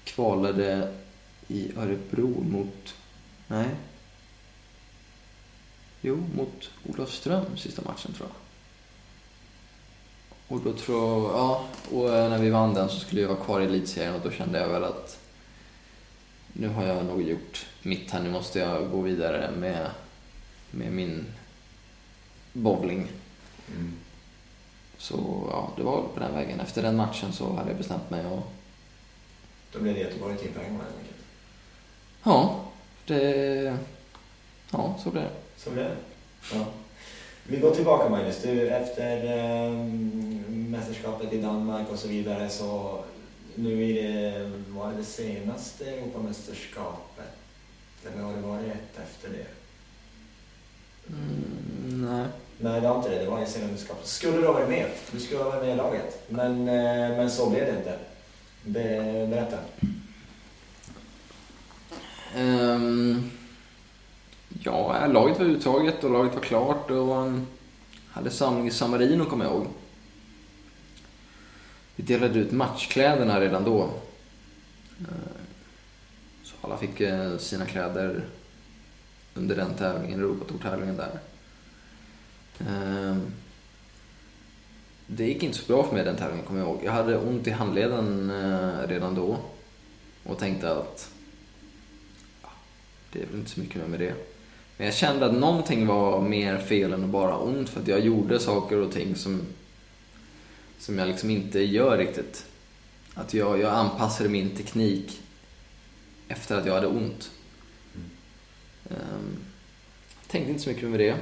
kvalade 0.03 0.93
i 1.47 1.71
Örebro 1.77 2.43
mot... 2.43 2.95
Nej. 3.47 3.69
Jo, 6.01 6.23
mot 6.35 6.69
Olofström 6.89 7.57
sista 7.57 7.81
matchen 7.81 8.13
tror 8.13 8.29
jag. 8.29 8.35
Och 10.47 10.63
då 10.63 10.73
tror 10.73 10.97
jag, 10.97 11.33
ja, 11.33 11.65
och 11.91 12.15
eh, 12.15 12.29
när 12.29 12.37
vi 12.37 12.49
vann 12.49 12.73
den 12.73 12.89
så 12.89 12.99
skulle 12.99 13.21
jag 13.21 13.29
vara 13.29 13.43
kvar 13.43 13.61
i 13.61 13.65
elitserien 13.65 14.15
och 14.15 14.21
då 14.21 14.31
kände 14.31 14.59
jag 14.59 14.69
väl 14.69 14.83
att 14.83 15.19
nu 16.53 16.67
har 16.67 16.83
jag 16.83 17.05
nog 17.05 17.21
gjort 17.21 17.65
mitt 17.81 18.11
här, 18.11 18.23
nu 18.23 18.29
måste 18.29 18.59
jag 18.59 18.91
gå 18.91 19.01
vidare 19.01 19.51
med, 19.51 19.89
med 20.71 20.91
min 20.91 21.25
bowling. 22.53 23.07
Mm. 23.75 23.93
Så 24.97 25.47
ja, 25.51 25.71
det 25.77 25.83
var 25.83 26.01
på 26.13 26.19
den 26.19 26.33
vägen. 26.33 26.59
Efter 26.59 26.81
den 26.81 26.95
matchen 26.95 27.33
så 27.33 27.53
hade 27.53 27.69
jag 27.69 27.77
bestämt 27.77 28.09
mig 28.09 28.25
och 28.25 28.43
Då 29.71 29.79
blev 29.79 29.93
det 29.93 29.99
Göteborg 29.99 30.37
till 30.37 30.51
Bergman 30.51 30.81
helt 30.81 30.97
enkelt. 30.99 31.17
ja, 32.23 32.65
det... 33.05 33.77
Ja, 34.71 34.95
så 35.03 35.09
blev 35.09 35.23
det. 35.23 35.29
Så 35.57 35.69
blev 35.71 35.85
det. 35.85 35.95
Ja. 36.53 36.65
Vi 37.47 37.57
går 37.57 37.71
tillbaka 37.75 38.09
Magnus. 38.09 38.41
Du, 38.41 38.69
efter 38.69 39.25
ehm, 39.37 40.43
mästerskapet 40.71 41.33
i 41.33 41.41
Danmark 41.41 41.89
och 41.91 41.99
så 41.99 42.07
vidare 42.07 42.49
så 42.49 43.03
nu 43.55 43.89
är 43.89 44.03
det, 44.03 44.51
var 44.69 44.91
det 44.91 44.97
det 44.97 45.03
senaste 45.03 45.85
Europamästerskapet? 45.85 47.33
Eller 48.05 48.23
har 48.23 48.33
det 48.33 48.41
varit 48.41 48.65
ett 48.65 48.99
efter 49.03 49.29
det? 49.29 49.62
Mm, 51.09 52.05
nej. 52.11 52.25
Nej, 52.57 52.81
det 52.81 52.87
var 52.87 52.97
inte 52.97 53.09
det. 53.09 53.19
Det 53.19 53.29
var 53.29 53.41
i 53.41 53.45
senaste 53.45 53.71
mästerskapet. 53.71 54.07
Skulle 54.07 54.37
du 54.37 54.45
ha 54.45 54.53
varit 54.53 54.69
med? 54.69 54.89
Du 55.11 55.19
skulle 55.19 55.43
ha 55.43 55.49
varit 55.49 55.63
med 55.63 55.73
i 55.73 55.77
laget. 55.77 56.25
Men, 56.29 56.51
eh, 56.67 57.17
men 57.17 57.31
så 57.31 57.49
blev 57.49 57.65
det 57.65 57.77
inte. 57.77 57.99
Be, 58.65 58.81
berätta. 59.29 59.57
Ehm, 62.35 63.31
ja, 64.63 65.07
laget 65.07 65.39
var 65.39 65.45
uttaget 65.45 66.03
och 66.03 66.11
laget 66.11 66.33
var 66.33 66.41
klart 66.41 66.91
och 66.91 67.17
um, 67.17 67.47
hade 68.11 68.29
samling 68.29 68.67
i 68.67 68.71
San 68.71 68.91
Marino 68.91 69.25
kommer 69.25 69.45
jag 69.45 69.53
ihåg. 69.53 69.67
Vi 71.95 72.03
delade 72.03 72.39
ut 72.39 72.51
matchkläderna 72.51 73.39
redan 73.41 73.63
då. 73.63 73.81
Ehm, 74.99 75.07
Så 76.43 76.53
alla 76.61 76.77
fick 76.77 77.01
eh, 77.01 77.37
sina 77.37 77.65
kläder 77.65 78.23
under 79.35 79.55
den 79.55 79.73
tävlingen, 79.73 80.19
Europatour-tävlingen 80.19 80.97
där. 80.97 81.19
Ehm, 82.59 83.31
det 85.07 85.25
gick 85.25 85.43
inte 85.43 85.57
så 85.57 85.65
bra 85.67 85.83
för 85.83 85.95
mig 85.95 86.03
den 86.03 86.15
tävlingen 86.15 86.45
kommer 86.45 86.59
jag 86.59 86.69
ihåg. 86.69 86.81
Jag 86.83 86.91
hade 86.91 87.17
ont 87.17 87.47
i 87.47 87.51
handleden 87.51 88.29
eh, 88.29 88.87
redan 88.87 89.15
då 89.15 89.37
och 90.23 90.39
tänkte 90.39 90.71
att 90.71 91.09
ja, 92.41 92.49
det 93.11 93.21
är 93.21 93.25
väl 93.25 93.39
inte 93.39 93.51
så 93.51 93.59
mycket 93.59 93.87
med 93.87 93.99
det. 93.99 94.13
Men 94.77 94.85
jag 94.85 94.95
kände 94.95 95.25
att 95.25 95.33
någonting 95.33 95.87
var 95.87 96.21
mer 96.21 96.57
fel 96.57 96.93
än 96.93 97.03
att 97.03 97.09
bara 97.09 97.37
ont 97.37 97.69
för 97.69 97.81
att 97.81 97.87
jag 97.87 97.99
gjorde 97.99 98.39
saker 98.39 98.77
och 98.77 98.91
ting 98.91 99.15
som, 99.15 99.41
som 100.79 100.99
jag 100.99 101.07
liksom 101.07 101.29
inte 101.29 101.59
gör 101.59 101.97
riktigt. 101.97 102.45
Att 103.13 103.33
jag, 103.33 103.59
jag 103.59 103.73
anpassade 103.73 104.29
min 104.29 104.49
teknik 104.49 105.21
efter 106.27 106.57
att 106.57 106.65
jag 106.65 106.73
hade 106.73 106.87
ont. 106.87 107.31
Ehm, 108.89 109.37
tänkte 110.27 110.51
inte 110.51 110.63
så 110.63 110.69
mycket 110.69 110.89
med 110.89 110.99
det. 110.99 111.15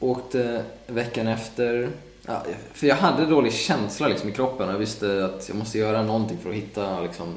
Åkte 0.00 0.64
veckan 0.86 1.26
efter, 1.26 1.90
ja, 2.26 2.44
för 2.72 2.86
jag 2.86 2.96
hade 2.96 3.26
dålig 3.26 3.52
känsla 3.52 4.08
liksom 4.08 4.28
i 4.28 4.32
kroppen 4.32 4.68
och 4.68 4.74
jag 4.74 4.78
visste 4.78 5.24
att 5.24 5.48
jag 5.48 5.56
måste 5.56 5.78
göra 5.78 6.02
någonting 6.02 6.38
för 6.38 6.50
att 6.50 6.56
hitta 6.56 7.00
liksom, 7.00 7.34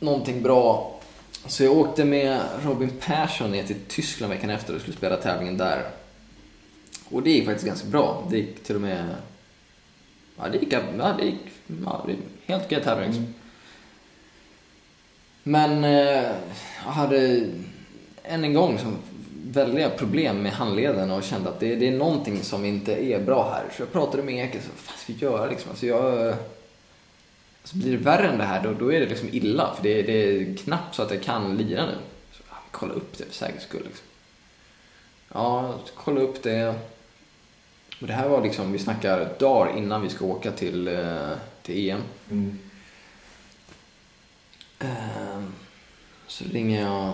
någonting 0.00 0.42
bra. 0.42 1.00
Så 1.46 1.64
jag 1.64 1.76
åkte 1.76 2.04
med 2.04 2.40
Robin 2.62 2.90
Persson 3.00 3.50
ner 3.50 3.64
till 3.64 3.76
Tyskland 3.88 4.32
veckan 4.32 4.50
efter 4.50 4.74
och 4.74 4.80
skulle 4.80 4.96
spela 4.96 5.16
tävlingen 5.16 5.56
där. 5.56 5.90
Och 7.08 7.22
det 7.22 7.30
gick 7.30 7.44
faktiskt 7.44 7.66
ganska 7.66 7.88
bra. 7.88 8.26
Det 8.30 8.36
gick 8.36 8.62
till 8.62 8.74
och 8.74 8.80
med... 8.80 9.14
Ja, 10.38 10.48
det 10.48 10.58
gick, 10.58 10.72
ja, 10.72 11.14
det 11.18 11.24
gick 11.24 11.40
ja, 11.84 12.02
det 12.06 12.12
gick 12.12 12.20
helt 12.46 12.64
okej 12.64 12.82
tävling. 12.82 13.08
Liksom. 13.08 13.34
Men 15.48 15.84
eh, 15.84 16.32
jag 16.84 16.92
hade 16.92 17.48
än 18.22 18.44
en 18.44 18.54
gång 18.54 18.78
som 18.78 18.96
väldiga 19.44 19.90
problem 19.90 20.42
med 20.42 20.52
handleden 20.52 21.10
och 21.10 21.22
kände 21.22 21.48
att 21.48 21.60
det, 21.60 21.74
det 21.74 21.88
är 21.88 21.98
någonting 21.98 22.42
som 22.42 22.64
inte 22.64 23.04
är 23.04 23.20
bra 23.20 23.52
här. 23.52 23.64
Så 23.76 23.82
jag 23.82 23.92
pratade 23.92 24.22
med 24.22 24.44
Eke, 24.44 24.60
så 24.60 24.68
vad 24.86 24.96
ska 24.96 25.12
vi 25.12 25.18
göra 25.18 25.46
liksom? 25.46 25.70
Alltså 25.70 25.86
jag... 25.86 26.34
Så 27.64 27.76
blir 27.76 27.92
det 27.92 28.04
värre 28.04 28.28
än 28.28 28.38
det 28.38 28.44
här, 28.44 28.62
då, 28.62 28.72
då 28.72 28.92
är 28.92 29.00
det 29.00 29.06
liksom 29.06 29.28
illa. 29.32 29.74
För 29.74 29.82
det, 29.82 30.02
det 30.02 30.12
är 30.12 30.56
knappt 30.56 30.94
så 30.94 31.02
att 31.02 31.10
jag 31.10 31.22
kan 31.22 31.56
lira 31.56 31.86
nu. 31.86 31.94
Så, 32.32 32.42
ja, 32.48 32.56
kolla 32.70 32.94
upp 32.94 33.18
det 33.18 33.24
för 33.24 33.34
säkerhets 33.34 33.64
skull. 33.64 33.82
Liksom. 33.84 34.06
Ja, 35.32 35.74
kolla 35.94 36.20
upp 36.20 36.42
det. 36.42 36.74
Och 38.00 38.06
det 38.06 38.12
här 38.12 38.28
var 38.28 38.42
liksom, 38.42 38.72
vi 38.72 38.78
snackar 38.78 39.28
dagar 39.38 39.78
innan 39.78 40.02
vi 40.02 40.08
ska 40.08 40.24
åka 40.24 40.50
till, 40.50 40.88
eh, 40.88 41.30
till 41.62 41.90
EM. 41.90 42.02
Mm. 42.30 42.58
Ehm, 44.78 45.35
Så 46.26 46.44
ringer 46.52 46.80
jag 46.82 47.08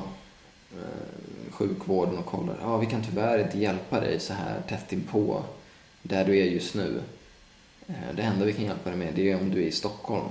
eh, 0.73 1.53
sjukvården 1.53 2.19
och 2.19 2.27
kollar. 2.27 2.57
Ja, 2.63 2.77
vi 2.77 2.87
kan 2.87 3.03
tyvärr 3.05 3.39
inte 3.39 3.59
hjälpa 3.59 4.01
dig 4.01 4.21
så 4.21 4.33
här 4.33 4.61
tätt 4.69 4.93
inpå 4.93 5.43
där 6.03 6.25
du 6.25 6.39
är 6.39 6.45
just 6.45 6.75
nu. 6.75 7.01
Eh, 7.87 7.95
Det 8.17 8.23
enda 8.23 8.45
vi 8.45 8.53
kan 8.53 8.65
hjälpa 8.65 8.91
dig 8.91 8.99
med 8.99 9.13
det 9.15 9.31
är 9.31 9.41
om 9.41 9.51
du 9.51 9.63
är 9.63 9.67
i 9.67 9.73
Stockholm. 9.73 10.25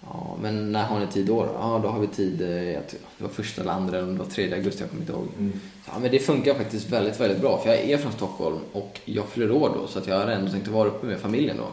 Ja, 0.00 0.36
men 0.42 0.72
när 0.72 0.84
har 0.84 1.00
ni 1.00 1.06
tid 1.06 1.26
då? 1.26 1.48
Ja, 1.54 1.80
då 1.82 1.88
har 1.88 2.00
vi 2.00 2.06
tid, 2.06 2.42
eh, 2.42 2.48
jag 2.70 2.88
tror- 2.88 3.00
det 3.18 3.24
var 3.24 3.30
första 3.30 3.60
eller 3.62 3.72
andra 3.72 3.98
eller 3.98 4.08
om 4.08 4.12
det 4.18 4.24
var 4.24 4.30
tredje 4.30 4.56
augusti, 4.56 4.80
jag 4.80 4.90
kommer 4.90 5.02
inte 5.02 5.12
ihåg. 5.12 5.28
Mm. 5.38 5.52
Så, 5.84 5.90
ja, 5.94 5.98
men 5.98 6.10
det 6.10 6.18
funkar 6.18 6.54
faktiskt 6.54 6.88
väldigt, 6.90 7.20
väldigt 7.20 7.40
bra 7.40 7.58
för 7.58 7.68
jag 7.68 7.78
är 7.78 7.98
från 7.98 8.12
Stockholm 8.12 8.58
och 8.72 9.00
jag 9.04 9.28
fyller 9.28 9.50
år 9.50 9.72
då 9.74 9.86
så 9.86 9.98
att 9.98 10.06
jag 10.06 10.18
har 10.18 10.26
ändå 10.26 10.50
tänkt 10.52 10.68
vara 10.68 10.88
uppe 10.88 11.06
med 11.06 11.20
familjen 11.20 11.56
då. 11.56 11.68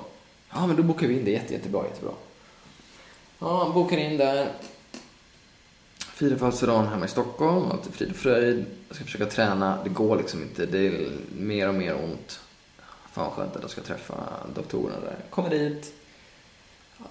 Ja, 0.54 0.68
men 0.68 0.76
då 0.76 0.84
bokar 0.84 1.08
vi 1.08 1.14
in 1.20 1.26
det 1.26 1.32
jätte, 1.32 1.54
jättebra, 1.54 1.84
jättebra. 1.90 2.14
Ja, 3.40 3.72
bokar 3.74 3.98
in 3.98 4.18
där. 4.18 4.48
Firar 6.16 6.38
födelsedagen 6.38 6.88
hemma 6.88 7.06
i 7.06 7.08
Stockholm, 7.08 7.72
allt 7.72 7.88
är 7.88 7.92
frid 7.92 8.10
och 8.10 8.16
fröjd. 8.16 8.66
Jag 8.88 8.96
ska 8.96 9.06
försöka 9.06 9.26
träna, 9.26 9.84
det 9.84 9.90
går 9.90 10.18
liksom 10.18 10.42
inte. 10.42 10.66
Det 10.66 10.88
är 10.88 11.12
mer 11.38 11.68
och 11.68 11.76
mer 11.76 11.96
ont. 11.96 12.40
Fan 13.12 13.26
vad 13.26 13.34
skönt 13.34 13.56
att 13.56 13.62
jag 13.62 13.72
ska 13.72 13.82
träffa 13.82 14.14
doktorerna 14.56 15.00
där. 15.00 15.18
Kommer 15.30 15.50
dit, 15.50 15.94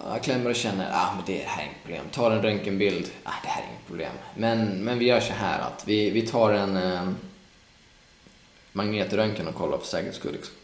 jag 0.03 0.23
klämmer 0.23 0.49
och 0.49 0.55
känner, 0.55 0.89
ah, 0.93 1.15
men 1.15 1.23
det 1.25 1.43
här 1.43 1.63
är 1.63 1.65
inget 1.65 1.83
problem. 1.83 2.05
Tar 2.11 2.31
en 2.31 2.41
röntgenbild, 2.41 3.11
ah, 3.23 3.31
det 3.43 3.47
här 3.47 3.61
är 3.61 3.67
inget 3.67 3.87
problem. 3.87 4.11
Men, 4.35 4.83
men 4.83 4.99
vi 4.99 5.05
gör 5.05 5.19
så 5.19 5.33
här 5.33 5.59
att 5.59 5.87
vi, 5.87 6.09
vi 6.09 6.27
tar 6.27 6.53
en 6.53 6.77
eh, 6.77 7.09
magnetröntgen 8.71 9.47
och 9.47 9.55
kollar 9.55 9.77
för 9.77 9.85
säkerhets 9.85 10.17
skull. 10.17 10.33
Liksom. 10.33 10.55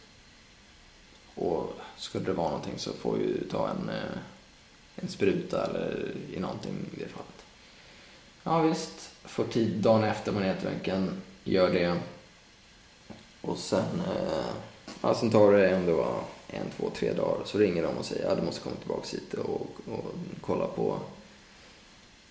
Och 1.34 1.72
skulle 1.96 2.24
det 2.24 2.32
vara 2.32 2.48
någonting 2.48 2.78
så 2.78 2.92
får 2.92 3.16
vi 3.16 3.44
ta 3.50 3.68
en, 3.68 3.88
eh, 3.88 4.18
en 4.96 5.08
spruta 5.08 5.66
eller 5.66 6.12
i 6.32 6.40
någonting 6.40 6.74
i 6.96 7.00
det 7.00 7.08
fallet. 7.08 7.41
Ja 8.42 8.60
visst, 8.60 9.10
får 9.24 9.44
tid 9.44 9.76
dagen 9.76 10.04
efter 10.04 10.32
magnetröntgen, 10.32 11.22
gör 11.44 11.70
det. 11.70 11.98
Och 13.40 13.58
sen, 13.58 14.02
eh, 14.06 14.54
ja, 15.02 15.14
sen 15.14 15.30
tar 15.30 15.52
det 15.52 15.70
ändå 15.70 16.14
en, 16.48 16.66
två, 16.76 16.90
tre 16.94 17.12
dagar. 17.12 17.44
Så 17.44 17.58
ringer 17.58 17.82
de 17.82 17.88
och 17.98 18.04
säger 18.04 18.24
att 18.24 18.30
ja, 18.30 18.34
du 18.36 18.42
måste 18.42 18.60
komma 18.60 18.76
tillbaka 18.76 19.08
hit 19.12 19.34
och, 19.34 19.66
och 19.92 20.14
kolla 20.40 20.66
på 20.66 20.98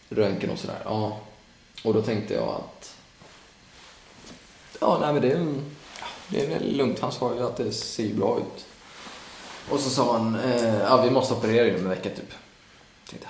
röntgen 0.09 0.49
och 0.49 0.59
sådär. 0.59 0.81
Ja, 0.85 1.19
och 1.83 1.93
då 1.93 2.01
tänkte 2.01 2.33
jag 2.33 2.47
att 2.49 2.95
ja, 4.79 4.97
nej 5.01 5.13
men 5.13 5.21
det 5.21 5.31
är, 5.31 5.55
det 6.29 6.45
är 6.45 6.49
väl 6.49 6.77
lugnt. 6.77 6.99
Han 6.99 7.11
sa 7.11 7.35
ju 7.35 7.43
att 7.43 7.57
det 7.57 7.71
ser 7.71 8.03
ju 8.03 8.13
bra 8.13 8.39
ut. 8.39 8.65
Och 9.69 9.79
så 9.79 9.89
sa 9.89 10.17
han, 10.17 10.35
eh, 10.35 10.79
ja 10.79 11.01
vi 11.01 11.09
måste 11.09 11.33
operera 11.33 11.67
inom 11.67 11.81
en 11.81 11.89
vecka 11.89 12.09
typ. 12.09 12.33
Jag 13.03 13.09
tänkte, 13.09 13.27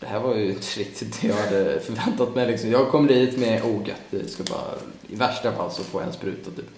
det 0.00 0.06
här 0.06 0.20
var 0.20 0.34
ju 0.34 0.50
inte 0.50 0.66
riktigt 0.80 1.22
det 1.22 1.28
jag 1.28 1.36
hade 1.36 1.80
förväntat 1.80 2.34
mig 2.34 2.46
liksom. 2.46 2.70
Jag 2.70 2.90
kom 2.90 3.06
dit 3.06 3.38
med, 3.38 3.62
oh 3.62 3.88
gött, 3.88 4.02
det 4.10 4.28
ska 4.28 4.42
bara, 4.42 4.74
i 5.08 5.16
värsta 5.16 5.52
fall 5.52 5.70
så 5.70 5.84
får 5.84 6.00
jag 6.00 6.08
en 6.08 6.14
spruta 6.14 6.50
typ. 6.50 6.70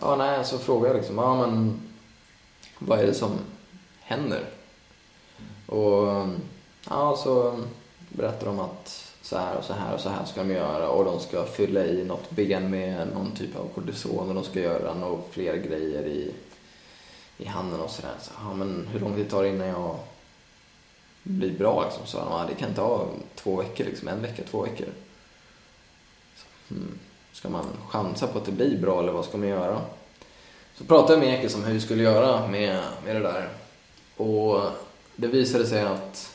Ja, 0.00 0.16
nej, 0.16 0.44
så 0.44 0.58
frågade 0.58 0.88
jag 0.88 0.96
liksom, 0.96 1.18
ja 1.18 1.46
men 1.46 1.80
vad 2.78 2.98
är 2.98 3.06
det 3.06 3.14
som 3.14 3.30
händer? 4.00 4.44
Och 5.66 6.28
ja, 6.88 7.16
så 7.16 7.64
berättar 8.08 8.46
de 8.46 8.60
att 8.60 9.04
så 9.22 9.38
här 9.38 9.56
och 9.56 9.64
så 9.64 9.72
här 9.72 9.94
och 9.94 10.00
så 10.00 10.08
här 10.08 10.24
ska 10.24 10.42
de 10.42 10.54
göra 10.54 10.88
och 10.88 11.04
de 11.04 11.20
ska 11.20 11.44
fylla 11.44 11.84
i 11.84 12.04
något 12.04 12.30
ben 12.30 12.70
med 12.70 13.08
någon 13.14 13.32
typ 13.32 13.56
av 13.56 13.68
kortison 13.74 14.28
och 14.28 14.34
de 14.34 14.44
ska 14.44 14.60
göra 14.60 14.94
några 14.94 15.22
fler 15.30 15.56
grejer 15.56 16.02
i, 16.06 16.34
i 17.38 17.44
handen 17.44 17.80
och 17.80 17.90
sådär. 17.90 18.14
Så, 18.20 18.30
ja, 18.44 18.54
men 18.54 18.88
hur 18.92 19.00
lång 19.00 19.14
tid 19.14 19.30
tar 19.30 19.42
det 19.42 19.48
innan 19.48 19.68
jag 19.68 19.96
blir 21.28 21.58
bra 21.58 21.84
liksom? 21.84 22.06
Så 22.06 22.16
ja, 22.16 22.44
det 22.48 22.54
kan 22.54 22.74
ta 22.74 23.08
två 23.34 23.56
veckor 23.56 23.84
liksom, 23.84 24.08
en 24.08 24.22
vecka, 24.22 24.42
två 24.50 24.62
veckor. 24.62 24.86
Så, 26.36 26.74
hmm. 26.74 26.98
Ska 27.32 27.48
man 27.48 27.66
chansa 27.88 28.26
på 28.26 28.38
att 28.38 28.44
det 28.44 28.52
blir 28.52 28.80
bra 28.80 29.02
eller 29.02 29.12
vad 29.12 29.24
ska 29.24 29.38
man 29.38 29.48
göra? 29.48 29.80
Så 30.74 30.84
pratade 30.84 31.12
jag 31.12 31.20
med 31.20 31.38
Ekis 31.38 31.54
om 31.54 31.64
hur 31.64 31.74
vi 31.74 31.80
skulle 31.80 32.02
göra 32.02 32.48
med, 32.48 32.82
med 33.04 33.16
det 33.16 33.22
där. 33.22 33.48
Och 34.16 34.60
det 35.16 35.26
visade 35.26 35.66
sig 35.66 35.82
att 35.82 36.34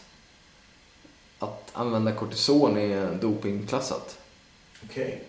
att 1.44 1.72
använda 1.74 2.12
kortison 2.12 2.78
är 2.78 3.16
dopingklassat. 3.16 4.18
Okej. 4.86 5.24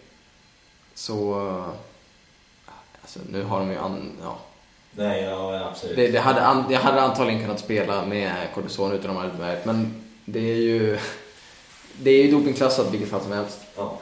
Så... 0.95 1.35
Alltså, 3.01 3.21
nu 3.31 3.43
har 3.43 3.61
de 3.61 3.71
ju... 3.71 3.77
An, 3.77 4.13
ja. 4.23 4.39
Nej, 4.97 5.23
ja 5.23 5.69
absolut. 5.71 5.97
det, 5.97 6.09
det 6.09 6.19
hade 6.19 6.41
an, 6.41 6.65
jag 6.71 6.81
hade 6.81 7.01
antagligen 7.01 7.41
kunnat 7.41 7.61
spela 7.61 8.07
med 8.07 8.49
kortison 8.55 8.93
utan 8.93 9.11
att 9.11 9.17
de 9.17 9.17
hade 9.17 9.33
utmärkt. 9.33 9.65
Men 9.65 10.05
det 10.25 10.51
är 10.53 10.57
ju... 10.57 10.99
Det 11.97 12.11
är 12.11 12.25
ju 12.25 12.31
dopingklassat 12.31 12.93
vilket 12.93 13.09
fall 13.09 13.21
som 13.21 13.33
helst. 13.33 13.61
Ja. 13.77 13.99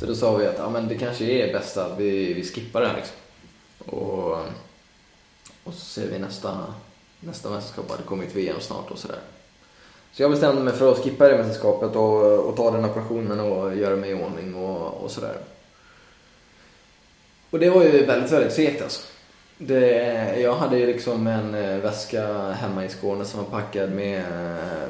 Så 0.00 0.06
då 0.06 0.14
sa 0.14 0.36
vi 0.36 0.46
att 0.46 0.58
ja, 0.58 0.70
men 0.70 0.88
det 0.88 0.98
kanske 0.98 1.24
är 1.24 1.52
bäst 1.52 1.76
att 1.76 1.98
vi, 1.98 2.34
vi 2.34 2.44
skippar 2.44 2.80
det 2.80 2.86
här 2.86 2.96
liksom. 2.96 3.16
Och, 3.98 4.32
och 5.64 5.74
så 5.74 5.80
ser 5.80 6.08
vi 6.08 6.18
nästa, 6.18 6.74
nästa 7.20 7.50
mästerskap, 7.50 7.92
det 7.98 8.02
kommer 8.02 8.24
ett 8.24 8.34
VM 8.34 8.60
snart 8.60 8.90
och 8.90 8.98
sådär. 8.98 9.18
Så 10.12 10.22
jag 10.22 10.30
bestämde 10.30 10.62
mig 10.62 10.74
för 10.74 10.92
att 10.92 10.98
skippa 10.98 11.28
det 11.28 11.38
mästerskapet 11.38 11.96
och, 11.96 12.38
och 12.38 12.56
ta 12.56 12.70
den 12.70 12.84
operationen 12.84 13.40
och 13.40 13.76
göra 13.76 13.96
mig 13.96 14.10
i 14.10 14.14
ordning 14.14 14.54
och, 14.54 15.04
och 15.04 15.10
sådär. 15.10 15.36
Och 17.50 17.58
det 17.58 17.70
var 17.70 17.84
ju 17.84 18.06
väldigt, 18.06 18.32
väldigt 18.32 18.52
segt 18.52 18.82
alltså. 18.82 19.02
Det, 19.58 20.40
jag 20.40 20.54
hade 20.54 20.78
ju 20.78 20.86
liksom 20.86 21.26
en 21.26 21.54
eh, 21.54 21.78
väska 21.78 22.52
hemma 22.52 22.84
i 22.84 22.88
Skåne 22.88 23.24
som 23.24 23.44
var 23.44 23.50
packad 23.50 23.92
med, 23.92 24.24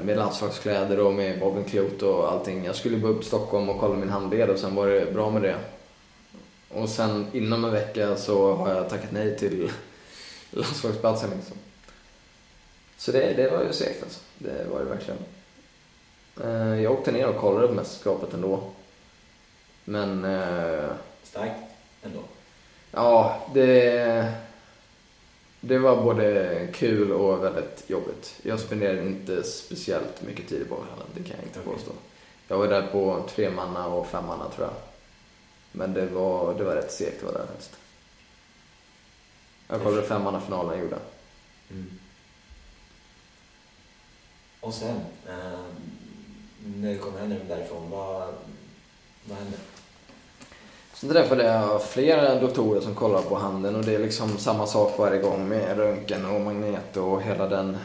med 0.04 0.16
landslagskläder 0.16 1.00
och 1.00 1.14
med 1.14 1.40
Bob 1.40 1.66
Klot 1.66 2.02
och 2.02 2.32
allting. 2.32 2.64
Jag 2.64 2.74
skulle 2.76 2.96
bara 2.96 3.12
upp 3.12 3.18
till 3.20 3.28
Stockholm 3.28 3.68
och 3.68 3.80
kolla 3.80 3.96
min 3.96 4.08
handled 4.10 4.50
och 4.50 4.58
sen 4.58 4.74
var 4.74 4.86
det 4.86 5.14
bra 5.14 5.30
med 5.30 5.42
det. 5.42 5.56
Och 6.68 6.88
sen 6.88 7.26
inom 7.32 7.64
en 7.64 7.70
vecka 7.72 8.16
så 8.16 8.54
har 8.54 8.74
jag 8.74 8.88
tackat 8.90 9.12
nej 9.12 9.36
till 9.38 9.70
landslagsplatsen 10.50 11.30
liksom. 11.36 11.56
Så 12.96 13.12
det, 13.12 13.32
det 13.32 13.50
var 13.50 13.64
ju 13.64 13.72
segt 13.72 14.02
alltså. 14.02 14.20
Det 14.38 14.66
var 14.70 14.78
det 14.78 14.84
verkligen. 14.84 15.20
Eh, 16.44 16.82
jag 16.82 16.92
åkte 16.92 17.12
ner 17.12 17.28
och 17.28 17.36
kollade 17.36 17.68
på 17.68 17.74
mästerskapet 17.74 18.34
ändå. 18.34 18.60
Men... 19.84 20.24
eh, 20.24 20.88
Starkt 21.22 21.60
ändå. 22.02 22.20
Ja, 22.92 23.42
det... 23.54 24.32
Det 25.60 25.78
var 25.78 26.02
både 26.02 26.68
kul 26.74 27.12
och 27.12 27.44
väldigt 27.44 27.90
jobbigt. 27.90 28.40
Jag 28.42 28.60
spenderade 28.60 29.06
inte 29.06 29.42
speciellt 29.42 30.22
mycket 30.22 30.48
tid 30.48 30.62
i 30.62 30.64
Borghallen, 30.64 31.06
det 31.14 31.22
kan 31.22 31.36
jag 31.36 31.46
inte 31.46 31.60
Okej. 31.60 31.72
påstå. 31.72 31.92
Jag 32.48 32.58
var 32.58 32.68
där 32.68 32.86
på 32.86 33.24
tre 33.28 33.50
manna 33.50 33.86
och 33.86 34.06
fem 34.06 34.26
manna 34.26 34.48
tror 34.48 34.66
jag. 34.66 34.76
Men 35.72 35.94
det 35.94 36.06
var, 36.06 36.54
det 36.54 36.64
var 36.64 36.74
rätt 36.74 36.92
segt 36.92 37.16
att 37.16 37.22
vara 37.22 37.38
där 37.38 37.52
helst. 37.52 37.76
Jag 39.68 39.82
kollade 39.82 40.02
femmannafinalen 40.02 40.72
jag 40.74 40.84
gjorde. 40.84 40.98
Mm. 41.70 41.90
Och 44.60 44.74
sen, 44.74 44.96
eh, 45.28 45.60
när 46.64 46.92
du 46.92 46.98
kommer 46.98 47.18
hem 47.20 47.48
därifrån, 47.48 47.90
vad, 47.90 48.34
vad 49.24 49.38
hände? 49.38 49.56
Sen 51.00 51.10
träffade 51.10 51.44
jag 51.44 51.82
flera 51.82 52.40
doktorer 52.40 52.80
som 52.80 52.94
kollar 52.94 53.22
på 53.22 53.34
handen 53.34 53.76
och 53.76 53.84
det 53.84 53.94
är 53.94 53.98
liksom 53.98 54.38
samma 54.38 54.66
sak 54.66 54.98
varje 54.98 55.22
gång 55.22 55.48
med 55.48 55.76
röntgen 55.76 56.26
och 56.26 56.40
magnet 56.40 56.96
och 56.96 57.22
hela 57.22 57.48
den, 57.48 57.76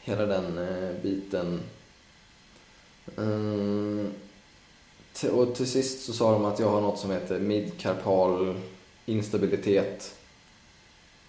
hela 0.00 0.26
den 0.26 0.58
eh, 0.58 1.02
biten. 1.02 1.60
Mm. 3.16 4.12
Och 5.32 5.54
till 5.54 5.70
sist 5.70 6.06
så 6.06 6.12
sa 6.12 6.32
de 6.32 6.44
att 6.44 6.58
jag 6.58 6.68
har 6.68 6.80
något 6.80 6.98
som 6.98 7.10
heter 7.10 7.40
midkarpal 7.40 8.60
instabilitet. 9.06 10.14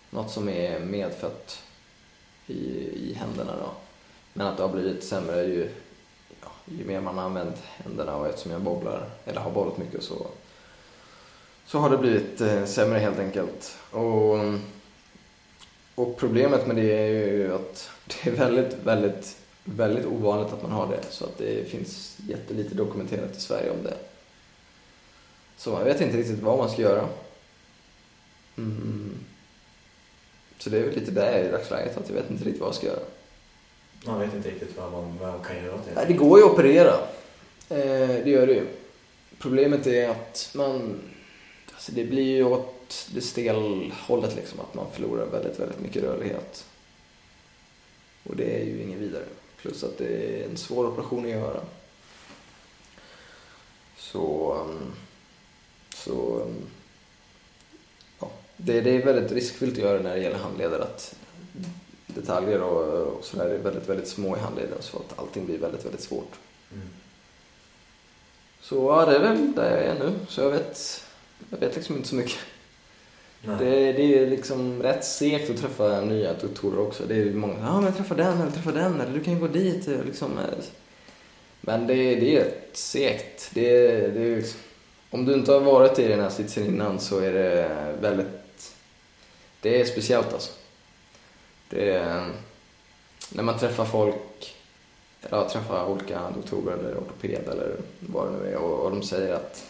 Något 0.10 0.32
som 0.32 0.50
är 0.50 0.80
medfött 0.80 1.64
i, 2.48 2.54
i 2.94 3.18
händerna 3.20 3.52
då. 3.52 3.72
Men 4.34 4.48
att 4.48 4.58
det 4.58 4.64
har 4.64 4.74
blivit 4.74 5.04
sämre 5.04 5.44
ju, 5.44 5.70
ju 6.78 6.86
mer 6.86 7.01
man 7.01 7.17
har 7.17 7.26
använt 7.26 7.57
händerna 7.57 8.15
och 8.15 8.28
eftersom 8.28 8.51
jag 8.51 8.61
bogglar, 8.61 9.09
eller 9.26 9.41
har 9.41 9.51
bollat 9.51 9.78
mycket 9.78 10.03
så, 10.03 10.28
så 11.65 11.80
har 11.80 11.89
det 11.89 11.97
blivit 11.97 12.41
eh, 12.41 12.65
sämre 12.65 12.99
helt 12.99 13.19
enkelt. 13.19 13.78
Och, 13.91 14.38
och 15.95 16.17
problemet 16.17 16.67
med 16.67 16.76
det 16.76 16.91
är 16.91 17.07
ju 17.07 17.53
att 17.53 17.89
det 18.07 18.30
är 18.30 18.36
väldigt, 18.36 18.74
väldigt, 18.84 19.38
väldigt 19.63 20.05
ovanligt 20.05 20.53
att 20.53 20.61
man 20.61 20.72
har 20.72 20.88
det. 20.88 21.03
Så 21.09 21.26
att 21.26 21.38
det 21.38 21.69
finns 21.69 22.17
jättelite 22.28 22.76
dokumenterat 22.76 23.38
i 23.38 23.41
Sverige 23.41 23.69
om 23.69 23.84
det. 23.84 23.97
Så 25.57 25.72
man 25.72 25.84
vet 25.84 26.01
inte 26.01 26.17
riktigt 26.17 26.39
vad 26.39 26.57
man 26.57 26.69
ska 26.69 26.82
göra. 26.82 27.07
Mm. 28.57 29.17
Så 30.57 30.69
det 30.69 30.78
är 30.78 30.84
väl 30.84 30.95
lite 30.95 31.11
där 31.11 31.43
i 31.43 31.51
dagsläget, 31.51 31.97
att 31.97 32.09
jag 32.09 32.15
vet 32.15 32.32
inte 32.32 32.43
riktigt 32.43 32.61
vad 32.61 32.67
jag 32.67 32.76
ska 32.76 32.88
göra. 32.88 32.99
Man 34.06 34.20
vet 34.20 34.34
inte 34.34 34.49
riktigt 34.49 34.78
vad 34.78 34.91
man, 34.91 35.18
vad 35.18 35.32
man 35.32 35.43
kan 35.43 35.56
göra 35.56 35.76
åt 35.76 35.86
det. 35.86 36.06
det 36.08 36.14
går 36.14 36.39
ju 36.39 36.45
att 36.45 36.52
operera. 36.52 36.93
Eh, 37.70 38.24
det 38.24 38.30
gör 38.30 38.47
det 38.47 38.54
ju. 38.54 38.68
Problemet 39.39 39.88
är 39.88 40.10
att 40.10 40.52
man... 40.56 40.99
Alltså 41.74 41.91
det 41.91 42.04
blir 42.04 42.36
ju 42.36 42.43
åt 42.43 43.10
det 43.14 43.22
stelhållet 43.22 44.36
liksom, 44.36 44.60
att 44.60 44.74
man 44.74 44.86
förlorar 44.93 45.26
väldigt, 45.26 45.60
väldigt 45.60 45.80
mycket 45.80 46.04
rörlighet. 46.04 46.66
Och 48.24 48.36
det 48.36 48.62
är 48.62 48.66
ju 48.66 48.82
ingen 48.84 48.99
vidare. 48.99 49.24
Plus 49.58 49.84
att 49.84 49.97
det 49.97 50.06
är 50.06 50.49
en 50.49 50.58
svår 50.58 50.88
operation 50.88 51.26
att 51.26 51.32
göra. 51.32 51.62
Så... 53.97 54.54
Ehm, 54.62 54.91
så... 55.95 56.41
Ehm, 56.41 56.56
ja, 58.20 58.32
det, 58.58 58.82
det 58.82 58.91
är 58.91 59.06
väldigt 59.06 59.32
riskfyllt 59.32 59.74
att 59.74 59.84
göra 59.84 60.02
när 60.02 60.16
det 60.16 60.22
gäller 60.22 60.38
handleder. 60.38 60.80
Att 60.80 61.16
detaljer 62.16 62.62
och, 62.62 63.18
och 63.18 63.26
sådär 63.26 63.45
är 63.45 63.57
väldigt, 63.57 63.89
väldigt 63.89 64.07
små 64.07 64.38
i 64.38 64.39
handleden 64.39 64.78
så 64.80 64.97
att 64.97 65.20
allting 65.20 65.45
blir 65.45 65.57
väldigt, 65.57 65.86
väldigt 65.86 66.01
svårt. 66.01 66.34
Mm. 66.74 66.88
Så 68.62 68.76
ja, 68.76 69.05
det 69.05 69.16
är 69.16 69.20
väl 69.20 69.53
där 69.55 69.72
jag 69.72 69.86
är 69.86 69.99
nu. 69.99 70.12
Så 70.28 70.41
jag 70.41 70.49
vet, 70.49 71.03
jag 71.49 71.57
vet 71.57 71.76
liksom 71.76 71.95
inte 71.95 72.07
så 72.07 72.16
mycket. 72.16 72.39
Det, 73.41 73.93
det 73.93 74.20
är 74.20 74.30
liksom 74.30 74.84
rätt 74.84 75.05
segt 75.05 75.49
att 75.49 75.57
träffa 75.57 76.01
nya 76.01 76.34
doktorer 76.34 76.80
också. 76.80 77.03
Det 77.07 77.16
är 77.16 77.26
många 77.26 77.55
som 77.55 77.64
ja 77.64 77.82
men 77.82 77.93
träffa 77.93 78.16
den 78.16 78.41
eller 78.41 78.51
träffa 78.51 78.72
den 78.72 79.01
eller 79.01 79.14
du 79.14 79.24
kan 79.24 79.34
ju 79.34 79.39
gå 79.39 79.47
dit. 79.47 79.88
Liksom. 80.05 80.38
eh. 80.38 80.64
Men 81.62 81.88
det, 81.88 82.16
det 82.16 82.38
är 82.38 82.53
segt. 82.74 83.49
Det, 83.53 83.72
det 84.07 84.24
är 84.24 84.36
liksom, 84.36 84.59
om 85.09 85.26
du 85.26 85.34
inte 85.34 85.51
har 85.51 85.59
varit 85.59 85.99
i 85.99 86.07
den 86.07 86.20
här 86.20 86.30
sitsen 86.30 86.66
innan 86.66 86.99
så 86.99 87.20
är 87.20 87.34
det 87.34 87.70
väldigt... 88.01 88.74
Det 89.62 89.82
är 89.82 89.86
speciellt 89.86 90.34
alltså. 90.34 90.51
Det 91.72 91.91
är, 91.91 92.17
eh, 92.17 92.28
när 93.30 93.43
man 93.43 93.59
träffar 93.59 93.86
folk, 93.86 94.55
eller 95.22 95.38
ja, 95.38 95.49
träffar 95.49 95.86
olika 95.86 96.30
doktorer 96.36 96.78
eller 96.78 96.97
ortoped 96.97 97.47
eller 97.47 97.76
vad 97.99 98.28
det 98.28 98.38
nu 98.38 98.51
är 98.51 98.55
och, 98.55 98.86
och 98.86 98.91
de 98.91 99.03
säger 99.03 99.34
att 99.34 99.65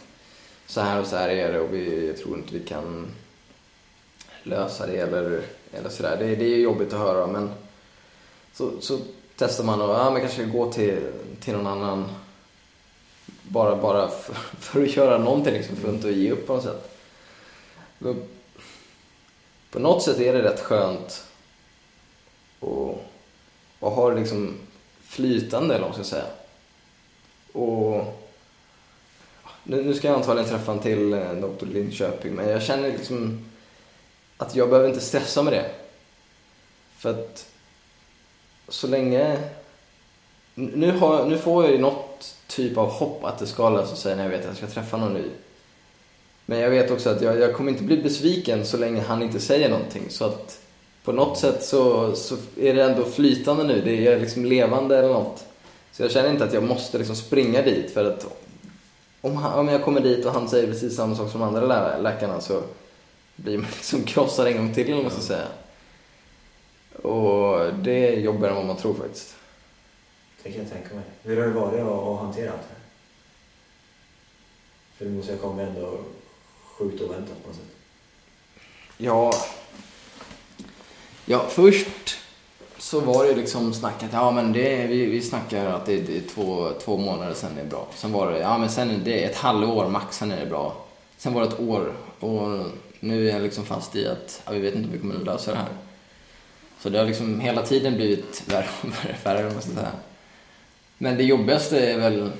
så 0.67 0.81
här 0.81 0.99
och 1.01 1.07
så 1.07 1.15
här 1.15 1.29
är 1.29 1.53
det 1.53 1.59
och 1.59 1.73
vi 1.73 2.07
jag 2.07 2.17
tror 2.17 2.37
inte 2.37 2.53
vi 2.53 2.59
kan 2.59 3.07
lösa 4.43 4.87
det 4.87 4.97
eller, 4.97 5.41
eller 5.71 5.89
sådär. 5.89 6.17
Det, 6.19 6.35
det 6.35 6.45
är 6.45 6.57
jobbigt 6.57 6.93
att 6.93 6.99
höra 6.99 7.27
men 7.27 7.51
så, 8.53 8.71
så 8.81 8.99
testar 9.35 9.63
man 9.63 9.81
och 9.81 9.89
ja, 9.89 10.09
man 10.09 10.21
kanske 10.21 10.45
gå 10.45 10.71
till, 10.71 10.99
till 11.39 11.53
någon 11.53 11.67
annan 11.67 12.09
bara, 13.43 13.75
bara 13.75 14.07
för, 14.07 14.33
för 14.59 14.83
att 14.83 14.95
göra 14.95 15.17
någonting 15.17 15.53
liksom, 15.53 15.75
för 15.75 15.87
att 15.87 15.93
inte 15.93 16.09
ge 16.09 16.31
upp 16.31 16.47
på 16.47 16.53
något 16.53 16.63
sätt. 16.63 16.97
På 19.71 19.79
något 19.79 20.03
sätt 20.03 20.19
är 20.19 20.33
det 20.33 20.43
rätt 20.43 20.59
skönt 20.59 21.23
och, 22.61 23.03
och 23.79 23.91
ha 23.91 24.09
det 24.09 24.19
liksom 24.19 24.57
flytande 25.01 25.75
eller 25.75 25.87
vad 25.87 25.97
man 25.97 26.05
ska 26.05 26.15
säga. 26.15 26.31
Och 27.53 28.05
nu, 29.63 29.83
nu 29.83 29.93
ska 29.93 30.07
jag 30.07 30.17
antagligen 30.17 30.49
träffa 30.49 30.71
en 30.71 30.79
till 30.79 31.13
eh, 31.13 31.31
doktor 31.31 31.69
i 31.69 31.73
Linköping 31.73 32.33
men 32.33 32.49
jag 32.49 32.63
känner 32.63 32.91
liksom 32.91 33.45
att 34.37 34.55
jag 34.55 34.69
behöver 34.69 34.89
inte 34.89 35.01
stressa 35.01 35.43
med 35.43 35.53
det. 35.53 35.71
För 36.97 37.09
att 37.09 37.45
så 38.67 38.87
länge... 38.87 39.37
Nu, 40.55 40.91
har, 40.91 41.25
nu 41.25 41.37
får 41.37 41.63
jag 41.63 41.73
ju 41.73 41.79
något 41.79 42.35
typ 42.47 42.77
av 42.77 42.89
hopp 42.89 43.23
att 43.23 43.39
det 43.39 43.47
ska 43.47 43.69
lösa 43.69 43.95
sig 43.95 44.15
när 44.15 44.23
jag 44.23 44.29
vet 44.29 44.39
att 44.39 44.47
jag 44.47 44.57
ska 44.57 44.67
träffa 44.67 44.97
någon 44.97 45.13
ny. 45.13 45.23
Men 46.45 46.59
jag 46.59 46.69
vet 46.69 46.91
också 46.91 47.09
att 47.09 47.21
jag, 47.21 47.39
jag 47.39 47.55
kommer 47.55 47.71
inte 47.71 47.83
bli 47.83 47.97
besviken 47.97 48.65
så 48.65 48.77
länge 48.77 49.01
han 49.01 49.23
inte 49.23 49.39
säger 49.39 49.69
någonting. 49.69 50.09
Så 50.09 50.25
att 50.25 50.60
på 51.03 51.11
något 51.11 51.37
sätt 51.37 51.63
så, 51.65 52.15
så 52.15 52.37
är 52.59 52.73
det 52.73 52.83
ändå 52.83 53.05
flytande 53.05 53.63
nu. 53.63 53.81
Det 53.81 54.07
är 54.07 54.19
liksom 54.19 54.45
levande 54.45 54.97
eller 54.97 55.07
något. 55.09 55.45
Så 55.91 56.03
jag 56.03 56.11
känner 56.11 56.29
inte 56.29 56.43
att 56.43 56.53
jag 56.53 56.63
måste 56.63 56.97
liksom 56.97 57.15
springa 57.15 57.61
dit 57.61 57.93
för 57.93 58.05
att 58.05 58.25
om, 59.21 59.35
han, 59.37 59.59
om 59.59 59.67
jag 59.67 59.83
kommer 59.83 60.01
dit 60.01 60.25
och 60.25 60.31
han 60.33 60.49
säger 60.49 60.67
precis 60.67 60.95
samma 60.95 61.15
sak 61.15 61.31
som 61.31 61.41
andra 61.41 61.61
lä- 61.65 61.97
läkarna 62.01 62.41
så 62.41 62.61
blir 63.35 63.57
man 63.57 63.67
liksom 63.77 64.03
krossad 64.03 64.47
en 64.47 64.57
gång 64.57 64.73
till 64.73 64.83
eller 64.85 64.95
vad 64.95 65.03
man 65.03 65.11
ska 65.11 65.21
säga. 65.21 65.47
Och 67.03 67.73
det 67.73 68.07
är 68.15 68.19
jobbigare 68.19 68.49
än 68.49 68.55
vad 68.57 68.65
man 68.65 68.77
tror 68.77 68.93
faktiskt. 68.93 69.35
Det 70.43 70.51
kan 70.51 70.61
jag 70.61 70.71
tänka 70.71 70.95
mig. 70.95 71.03
Hur 71.23 71.37
har 71.37 71.47
det 71.47 71.53
varit 71.53 71.79
att, 71.81 71.87
att 71.87 72.19
hantera 72.19 72.51
allt 72.51 72.61
det 72.61 72.73
här? 72.73 72.81
För 74.97 75.05
det 75.05 75.11
måste 75.11 75.31
ha 75.33 75.39
kommit 75.39 75.67
ändå 75.67 75.97
sjukt 76.77 77.01
oväntat 77.01 77.43
på 77.43 77.47
något 77.47 77.57
sätt. 77.57 77.65
Ja, 78.97 79.33
ja 81.25 81.45
först 81.49 82.17
så 82.77 82.99
var 82.99 83.23
det 83.23 83.29
ju 83.29 83.35
liksom 83.35 83.73
snacket, 83.73 84.09
ja 84.13 84.31
men 84.31 84.53
det, 84.53 84.87
vi, 84.87 85.05
vi 85.05 85.21
snackar 85.21 85.65
att 85.65 85.85
det, 85.85 85.97
det 85.97 86.17
är 86.17 86.21
två, 86.21 86.69
två 86.83 86.97
månader 86.97 87.33
sen 87.33 87.55
det 87.55 87.61
är 87.61 87.65
bra. 87.65 87.87
Sen 87.95 88.11
var 88.11 88.31
det, 88.31 88.39
ja 88.39 88.57
men 88.57 88.69
sen 88.69 88.91
är 88.91 88.97
det 88.97 89.23
ett 89.23 89.35
halvår 89.35 89.89
max, 89.89 90.17
sen 90.17 90.31
är 90.31 90.39
det 90.39 90.45
bra. 90.45 90.85
Sen 91.17 91.33
var 91.33 91.41
det 91.41 91.47
ett 91.47 91.59
år 91.59 91.93
och 92.19 92.65
nu 92.99 93.29
är 93.29 93.33
jag 93.33 93.41
liksom 93.41 93.65
fast 93.65 93.95
i 93.95 94.07
att 94.07 94.41
ja, 94.45 94.51
vi 94.51 94.59
vet 94.59 94.75
inte 94.75 94.87
hur 94.87 94.93
vi 94.93 95.01
kommer 95.01 95.15
att 95.15 95.25
lösa 95.25 95.51
det 95.51 95.57
här. 95.57 95.69
Så 96.79 96.89
det 96.89 96.99
har 96.99 97.05
liksom 97.05 97.39
hela 97.39 97.61
tiden 97.61 97.95
blivit 97.95 98.43
värre 98.47 98.67
och 98.81 98.89
värre, 98.89 99.15
värre 99.23 99.53
måste 99.53 99.69
säga. 99.69 99.91
Men 100.97 101.17
det 101.17 101.23
jobbigaste 101.23 101.79
är 101.79 101.97
väl 101.97 102.31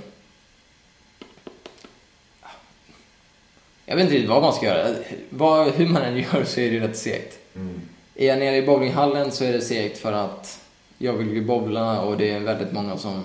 Jag 3.85 3.95
vet 3.95 4.03
inte 4.03 4.15
riktigt 4.15 4.29
vad 4.29 4.41
man 4.41 4.53
ska 4.53 4.65
göra. 4.65 4.95
Vad, 5.29 5.71
hur 5.71 5.87
man 5.87 6.01
än 6.01 6.17
gör 6.17 6.43
så 6.45 6.59
är 6.59 6.69
det 6.69 6.75
ju 6.75 6.79
rätt 6.79 6.97
segt. 6.97 7.39
Mm. 7.55 7.81
Är 8.21 8.25
jag 8.25 8.39
nere 8.39 8.57
i 8.57 8.61
bowlinghallen 8.61 9.31
så 9.31 9.43
är 9.43 9.53
det 9.53 9.61
segt 9.61 9.97
för 9.97 10.13
att 10.13 10.59
jag 10.97 11.13
vill 11.13 11.33
ju 11.33 11.45
bowla 11.45 12.01
och 12.01 12.17
det 12.17 12.31
är 12.31 12.39
väldigt 12.39 12.71
många 12.71 12.97
som 12.97 13.23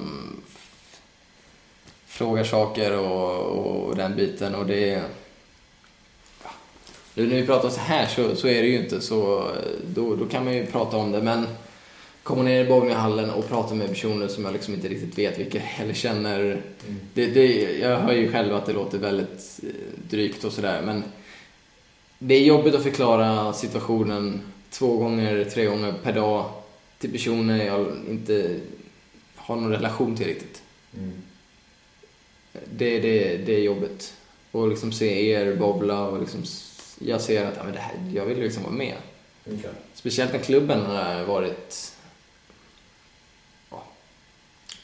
frågar 2.06 2.44
saker 2.44 2.98
och, 2.98 3.40
och 3.40 3.96
den 3.96 4.16
biten 4.16 4.54
och 4.54 4.66
det 4.66 4.90
är... 4.90 5.02
Nu 7.14 7.26
när 7.26 7.36
vi 7.36 7.46
pratar 7.46 7.68
så 7.68 7.80
här 7.80 8.06
så, 8.06 8.36
så 8.36 8.48
är 8.48 8.62
det 8.62 8.68
ju 8.68 8.76
inte 8.76 9.00
så, 9.00 9.50
då, 9.86 10.16
då 10.16 10.26
kan 10.26 10.44
man 10.44 10.54
ju 10.54 10.66
prata 10.66 10.96
om 10.96 11.12
det 11.12 11.22
men 11.22 11.46
komma 12.22 12.42
ner 12.42 12.64
i 12.64 12.68
bowlinghallen 12.68 13.30
och 13.30 13.48
prata 13.48 13.74
med 13.74 13.88
personer 13.88 14.28
som 14.28 14.44
jag 14.44 14.52
liksom 14.52 14.74
inte 14.74 14.88
riktigt 14.88 15.18
vet 15.18 15.38
vilka 15.38 15.62
eller 15.78 15.94
känner. 15.94 16.62
Det, 17.14 17.26
det, 17.26 17.78
jag 17.78 17.98
hör 17.98 18.12
ju 18.12 18.32
själv 18.32 18.54
att 18.54 18.66
det 18.66 18.72
låter 18.72 18.98
väldigt 18.98 19.60
eh, 19.62 19.68
drygt 20.10 20.44
och 20.44 20.52
sådär 20.52 20.82
men 20.84 21.04
det 22.18 22.34
är 22.34 22.42
jobbigt 22.42 22.74
att 22.74 22.82
förklara 22.82 23.52
situationen 23.52 24.42
två 24.78 24.96
gånger, 24.96 25.44
tre 25.44 25.64
gånger 25.64 25.92
per 26.02 26.12
dag 26.12 26.50
till 26.98 27.12
personer 27.12 27.66
jag 27.66 27.96
inte 28.08 28.60
har 29.36 29.56
någon 29.56 29.72
relation 29.72 30.16
till 30.16 30.26
riktigt. 30.26 30.62
Mm. 30.96 31.22
Det, 32.52 33.00
det, 33.00 33.36
det 33.36 33.54
är 33.54 33.60
jobbigt. 33.60 34.14
Och 34.50 34.68
liksom 34.68 34.92
se 34.92 35.30
er 35.30 35.56
bowla 35.56 36.06
och 36.06 36.20
liksom, 36.20 36.44
jag 36.98 37.20
ser 37.20 37.46
att 37.46 37.56
ja, 37.56 37.64
men 37.64 37.72
det 37.72 37.78
här, 37.78 38.12
jag 38.14 38.26
vill 38.26 38.40
liksom 38.40 38.62
vara 38.62 38.72
med. 38.72 38.96
Okej. 39.46 39.70
Speciellt 39.94 40.32
när 40.32 40.40
klubben 40.40 40.80
har 40.80 41.24
varit... 41.24 41.96
Ja, 43.70 43.82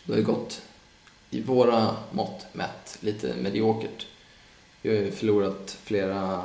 det 0.05 0.13
har 0.13 0.19
ju 0.19 0.25
gått 0.25 0.63
i 1.31 1.41
våra 1.41 1.97
mått 2.11 2.47
mätt 2.53 2.99
lite 3.01 3.35
mediokert. 3.37 4.07
Vi 4.83 4.91
har 4.91 4.97
ju 4.97 5.11
förlorat 5.11 5.79
flera, 5.85 6.43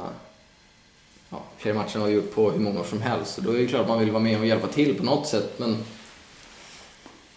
ja, 1.30 1.44
flera 1.58 1.76
matcher 1.76 2.00
har 2.00 2.08
vi 2.08 2.14
gjort 2.14 2.36
på 2.36 2.52
hur 2.52 2.60
många 2.60 2.80
år 2.80 2.84
som 2.84 3.02
helst. 3.02 3.38
Och 3.38 3.44
då 3.44 3.52
är 3.52 3.58
det 3.58 3.68
klart 3.68 3.82
att 3.82 3.88
man 3.88 4.00
vill 4.00 4.12
vara 4.12 4.24
med 4.24 4.40
och 4.40 4.46
hjälpa 4.46 4.68
till 4.68 4.98
på 4.98 5.04
något 5.04 5.28
sätt. 5.28 5.60
Men 5.60 5.78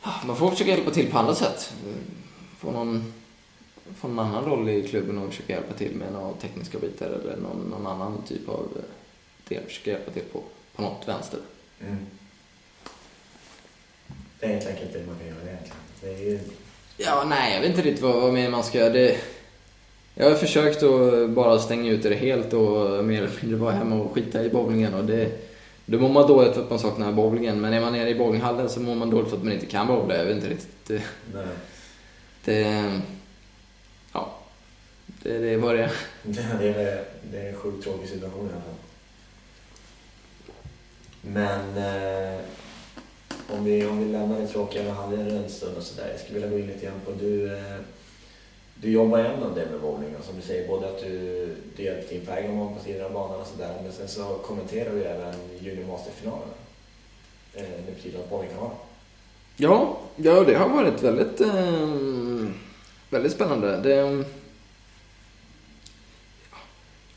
ja, 0.02 0.10
man 0.26 0.36
får 0.36 0.50
försöka 0.50 0.70
hjälpa 0.70 0.90
till 0.90 1.10
på 1.10 1.18
andra 1.18 1.34
sätt. 1.34 1.72
Få 2.58 2.70
någon, 2.70 3.12
få 3.96 4.08
någon 4.08 4.18
annan 4.18 4.44
roll 4.44 4.68
i 4.68 4.88
klubben 4.88 5.18
och 5.18 5.30
försöka 5.30 5.52
hjälpa 5.52 5.74
till 5.74 5.94
med 5.94 6.12
några 6.12 6.32
tekniska 6.32 6.78
bitar 6.78 7.06
eller 7.06 7.36
någon, 7.36 7.58
någon 7.70 7.86
annan 7.86 8.22
typ 8.28 8.48
av 8.48 8.68
eh, 8.76 8.82
del 9.48 9.64
försöka 9.64 9.90
hjälpa 9.90 10.10
till 10.10 10.22
på, 10.32 10.42
på 10.74 10.82
något 10.82 11.08
vänster. 11.08 11.40
Mm. 11.80 12.06
Det 14.40 14.46
är 14.46 14.50
egentligen 14.50 14.82
inte 14.82 14.98
det 14.98 15.06
man 15.06 15.18
kan 15.18 15.26
göra 15.26 15.42
egentligen. 15.42 15.76
Det 16.00 16.08
är 16.08 16.30
ju... 16.30 16.40
Ja, 16.96 17.24
nej, 17.28 17.54
jag 17.54 17.60
vet 17.60 17.70
inte 17.70 17.82
riktigt 17.82 18.02
vad, 18.02 18.22
vad 18.22 18.32
mer 18.32 18.50
man 18.50 18.64
ska 18.64 18.78
göra. 18.78 18.92
Det, 18.92 19.20
jag 20.20 20.30
har 20.30 20.36
försökt 20.36 20.82
att 20.82 21.30
bara 21.30 21.58
stänga 21.58 21.90
ut 21.90 22.02
det 22.02 22.14
helt 22.14 22.52
och 22.52 23.04
mer 23.04 23.18
eller 23.18 23.32
mindre 23.40 23.58
vara 23.58 23.72
hemma 23.72 23.96
och 23.96 24.12
skita 24.14 24.44
i 24.44 24.48
bowlingen. 24.48 24.94
Och 24.94 25.04
det, 25.04 25.30
då 25.86 25.98
mår 25.98 26.08
man 26.08 26.28
dåligt 26.28 26.54
för 26.54 26.62
att 26.62 26.70
man 26.70 26.78
saknar 26.78 27.12
bowlingen. 27.12 27.60
Men 27.60 27.72
är 27.72 27.80
man 27.80 27.92
nere 27.92 28.08
i 28.08 28.14
bowlinghallen 28.14 28.68
så 28.68 28.80
mår 28.80 28.94
man 28.94 29.10
dåligt 29.10 29.30
för 29.30 29.36
att 29.36 29.44
man 29.44 29.52
inte 29.52 29.66
kan 29.66 29.86
bowla. 29.86 30.16
Jag 30.16 30.24
vet 30.24 30.36
inte 30.36 30.48
riktigt. 30.48 30.86
Det, 30.86 31.02
Nej. 31.34 31.46
det, 32.44 33.00
ja, 34.12 34.38
det, 35.06 35.38
det 35.38 35.50
är 35.50 35.56
vad 35.56 35.74
det 35.76 35.82
är. 35.82 35.92
Det 36.22 36.68
är, 36.68 37.04
det 37.32 37.38
är 37.38 37.48
en 37.48 37.56
sjukt 37.56 37.84
tråkig 37.84 38.08
situation 38.08 38.46
i 38.46 38.52
alla 38.52 38.62
fall. 38.62 38.74
Men 41.22 41.76
eh, 41.76 42.40
om, 43.48 43.64
vi, 43.64 43.86
om 43.86 43.98
vi 43.98 44.12
lämnar 44.12 44.40
det 44.40 44.46
tråkiga 44.46 44.82
med 44.82 44.94
hallen 44.94 45.30
en 45.30 45.50
stund 45.50 45.76
och 45.76 45.82
sådär. 45.82 46.08
Jag 46.10 46.20
skulle 46.20 46.38
vilja 46.40 46.50
gå 46.50 46.58
in 46.58 46.66
lite 46.66 46.86
grann 46.86 47.00
på 47.04 47.12
du, 47.20 47.56
eh, 47.56 47.76
du 48.80 48.90
jobbar 48.90 49.18
ju 49.18 49.26
ändå 49.26 49.46
en 49.46 49.54
del 49.54 49.70
med 49.70 49.80
bowling 49.80 50.14
som 50.22 50.36
du 50.36 50.42
säger 50.42 50.68
både 50.68 50.88
att 50.88 51.00
du, 51.00 51.56
du 51.76 51.82
hjälper 51.82 52.08
till 52.08 52.26
på 52.26 52.32
egen 52.32 52.74
på 52.74 52.84
sidan 52.84 53.06
av 53.06 53.12
banan 53.12 53.40
och 53.40 53.46
sådär 53.46 53.74
men 53.82 53.92
sen 53.92 54.08
så 54.08 54.24
kommenterar 54.24 54.94
du 54.94 55.04
även 55.04 55.34
Junior 55.60 55.86
Master-finalerna. 55.86 56.52
Eh, 57.54 57.62
nu 57.86 57.94
för 57.94 58.02
tiden 58.02 58.20
på 58.22 58.36
bowlingkanalen. 58.36 58.76
Ja, 59.56 59.98
ja, 60.16 60.44
det 60.44 60.54
har 60.54 60.68
varit 60.68 61.02
väldigt, 61.02 61.40
eh, 61.40 62.48
väldigt 63.10 63.32
spännande. 63.32 63.76
Det, 63.76 64.24
ja, 66.50 66.58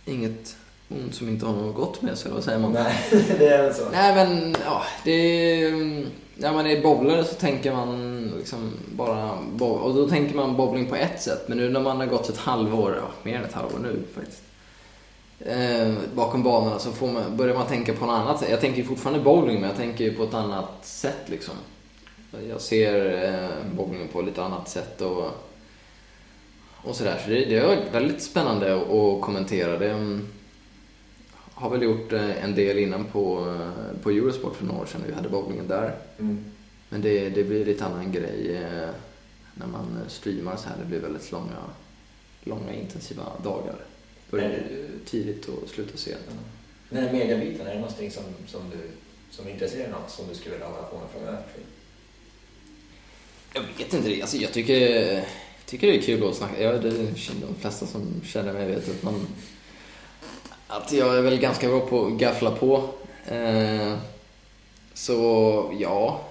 inget 0.06 0.56
ont 0.90 1.16
som 1.16 1.30
inte 1.30 1.46
har 1.46 1.54
något 1.54 1.76
gott 1.76 2.02
med 2.02 2.18
sig, 2.18 2.32
vad 2.32 2.44
säger 2.44 2.60
man? 2.60 2.72
Nej, 2.72 2.96
det 3.40 3.48
är 3.48 3.64
väl 3.64 3.74
så. 3.74 3.90
Nej 3.92 4.16
men, 4.16 4.56
ja, 4.66 4.84
det 5.04 5.12
är, 5.12 6.06
när 6.36 6.54
man 6.54 6.68
är 6.68 6.82
bowlare 6.82 7.24
så 7.24 7.36
tänker 7.36 7.72
man 7.72 8.28
liksom 8.38 8.72
bara 8.92 9.32
Och 9.60 9.96
då 9.96 10.10
tänker 10.10 10.36
man 10.36 10.58
bowling 10.58 10.86
på 10.86 10.96
ett 10.96 11.22
sätt. 11.22 11.48
Men 11.48 11.58
nu 11.58 11.70
när 11.70 11.80
man 11.80 11.98
har 11.98 12.06
gått 12.06 12.30
ett 12.30 12.38
halvår, 12.38 12.96
ja, 12.96 13.08
mer 13.24 13.38
än 13.38 13.46
ett 13.46 13.54
halvår 13.54 13.80
nu 13.80 14.04
faktiskt. 14.16 14.44
Eh, 15.40 15.94
bakom 16.16 16.44
banorna 16.44 16.80
så 16.80 16.92
får 16.92 17.08
man, 17.08 17.38
börjar 17.38 17.56
man 17.56 17.68
tänka 17.68 17.94
på 17.94 18.06
något 18.06 18.14
annat 18.14 18.40
sätt. 18.40 18.50
Jag 18.50 18.62
tänker 18.62 18.78
ju 18.78 18.88
fortfarande 18.88 19.24
bowling 19.24 19.60
men 19.60 19.70
jag 19.70 19.78
tänker 19.78 20.04
ju 20.04 20.14
på 20.14 20.24
ett 20.24 20.34
annat 20.34 20.78
sätt 20.82 21.22
liksom. 21.26 21.56
Jag 22.50 22.62
ser 22.62 23.24
eh, 23.24 23.76
bowlingen 23.76 24.08
på 24.08 24.20
ett 24.20 24.26
lite 24.26 24.44
annat 24.44 24.70
sätt 24.70 25.02
och, 25.02 25.28
och 26.84 26.96
sådär. 26.96 27.22
Så 27.24 27.30
det, 27.30 27.46
det 27.46 27.58
är 27.58 27.92
väldigt 27.92 28.24
spännande 28.24 28.76
att, 28.76 28.92
att 28.92 29.22
kommentera. 29.22 29.80
Det, 29.80 29.90
mm, 29.90 30.28
har 31.64 31.70
väl 31.70 31.82
gjort 31.84 32.14
eh, 32.14 32.44
en 32.44 32.56
del 32.56 32.78
innan 32.78 33.06
på, 33.06 33.40
eh, 33.40 34.02
på 34.02 34.10
Eurosport 34.10 34.56
för 34.56 34.66
några 34.66 34.82
år 34.82 34.86
sedan 34.86 35.02
när 35.02 35.08
vi 35.08 35.14
hade 35.14 35.30
bowlingen 35.30 35.68
där. 35.68 35.96
Mm. 36.20 36.46
Men 36.90 37.02
det, 37.02 37.30
det 37.30 37.44
blir 37.44 37.66
lite 37.66 37.86
annan 37.86 38.12
grej 38.12 38.56
eh, 38.56 38.90
när 39.54 39.68
man 39.68 40.00
streamar 40.08 40.56
så 40.56 40.68
här. 40.68 40.76
Det 40.80 40.86
blir 40.86 41.00
väldigt 41.00 41.32
långa, 41.32 41.60
långa 42.44 42.74
intensiva 42.74 43.24
dagar. 43.44 43.76
Börjar 44.30 44.50
Mm. 44.50 45.00
tidigt 45.06 45.46
och 45.46 45.70
slutar 45.70 45.98
sent. 45.98 46.20
Den 46.90 47.04
här 47.04 47.14
mediabiten, 47.14 47.68
är 47.68 47.74
det 47.74 47.80
någonting 47.80 48.12
som, 48.12 48.24
som 48.48 48.62
du 48.70 48.78
som 49.32 49.50
intresserar 49.50 49.88
dig 49.88 49.96
som 50.08 50.28
du 50.30 50.36
skulle 50.36 50.56
vilja 50.56 50.68
hålla 50.68 50.84
på 50.84 50.98
med 50.98 51.08
framöver? 51.14 51.44
Jag 53.54 53.62
vet 53.78 53.94
inte, 53.94 54.22
alltså 54.22 54.38
jag 54.38 54.52
tycker, 54.52 55.26
tycker 55.66 55.88
det 55.88 55.98
är 55.98 56.02
kul 56.02 56.28
att 56.28 56.36
snacka. 56.36 56.64
Ja, 56.64 56.72
det, 56.72 56.90
de 57.42 57.56
flesta 57.60 57.86
som 57.86 58.22
känner 58.26 58.54
mig 58.54 58.68
vet 58.68 58.90
att 58.90 59.04
man 59.04 59.28
att 60.78 60.92
jag 60.92 61.18
är 61.18 61.22
väl 61.22 61.40
ganska 61.40 61.68
bra 61.68 61.80
på 61.80 62.06
att 62.06 62.12
gaffla 62.14 62.52
på. 62.52 62.90
Eh, 63.28 63.98
så 64.94 65.72
ja, 65.80 66.22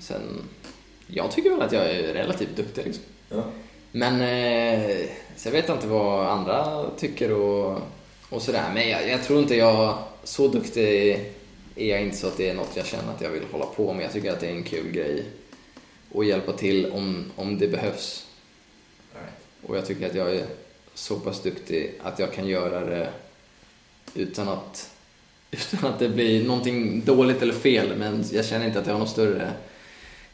sen 0.00 0.22
jag 1.06 1.32
tycker 1.32 1.50
väl 1.50 1.62
att 1.62 1.72
jag 1.72 1.90
är 1.90 2.02
relativt 2.14 2.56
duktig 2.56 2.84
liksom. 2.84 3.04
Ja. 3.28 3.44
Men 3.92 4.20
eh, 4.20 4.96
sen 5.36 5.52
vet 5.52 5.68
jag 5.68 5.76
inte 5.76 5.86
vad 5.86 6.26
andra 6.26 6.84
tycker 6.96 7.32
och, 7.32 7.80
och 8.30 8.42
sådär. 8.42 8.70
Men 8.74 8.88
jag, 8.88 9.08
jag 9.08 9.24
tror 9.24 9.38
inte 9.38 9.56
jag, 9.56 9.98
så 10.24 10.48
duktig 10.48 11.10
är 11.76 11.86
jag 11.86 12.02
inte 12.02 12.16
så 12.16 12.26
att 12.26 12.36
det 12.36 12.48
är 12.48 12.54
något 12.54 12.76
jag 12.76 12.86
känner 12.86 13.12
att 13.14 13.20
jag 13.20 13.30
vill 13.30 13.44
hålla 13.52 13.66
på 13.66 13.92
med. 13.94 14.04
Jag 14.04 14.12
tycker 14.12 14.32
att 14.32 14.40
det 14.40 14.46
är 14.46 14.54
en 14.54 14.64
kul 14.64 14.92
grej 14.92 15.24
att 16.14 16.26
hjälpa 16.26 16.52
till 16.52 16.86
om, 16.86 17.24
om 17.36 17.58
det 17.58 17.68
behövs. 17.68 18.26
Right. 19.14 19.34
Och 19.66 19.76
jag 19.76 19.86
tycker 19.86 20.06
att 20.06 20.14
jag 20.14 20.34
är 20.34 20.46
så 20.94 21.20
pass 21.20 21.42
duktig 21.42 21.94
att 22.02 22.18
jag 22.18 22.32
kan 22.32 22.46
göra 22.46 22.80
det 22.84 23.08
utan 24.18 24.48
att, 24.48 24.90
utan 25.50 25.92
att 25.92 25.98
det 25.98 26.08
blir 26.08 26.44
någonting 26.44 27.04
dåligt 27.04 27.42
eller 27.42 27.54
fel. 27.54 27.96
Men 27.96 28.24
jag 28.32 28.44
känner 28.44 28.66
inte 28.66 28.78
att 28.78 28.86
jag 28.86 28.94
har 28.94 28.98
någon 28.98 29.08
större 29.08 29.52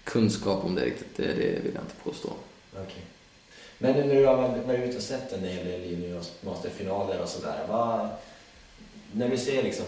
kunskap 0.05 0.65
om 0.65 0.75
det 0.75 0.85
riktigt. 0.85 1.17
Det, 1.17 1.23
det 1.23 1.61
vill 1.63 1.73
jag 1.75 1.83
inte 1.85 1.95
påstå. 2.05 2.29
Okay. 2.73 3.03
Men 3.79 3.93
nu 3.93 4.05
när 4.05 4.15
du 4.15 4.27
har 4.27 4.37
varit 4.67 4.89
ute 4.89 4.97
och 4.97 5.03
sett 5.03 5.33
en 5.33 5.45
hel 5.45 5.67
del 5.67 5.91
juniormasterfinaler 5.91 7.23
och 7.23 7.29
sådär. 7.29 7.67
När 9.13 9.29
du 9.29 9.39
ser 9.39 9.63
liksom 9.63 9.87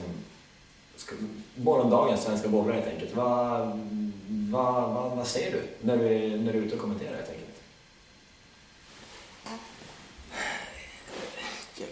morgondagens 1.55 2.23
svenska 2.23 2.49
bollar 2.49 2.75
helt 2.75 2.87
enkelt. 2.87 3.15
Vad, 3.15 3.81
vad, 4.29 4.95
vad, 4.95 5.17
vad 5.17 5.27
ser 5.27 5.53
du 5.53 5.63
när 5.81 5.97
du, 5.97 6.37
när 6.37 6.53
du 6.53 6.59
är 6.59 6.63
ute 6.63 6.75
och 6.75 6.81
kommenterar 6.81 7.17
helt 7.17 7.29
enkelt? 7.29 7.36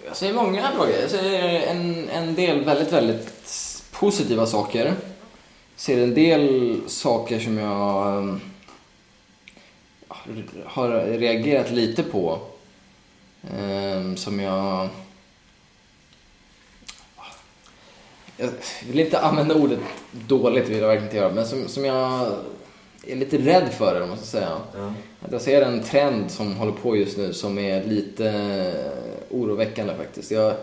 Jag 0.06 0.16
säger 0.16 0.34
många 0.34 0.72
frågor. 0.72 0.94
Jag 1.00 1.10
säger 1.10 1.66
en, 1.66 2.08
en 2.08 2.34
del 2.34 2.64
väldigt, 2.64 2.92
väldigt 2.92 3.44
positiva 3.92 4.46
saker. 4.46 4.86
Jag 4.86 4.96
ser 5.76 6.02
en 6.02 6.14
del 6.14 6.80
saker 6.86 7.40
som 7.40 7.58
jag 7.58 8.18
ehm, 8.18 8.40
har 10.64 10.88
reagerat 11.18 11.70
lite 11.70 12.02
på. 12.02 12.38
Ehm, 13.58 14.16
som 14.16 14.40
jag... 14.40 14.88
Jag 18.36 18.50
vill 18.86 19.00
inte 19.00 19.20
använda 19.20 19.54
ordet 19.54 19.78
dåligt, 20.10 20.68
vill 20.68 20.78
jag 20.78 20.86
verkligen 20.86 21.04
inte 21.04 21.16
göra. 21.16 21.32
Men 21.32 21.46
som, 21.46 21.68
som 21.68 21.84
jag 21.84 22.32
är 23.06 23.16
lite 23.16 23.38
rädd 23.38 23.72
för, 23.72 24.00
om 24.00 24.08
man 24.08 24.18
ska 24.18 24.26
säga. 24.26 24.48
Ja. 24.76 24.92
Att 25.20 25.32
jag 25.32 25.40
ser 25.40 25.62
en 25.62 25.82
trend 25.82 26.30
som 26.30 26.56
håller 26.56 26.72
på 26.72 26.96
just 26.96 27.18
nu 27.18 27.32
som 27.32 27.58
är 27.58 27.84
lite 27.84 28.72
oroväckande 29.30 29.94
faktiskt. 29.94 30.30
Jag, 30.30 30.54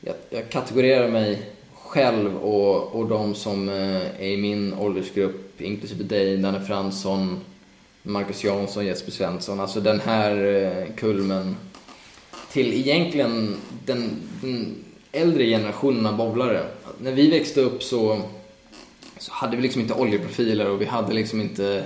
jag, 0.00 0.14
jag 0.30 0.48
kategorerar 0.48 1.08
mig 1.08 1.42
själv 1.74 2.36
och, 2.36 2.94
och 2.94 3.08
de 3.08 3.34
som 3.34 3.68
eh, 3.68 4.22
är 4.22 4.28
i 4.28 4.36
min 4.36 4.74
åldersgrupp, 4.74 5.60
inklusive 5.60 6.04
dig, 6.04 6.36
Danne 6.36 6.60
Fransson, 6.60 7.40
Marcus 8.02 8.44
Jansson, 8.44 8.86
Jesper 8.86 9.12
Svensson. 9.12 9.60
Alltså 9.60 9.80
den 9.80 10.00
här 10.00 10.44
eh, 10.44 10.94
kulmen 10.96 11.56
till 12.52 12.72
egentligen 12.72 13.56
den, 13.86 14.22
den 14.42 14.74
äldre 15.12 15.46
generationen 15.46 16.06
av 16.06 16.16
bowlare. 16.16 16.62
När 16.98 17.12
vi 17.12 17.30
växte 17.30 17.60
upp 17.60 17.82
så, 17.82 18.20
så 19.24 19.32
hade 19.32 19.56
vi 19.56 19.62
liksom 19.62 19.80
inte 19.80 19.94
oljeprofiler 19.94 20.70
och 20.70 20.80
vi 20.80 20.84
hade 20.84 21.12
liksom 21.12 21.40
inte 21.40 21.84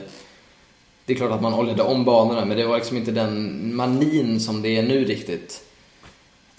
det 1.04 1.12
är 1.12 1.16
klart 1.16 1.30
att 1.30 1.42
man 1.42 1.54
oljade 1.54 1.82
om 1.82 2.04
banorna 2.04 2.44
men 2.44 2.56
det 2.56 2.66
var 2.66 2.76
liksom 2.76 2.96
inte 2.96 3.10
den 3.10 3.76
manin 3.76 4.40
som 4.40 4.62
det 4.62 4.76
är 4.76 4.82
nu 4.82 5.04
riktigt. 5.04 5.64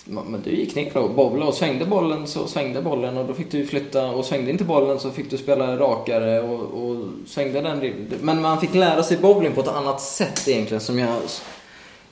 Men 0.05 0.41
du 0.41 0.49
gick 0.49 0.75
ner 0.75 0.97
och 0.97 1.13
bowlade 1.13 1.45
och 1.45 1.53
svängde 1.53 1.85
bollen 1.85 2.27
så 2.27 2.47
svängde 2.47 2.81
bollen 2.81 3.17
och 3.17 3.25
då 3.27 3.33
fick 3.33 3.51
du 3.51 3.65
flytta 3.65 4.11
och 4.11 4.25
svängde 4.25 4.51
inte 4.51 4.63
bollen 4.63 4.99
så 4.99 5.11
fick 5.11 5.29
du 5.29 5.37
spela 5.37 5.77
rakare 5.77 6.41
och, 6.41 6.83
och 6.83 7.05
svängde 7.27 7.61
den. 7.61 8.07
Men 8.21 8.41
man 8.41 8.61
fick 8.61 8.73
lära 8.73 9.03
sig 9.03 9.17
bowling 9.17 9.53
på 9.53 9.61
ett 9.61 9.67
annat 9.67 10.01
sätt 10.01 10.47
egentligen 10.47 10.81
som 10.81 10.99
jag, 10.99 11.17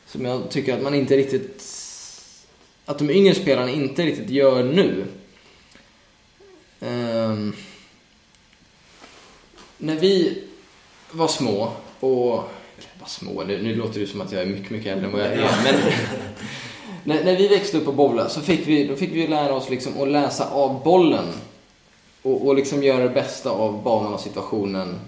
som 0.05 0.26
jag 0.26 0.49
tycker 0.49 0.78
att 0.78 0.84
man 0.84 0.95
inte 0.95 1.18
riktigt 1.18 1.63
att 2.86 2.97
de 2.99 3.09
yngre 3.09 3.36
spelarna 3.36 3.72
inte 3.72 4.03
riktigt 4.03 4.30
gör 4.30 4.63
nu. 4.63 5.05
Um, 6.80 7.53
när 9.78 9.96
vi 9.96 10.44
var 11.12 11.28
små 11.28 11.72
och... 12.00 12.44
Var 13.00 13.08
små, 13.08 13.44
nu, 13.44 13.64
nu 13.64 13.76
låter 13.76 14.00
det 14.00 14.08
som 14.08 14.22
att 14.22 14.32
jag 14.32 14.42
är 14.42 14.46
mycket, 14.46 14.70
mycket 14.70 14.92
äldre 14.92 15.06
än 15.06 15.12
vad 15.12 15.22
jag 15.22 15.32
är. 15.34 15.50
Men 15.64 15.76
när, 17.04 17.24
när 17.24 17.36
vi 17.36 17.48
växte 17.48 17.78
upp 17.78 17.88
och 17.88 17.94
bowlade 17.94 18.30
så 18.30 18.42
fick 18.42 18.68
vi, 18.68 18.88
då 18.88 18.96
fick 18.96 19.12
vi 19.12 19.28
lära 19.28 19.54
oss 19.54 19.70
liksom 19.70 20.02
att 20.02 20.08
läsa 20.08 20.50
av 20.50 20.84
bollen. 20.84 21.26
Och, 22.22 22.48
och 22.48 22.56
liksom 22.56 22.84
göra 22.84 23.04
det 23.04 23.10
bästa 23.10 23.50
av 23.50 23.84
banan 23.84 24.14
och 24.14 24.20
situationen. 24.20 25.00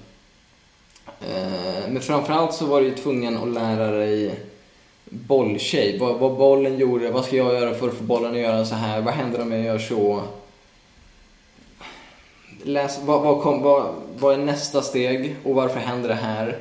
Eh, 1.06 1.90
men 1.90 2.02
framförallt 2.02 2.54
så 2.54 2.66
var 2.66 2.82
du 2.82 2.88
ju 2.88 2.96
tvungen 2.96 3.38
att 3.38 3.48
lära 3.48 3.92
dig 3.92 4.40
bolltjej. 5.10 5.98
Vad, 6.00 6.16
vad 6.16 6.38
bollen 6.38 6.78
gjorde, 6.78 7.12
vad 7.12 7.26
ska 7.26 7.36
jag 7.36 7.54
göra 7.54 7.74
för 7.74 7.88
att 7.88 7.94
få 7.94 8.04
bollen 8.04 8.32
att 8.32 8.40
göra 8.40 8.66
så 8.66 8.76
här? 8.76 9.02
Vad 9.02 9.14
händer 9.14 9.42
om 9.42 9.52
jag 9.52 9.64
gör 9.64 9.80
så? 9.80 10.22
Läs, 12.64 13.00
vad, 13.06 13.22
vad, 13.22 13.42
kom, 13.42 13.62
vad, 13.62 13.96
vad 14.20 14.34
är 14.34 14.38
nästa 14.38 14.82
steg 14.82 15.36
och 15.44 15.56
varför 15.56 15.80
händer 15.80 16.10
det 16.10 16.16
här? 16.16 16.58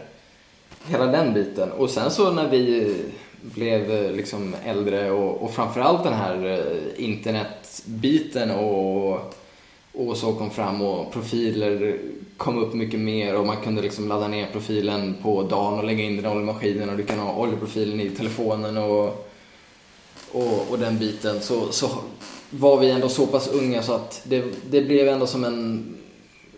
Hela 0.87 1.07
den 1.07 1.35
biten. 1.35 1.73
Och 1.73 1.91
sen 1.91 2.11
så 2.11 2.33
när 2.33 2.49
vi 2.49 2.97
blev 3.41 3.91
eh, 3.91 4.13
liksom 4.13 4.55
äldre 4.65 5.11
och, 5.11 5.43
och 5.43 5.55
framförallt 5.55 6.05
den 6.05 6.15
här 6.15 6.47
eh, 6.47 7.05
internetbiten 7.05 8.51
och, 8.51 9.35
och 9.93 10.17
så 10.17 10.33
kom 10.35 10.51
fram 10.51 10.83
och 10.83 11.13
profiler 11.13 11.99
kom 12.37 12.59
upp 12.59 12.75
mycket 12.75 13.01
mer 13.01 13.37
och 13.37 13.47
man 13.47 13.57
kunde 13.57 13.83
liksom 13.83 14.09
ladda 14.09 14.29
ner 14.29 14.47
profilen 14.53 15.17
på 15.23 15.43
dagen 15.43 15.79
och 15.79 15.85
lägga 15.85 16.05
in 16.05 16.17
den 16.17 16.25
i 16.25 16.29
oljemaskinen 16.29 16.91
och 16.91 16.97
du 16.97 17.05
kan 17.05 17.19
ha 17.19 17.37
oljeprofilen 17.37 18.01
i 18.01 18.11
telefonen 18.11 18.77
och, 18.77 19.29
och, 20.33 20.71
och 20.71 20.79
den 20.79 20.99
biten 20.99 21.41
så, 21.41 21.73
så 21.73 21.91
var 22.51 22.77
vi 22.77 22.91
ändå 22.91 23.09
så 23.09 23.27
pass 23.27 23.49
unga 23.49 23.83
så 23.83 23.93
att 23.93 24.21
det, 24.25 24.45
det 24.71 24.83
blev 24.83 25.09
ändå 25.09 25.27
som 25.27 25.45
en 25.45 25.95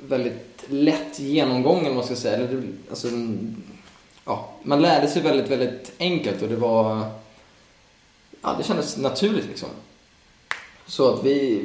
väldigt 0.09 0.65
lätt 0.69 1.21
genomgång 1.21 1.79
eller 1.79 1.89
vad 1.89 1.97
man 1.97 2.05
ska 2.05 2.17
säga. 2.17 2.49
Alltså, 2.91 3.09
ja, 4.25 4.49
man 4.63 4.83
lärde 4.83 5.09
sig 5.09 5.23
väldigt, 5.23 5.51
väldigt 5.51 5.93
enkelt 5.99 6.43
och 6.43 6.49
det 6.49 6.57
var... 6.57 7.03
Ja, 8.43 8.55
det 8.59 8.65
kändes 8.65 8.97
naturligt 8.97 9.47
liksom. 9.47 9.69
Så 10.87 11.15
att 11.15 11.25
vi... 11.25 11.65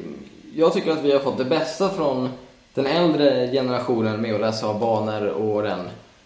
Jag 0.56 0.74
tycker 0.74 0.92
att 0.92 1.04
vi 1.04 1.12
har 1.12 1.20
fått 1.20 1.38
det 1.38 1.46
bästa 1.46 1.90
från 1.90 2.30
den 2.74 2.86
äldre 2.86 3.52
generationen 3.52 4.22
med 4.22 4.36
att 4.36 4.42
läsa 4.42 4.68
av 4.68 4.80
banor 4.80 5.28
och 5.28 5.64
den. 5.64 5.80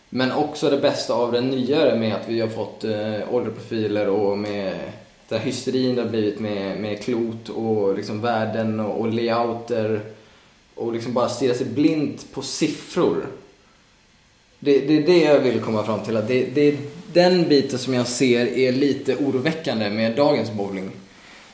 Men 0.10 0.32
också 0.32 0.70
det 0.70 0.78
bästa 0.78 1.14
av 1.14 1.32
den 1.32 1.50
nyare 1.50 2.00
med 2.00 2.16
att 2.16 2.28
vi 2.28 2.42
har 2.42 2.48
fått 2.48 2.84
eh, 2.84 3.34
ålderprofiler 3.34 4.10
och 4.10 4.38
med 4.38 4.92
den 5.30 5.40
hysterin 5.40 5.96
det 5.96 6.02
har 6.02 6.10
blivit 6.10 6.40
med, 6.40 6.80
med 6.80 7.04
klot 7.04 7.50
och 7.50 7.96
liksom 7.96 8.22
värden 8.22 8.80
och, 8.80 9.00
och 9.00 9.14
layouter 9.14 10.02
och 10.76 10.94
liksom 10.94 11.14
bara 11.14 11.30
stirra 11.30 11.54
sig 11.54 11.66
blint 11.66 12.26
på 12.34 12.42
siffror. 12.42 13.28
Det, 14.60 14.80
det 14.80 14.98
är 14.98 15.06
det 15.06 15.24
jag 15.24 15.40
vill 15.40 15.62
komma 15.62 15.84
fram 15.84 16.00
till. 16.00 16.18
Att 16.18 16.28
det, 16.28 16.46
det 16.56 16.62
är 16.62 16.78
den 17.14 17.50
biten 17.50 17.80
som 17.80 17.94
jag 17.94 18.08
ser 18.08 18.58
är 18.58 18.72
lite 18.72 19.16
oroväckande 19.16 19.90
med 19.90 20.16
dagens 20.16 20.52
bowling. 20.52 20.92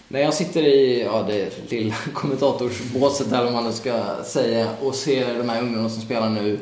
När 0.07 0.19
jag 0.19 0.34
sitter 0.34 0.63
i 0.63 1.01
ja, 1.01 1.26
det 1.28 1.71
lilla 1.71 1.95
kommentatorsbåset 2.13 3.28
eller 3.28 3.43
vad 3.43 3.53
man 3.53 3.65
nu 3.65 3.71
ska 3.71 4.23
säga 4.26 4.67
och 4.82 4.95
ser 4.95 5.38
de 5.38 5.49
här 5.49 5.61
ungdomarna 5.61 5.89
som 5.89 6.01
spelar 6.01 6.30
nu. 6.30 6.59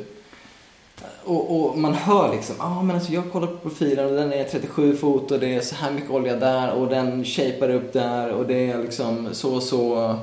Och, 1.24 1.56
och 1.56 1.78
man 1.78 1.94
hör 1.94 2.32
liksom, 2.32 2.56
ja 2.60 2.66
ah, 2.66 2.82
men 2.82 2.96
alltså 2.96 3.12
jag 3.12 3.32
kollar 3.32 3.48
på 3.48 3.58
profilen 3.58 4.06
och 4.06 4.12
den 4.12 4.34
är 4.34 4.44
37 4.44 4.96
fot 4.96 5.32
och 5.32 5.40
det 5.40 5.56
är 5.56 5.62
så 5.62 5.76
här 5.76 5.92
mycket 5.92 6.12
olja 6.12 6.36
där 6.36 6.72
och 6.72 6.88
den 6.88 7.26
shapar 7.26 7.70
upp 7.70 7.94
där 7.94 8.30
och 8.30 8.46
det 8.46 8.72
är 8.72 8.78
liksom 8.78 9.28
så 9.32 9.56
och 9.56 9.64
så. 9.64 10.16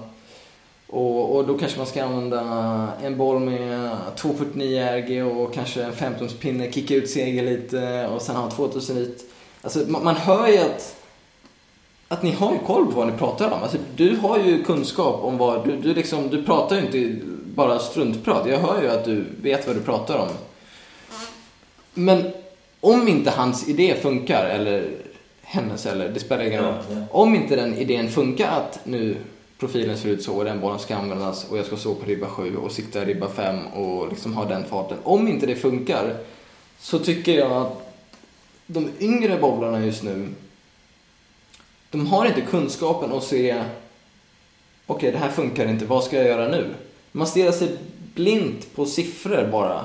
Och, 0.86 1.36
och 1.36 1.46
då 1.46 1.58
kanske 1.58 1.78
man 1.78 1.86
ska 1.86 2.04
använda 2.04 2.42
en 3.02 3.16
boll 3.16 3.40
med 3.40 3.96
249 4.16 4.82
RG 4.82 5.22
och 5.22 5.54
kanske 5.54 5.82
en 5.82 5.92
15 5.92 6.28
pinne, 6.28 6.72
kicka 6.72 6.94
ut 6.94 7.10
seger 7.10 7.42
lite 7.42 8.08
och 8.14 8.22
sen 8.22 8.36
ha 8.36 8.50
2000 8.50 8.96
lit. 8.96 9.24
Alltså 9.62 9.78
man, 9.88 10.04
man 10.04 10.16
hör 10.16 10.48
ju 10.48 10.58
att 10.58 10.96
att 12.12 12.22
ni 12.22 12.30
har 12.30 12.52
ju 12.52 12.58
koll 12.58 12.86
på 12.86 12.90
vad 12.92 13.06
ni 13.06 13.18
pratar 13.18 13.50
om. 13.50 13.62
Alltså, 13.62 13.78
du 13.96 14.16
har 14.16 14.38
ju 14.38 14.62
kunskap 14.62 15.24
om 15.24 15.38
vad... 15.38 15.64
Du, 15.64 15.76
du, 15.76 15.94
liksom, 15.94 16.28
du 16.28 16.42
pratar 16.42 16.76
ju 16.76 16.82
inte 16.82 17.26
bara 17.54 17.78
struntprat. 17.78 18.48
Jag 18.48 18.58
hör 18.58 18.82
ju 18.82 18.88
att 18.88 19.04
du 19.04 19.24
vet 19.42 19.66
vad 19.66 19.76
du 19.76 19.80
pratar 19.80 20.18
om. 20.18 20.28
Men 21.94 22.32
om 22.80 23.08
inte 23.08 23.30
hans 23.30 23.68
idé 23.68 23.94
funkar, 24.02 24.44
eller 24.44 24.90
hennes, 25.42 25.86
eller 25.86 26.08
det 26.08 26.20
spelar 26.20 26.44
ingen 26.44 26.64
roll. 26.64 26.74
Ja, 26.90 26.96
ja. 26.96 27.02
Om 27.10 27.34
inte 27.34 27.56
den 27.56 27.74
idén 27.74 28.10
funkar 28.10 28.48
att 28.48 28.80
nu 28.84 29.16
profilen 29.58 29.98
ser 29.98 30.08
ut 30.08 30.22
så 30.22 30.36
och 30.36 30.44
den 30.44 30.60
bollen 30.60 30.78
ska 30.78 30.96
användas 30.96 31.46
och 31.50 31.58
jag 31.58 31.66
ska 31.66 31.76
stå 31.76 31.94
på 31.94 32.06
ribba 32.06 32.26
7 32.26 32.56
och 32.56 32.72
sikta 32.72 33.04
ribba 33.04 33.28
5 33.28 33.66
och 33.66 34.08
liksom 34.08 34.34
ha 34.34 34.44
den 34.44 34.64
farten. 34.64 34.98
Om 35.02 35.28
inte 35.28 35.46
det 35.46 35.56
funkar 35.56 36.16
så 36.78 36.98
tycker 36.98 37.32
jag 37.32 37.52
att 37.52 37.94
de 38.66 38.90
yngre 39.00 39.38
bowlarna 39.38 39.86
just 39.86 40.02
nu 40.02 40.28
de 41.90 42.06
har 42.06 42.26
inte 42.26 42.40
kunskapen 42.40 43.12
att 43.12 43.24
se 43.24 43.52
okej, 43.52 43.64
okay, 44.86 45.10
det 45.10 45.18
här 45.18 45.30
funkar 45.30 45.68
inte, 45.68 45.84
vad 45.84 46.04
ska 46.04 46.16
jag 46.16 46.26
göra 46.26 46.48
nu? 46.48 46.74
Man 47.12 47.26
stirrar 47.26 47.52
sig 47.52 47.76
blint 48.14 48.74
på 48.74 48.86
siffror 48.86 49.48
bara. 49.52 49.84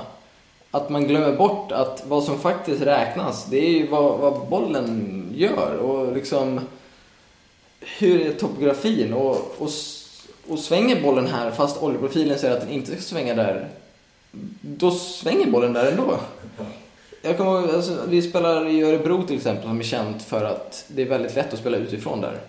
Att 0.76 0.90
man 0.90 1.06
glömmer 1.06 1.36
bort 1.36 1.72
att 1.72 2.04
vad 2.08 2.24
som 2.24 2.38
faktiskt 2.38 2.82
räknas, 2.82 3.46
det 3.50 3.66
är 3.66 3.70
ju 3.70 3.86
vad, 3.86 4.18
vad 4.18 4.48
bollen 4.48 5.24
gör 5.34 5.76
och 5.76 6.12
liksom 6.12 6.60
hur 7.98 8.20
är 8.20 8.32
topografin 8.32 9.12
och, 9.12 9.36
och, 9.58 9.70
och 10.48 10.58
svänger 10.58 11.02
bollen 11.02 11.26
här 11.26 11.50
fast 11.50 11.82
oljeprofilen 11.82 12.38
säger 12.38 12.54
att 12.54 12.60
den 12.60 12.70
inte 12.70 12.92
ska 12.92 13.00
svänga 13.00 13.34
där, 13.34 13.68
då 14.60 14.90
svänger 14.90 15.50
bollen 15.50 15.72
där 15.72 15.92
ändå. 15.92 16.18
Jag 17.22 17.36
kommer 17.36 17.74
alltså, 17.74 17.98
vi 18.08 18.22
spelar 18.22 18.68
i 18.68 18.82
Örebro 18.82 19.22
till 19.22 19.36
exempel 19.36 19.68
som 19.68 19.78
är 19.78 19.84
känt 19.84 20.22
för 20.22 20.44
att 20.44 20.84
det 20.88 21.02
är 21.02 21.06
väldigt 21.06 21.34
lätt 21.34 21.52
att 21.52 21.58
spela 21.58 21.76
utifrån 21.76 22.20
där. 22.20 22.40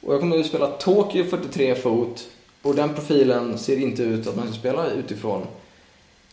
Och 0.00 0.14
jag 0.14 0.20
kommer 0.20 0.40
att 0.40 0.46
spela 0.46 0.66
Tokyo 0.66 1.24
43 1.24 1.74
fot 1.74 2.26
och 2.62 2.74
den 2.74 2.94
profilen 2.94 3.58
ser 3.58 3.76
inte 3.76 4.02
ut 4.02 4.26
att 4.26 4.36
man 4.36 4.46
ska 4.46 4.54
spela 4.54 4.90
utifrån. 4.90 5.46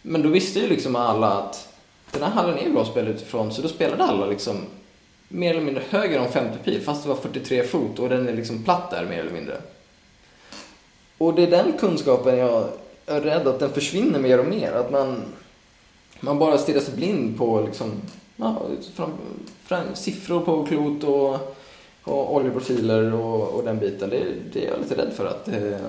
Men 0.01 0.21
då 0.21 0.29
visste 0.29 0.59
ju 0.59 0.67
liksom 0.67 0.95
alla 0.95 1.27
att 1.27 1.73
den 2.11 2.23
här 2.23 2.29
hallen 2.29 2.57
är 2.57 2.69
bra 2.69 2.81
att 2.81 2.87
spela 2.87 3.09
utifrån 3.09 3.53
så 3.53 3.61
då 3.61 3.67
spelade 3.67 4.03
alla 4.03 4.25
liksom 4.25 4.57
mer 5.27 5.51
eller 5.51 5.61
mindre 5.61 5.83
höger 5.89 6.19
om 6.19 6.31
50 6.31 6.57
pil 6.63 6.81
fast 6.81 7.03
det 7.03 7.09
var 7.09 7.15
43 7.15 7.63
fot 7.63 7.99
och 7.99 8.09
den 8.09 8.27
är 8.27 8.33
liksom 8.33 8.63
platt 8.63 8.91
där 8.91 9.05
mer 9.05 9.19
eller 9.19 9.31
mindre. 9.31 9.61
Och 11.17 11.33
det 11.33 11.43
är 11.43 11.51
den 11.51 11.73
kunskapen 11.79 12.37
jag 12.37 12.69
är 13.05 13.21
rädd 13.21 13.47
att 13.47 13.59
den 13.59 13.73
försvinner 13.73 14.19
mer 14.19 14.39
och 14.39 14.45
mer. 14.45 14.71
Att 14.71 14.91
man 14.91 15.23
man 16.23 16.39
bara 16.39 16.57
stirrar 16.57 16.79
sig 16.79 16.95
blind 16.95 17.37
på 17.37 17.61
liksom, 17.61 18.01
ja, 18.35 18.61
fram, 18.93 19.11
fram, 19.63 19.95
siffror 19.95 20.41
på 20.41 20.65
klot 20.65 21.03
och, 21.03 21.55
och 22.03 22.35
oljeprofiler 22.35 23.13
och, 23.13 23.47
och 23.47 23.63
den 23.63 23.79
biten. 23.79 24.09
Det, 24.09 24.25
det, 24.53 24.65
är 24.65 24.71
jag 24.71 24.79
lite 24.79 24.97
rädd 24.97 25.13
för 25.13 25.25
att, 25.25 25.45
det, 25.45 25.79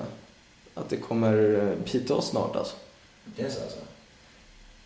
att 0.73 0.89
det 0.89 0.97
kommer 0.97 1.75
bita 1.91 2.15
oss 2.15 2.27
snart 2.27 2.55
alltså. 2.55 2.75
Det 3.25 3.43
är 3.43 3.49
så 3.49 3.61
alltså? 3.61 3.79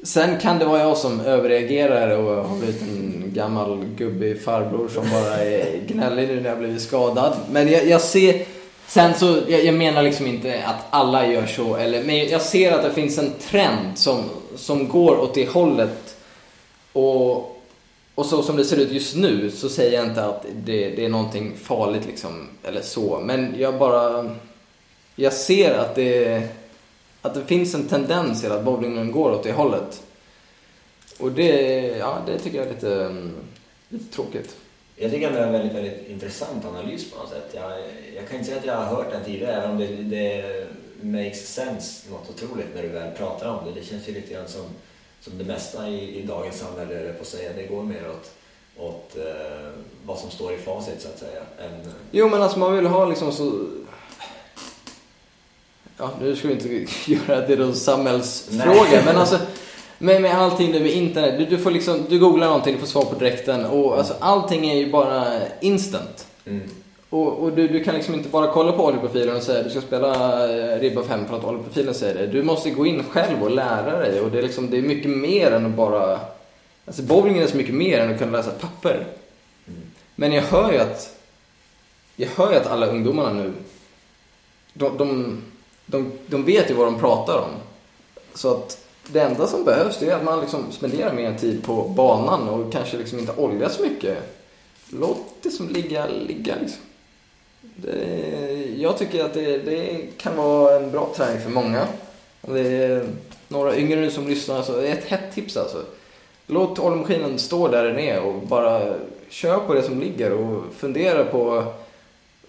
Sen 0.04 0.40
kan 0.40 0.60
det 0.60 0.66
vara 0.66 0.80
jag 0.80 0.98
som 0.98 1.20
överreagerar 1.20 2.18
och 2.18 2.48
har 2.48 2.58
blivit 2.58 2.82
en 2.82 3.24
gammal 3.34 3.86
gubbig 3.98 4.44
farbror 4.44 4.88
som 4.88 5.10
bara 5.10 5.38
är 5.38 5.80
gnällig 5.88 6.28
nu 6.28 6.42
när 6.42 6.50
jag 6.50 6.60
blivit 6.60 6.82
skadad. 6.82 7.38
Men 7.52 7.72
jag, 7.72 7.88
jag 7.88 8.02
ser 8.02 8.46
Sen 8.88 9.14
så, 9.14 9.40
jag, 9.48 9.66
jag, 9.66 9.76
menar 9.76 10.04
liksom 10.04 10.28
inte 10.28 10.64
att 10.66 10.86
alla 10.90 11.28
gör 11.28 11.46
så, 11.46 11.76
eller, 11.76 12.04
men 12.04 12.30
jag 12.30 12.42
ser 12.42 12.72
att 12.72 12.84
det 12.84 12.94
finns 12.94 13.18
en 13.18 13.32
trend 13.50 13.98
som, 14.00 14.24
som 14.56 14.88
går 14.88 15.18
åt 15.20 15.34
det 15.34 15.50
hållet. 15.50 16.18
Och, 16.94 17.62
och 18.16 18.26
så 18.26 18.44
som 18.44 18.58
det 18.58 18.66
ser 18.66 18.78
ut 18.78 18.92
just 18.92 19.16
nu 19.16 19.52
så 19.52 19.70
säger 19.70 19.98
jag 19.98 20.08
inte 20.08 20.26
att 20.26 20.46
det, 20.56 20.90
det 20.90 21.06
är 21.06 21.10
någonting 21.10 21.54
farligt 21.64 22.06
liksom, 22.08 22.50
eller 22.64 22.82
så. 22.82 23.20
Men 23.24 23.56
jag 23.58 23.78
bara, 23.78 24.36
jag 25.16 25.34
ser 25.34 25.74
att 25.74 25.96
det, 25.96 26.42
att 27.28 27.34
det 27.34 27.46
finns 27.46 27.76
en 27.76 27.88
tendens 27.88 28.42
till 28.42 28.52
att 28.52 28.64
bowlingen 28.64 29.12
går 29.12 29.32
åt 29.32 29.44
det 29.44 29.52
hållet. 29.52 30.04
Och 31.20 31.32
det, 31.32 31.52
ja, 31.98 32.18
det 32.28 32.40
tycker 32.40 32.58
jag 32.58 32.68
är 32.68 32.74
lite, 32.74 33.16
lite 33.90 34.14
tråkigt. 34.14 34.56
Jag 34.96 35.12
tycker 35.12 35.28
ändå 35.28 35.40
det 35.40 35.44
är 35.44 35.48
en 35.48 35.54
väldigt, 35.54 35.76
väldigt 35.76 36.08
intressant 36.10 36.66
analys 36.66 37.12
på 37.12 37.18
något 37.20 37.30
sätt. 37.30 37.52
Jag, 37.54 37.72
jag 38.16 38.28
kan 38.28 38.38
inte 38.38 38.50
säga 38.50 38.60
att 38.60 38.66
jag 38.66 38.76
har 38.76 38.96
hört 38.96 39.12
den 39.12 39.24
tidigare, 39.24 39.54
även 39.54 39.72
om 39.72 39.78
det, 39.78 39.88
det 39.88 40.68
makes 41.02 41.54
sense 41.54 42.10
något 42.12 42.30
otroligt 42.30 42.76
när 42.76 42.82
du 42.82 42.88
väl 42.88 43.12
pratar 43.12 43.50
om 43.50 43.66
det. 43.66 43.80
Det 43.80 43.86
känns 43.86 44.10
ju 44.10 44.14
lite 44.14 44.34
grann 44.34 44.48
som, 44.48 44.66
som 45.22 45.38
det 45.38 45.44
mesta 45.44 45.90
i, 45.90 46.20
i 46.20 46.26
dagens 46.26 46.60
samhälle, 46.60 47.14
på 47.14 47.22
att 47.22 47.28
säga. 47.28 47.52
Det 47.56 47.64
går 47.64 47.84
mer 47.84 48.10
åt, 48.10 48.32
åt 48.78 49.18
eh, 49.18 49.70
vad 50.06 50.18
som 50.20 50.30
står 50.30 50.54
i 50.54 50.58
facit, 50.58 51.02
så 51.02 51.08
att 51.08 51.20
säga. 51.20 51.42
Än, 51.60 51.92
Jo, 52.12 52.30
men 52.30 52.42
alltså 52.42 52.60
man 52.60 52.76
vill 52.76 52.86
ha 52.86 53.06
liksom 53.06 53.32
så... 53.32 53.68
Ja, 55.98 56.12
nu 56.22 56.36
ska 56.36 56.48
vi 56.48 56.54
inte 56.54 56.94
göra 57.12 57.42
det 57.42 57.48
till 57.48 57.62
en 57.62 57.76
samhällsfråga, 57.76 59.02
men 59.06 59.18
alltså 59.18 59.40
med, 59.98 60.22
med 60.22 60.38
allting 60.38 60.72
nu 60.72 60.80
med 60.80 60.92
internet, 60.92 61.36
du, 61.38 61.46
du 61.46 61.58
får 61.58 61.72
liksom, 61.72 62.06
du 62.10 62.20
googlar 62.20 62.48
någonting, 62.48 62.74
du 62.74 62.80
får 62.80 62.88
svar 62.88 63.06
på 63.06 63.20
direkten 63.20 63.66
och 63.66 63.98
alltså 63.98 64.14
allting 64.20 64.70
är 64.70 64.76
ju 64.76 64.92
bara 64.92 65.26
instant. 65.62 66.28
mm. 66.46 66.62
Och, 67.10 67.44
och 67.44 67.52
du, 67.52 67.68
du 67.68 67.84
kan 67.84 67.96
liksom 67.96 68.14
inte 68.14 68.30
bara 68.30 68.52
kolla 68.52 68.72
på 68.72 68.86
oljeprofilen 68.86 69.36
och 69.36 69.44
säga 69.44 69.64
du 69.64 69.70
ska 69.70 69.82
spela 69.82 70.44
eh, 70.50 70.80
ribba 70.80 71.04
5 71.04 71.28
för 71.28 71.38
att 71.38 71.44
oljeprofilen 71.44 71.94
säger 71.94 72.16
det. 72.16 72.28
Du 72.28 72.44
måste 72.44 72.70
gå 72.70 72.86
in 72.86 73.04
själv 73.04 73.44
och 73.44 73.52
lära 73.52 74.00
dig 74.00 74.22
och 74.22 74.32
det 74.32 74.38
är, 74.38 74.44
liksom, 74.44 74.70
det 74.70 74.78
är 74.78 74.82
mycket 74.82 75.12
mer 75.12 75.52
än 75.52 75.66
att 75.66 75.72
bara... 75.72 76.20
Alltså 76.86 77.02
bowlingen 77.02 77.44
är 77.44 77.48
så 77.48 77.58
mycket 77.58 77.76
mer 77.76 78.00
än 78.00 78.14
att 78.14 78.20
kunna 78.20 78.38
läsa 78.38 78.52
papper. 78.52 79.06
Men 80.16 80.32
jag 80.32 80.44
hör 80.44 80.72
ju 80.72 80.78
att... 80.78 81.18
Jag 82.16 82.30
hör 82.36 82.52
ju 82.52 82.58
att 82.58 82.68
alla 82.68 82.86
ungdomarna 82.86 83.34
nu, 83.34 83.54
de, 84.74 84.98
de, 84.98 85.42
de, 85.90 86.12
de 86.28 86.46
vet 86.46 86.70
ju 86.70 86.74
vad 86.74 86.88
de 86.88 87.00
pratar 87.00 87.38
om. 87.38 87.52
Så 88.34 88.52
att 88.52 88.88
det 89.08 89.20
enda 89.20 89.48
som 89.48 89.64
behövs 89.64 90.00
det 90.00 90.10
är 90.10 90.16
att 90.16 90.24
man 90.24 90.40
liksom 90.42 90.72
spenderar 90.72 91.14
mer 91.14 91.34
tid 91.34 91.64
på 91.64 91.84
banan 91.84 92.50
och 92.50 92.72
kanske 92.72 92.98
liksom 92.98 93.20
inte 93.20 93.34
oljar 93.38 93.70
så 93.70 93.82
mycket. 93.82 94.18
Låt 94.90 95.18
det 95.42 95.50
som 95.50 95.70
ligga, 95.70 96.08
ligga 96.08 96.56
liksom. 96.62 96.82
Det, 97.76 98.74
jag 98.78 98.98
tycker 98.98 99.26
att 99.26 99.34
det, 99.34 99.58
det 99.58 100.08
kan 100.18 100.38
vara 100.38 100.76
en 100.76 100.92
bra 100.92 101.10
träning 101.16 101.42
för 101.42 101.50
många. 101.50 101.88
Om 102.42 102.54
det 102.54 102.62
är 102.62 103.10
några 103.48 103.78
yngre 103.78 104.00
nu 104.00 104.12
som 104.12 104.28
lyssnar 104.28 104.62
så 104.62 104.72
det 104.72 104.88
är 104.88 104.94
ett 104.94 105.06
hett 105.06 105.36
tips 105.36 105.58
alltså. 105.58 105.84
Låt 106.48 106.80
oljemaskinen 106.80 107.40
stå 107.40 107.68
där 107.68 107.84
den 107.84 108.00
är 108.00 108.22
och 108.22 108.34
bara 108.34 108.94
kör 109.30 109.60
på 109.60 109.74
det 109.74 109.84
som 109.84 110.00
ligger 110.00 110.32
och 110.32 110.64
fundera 110.78 111.24
på 111.24 111.74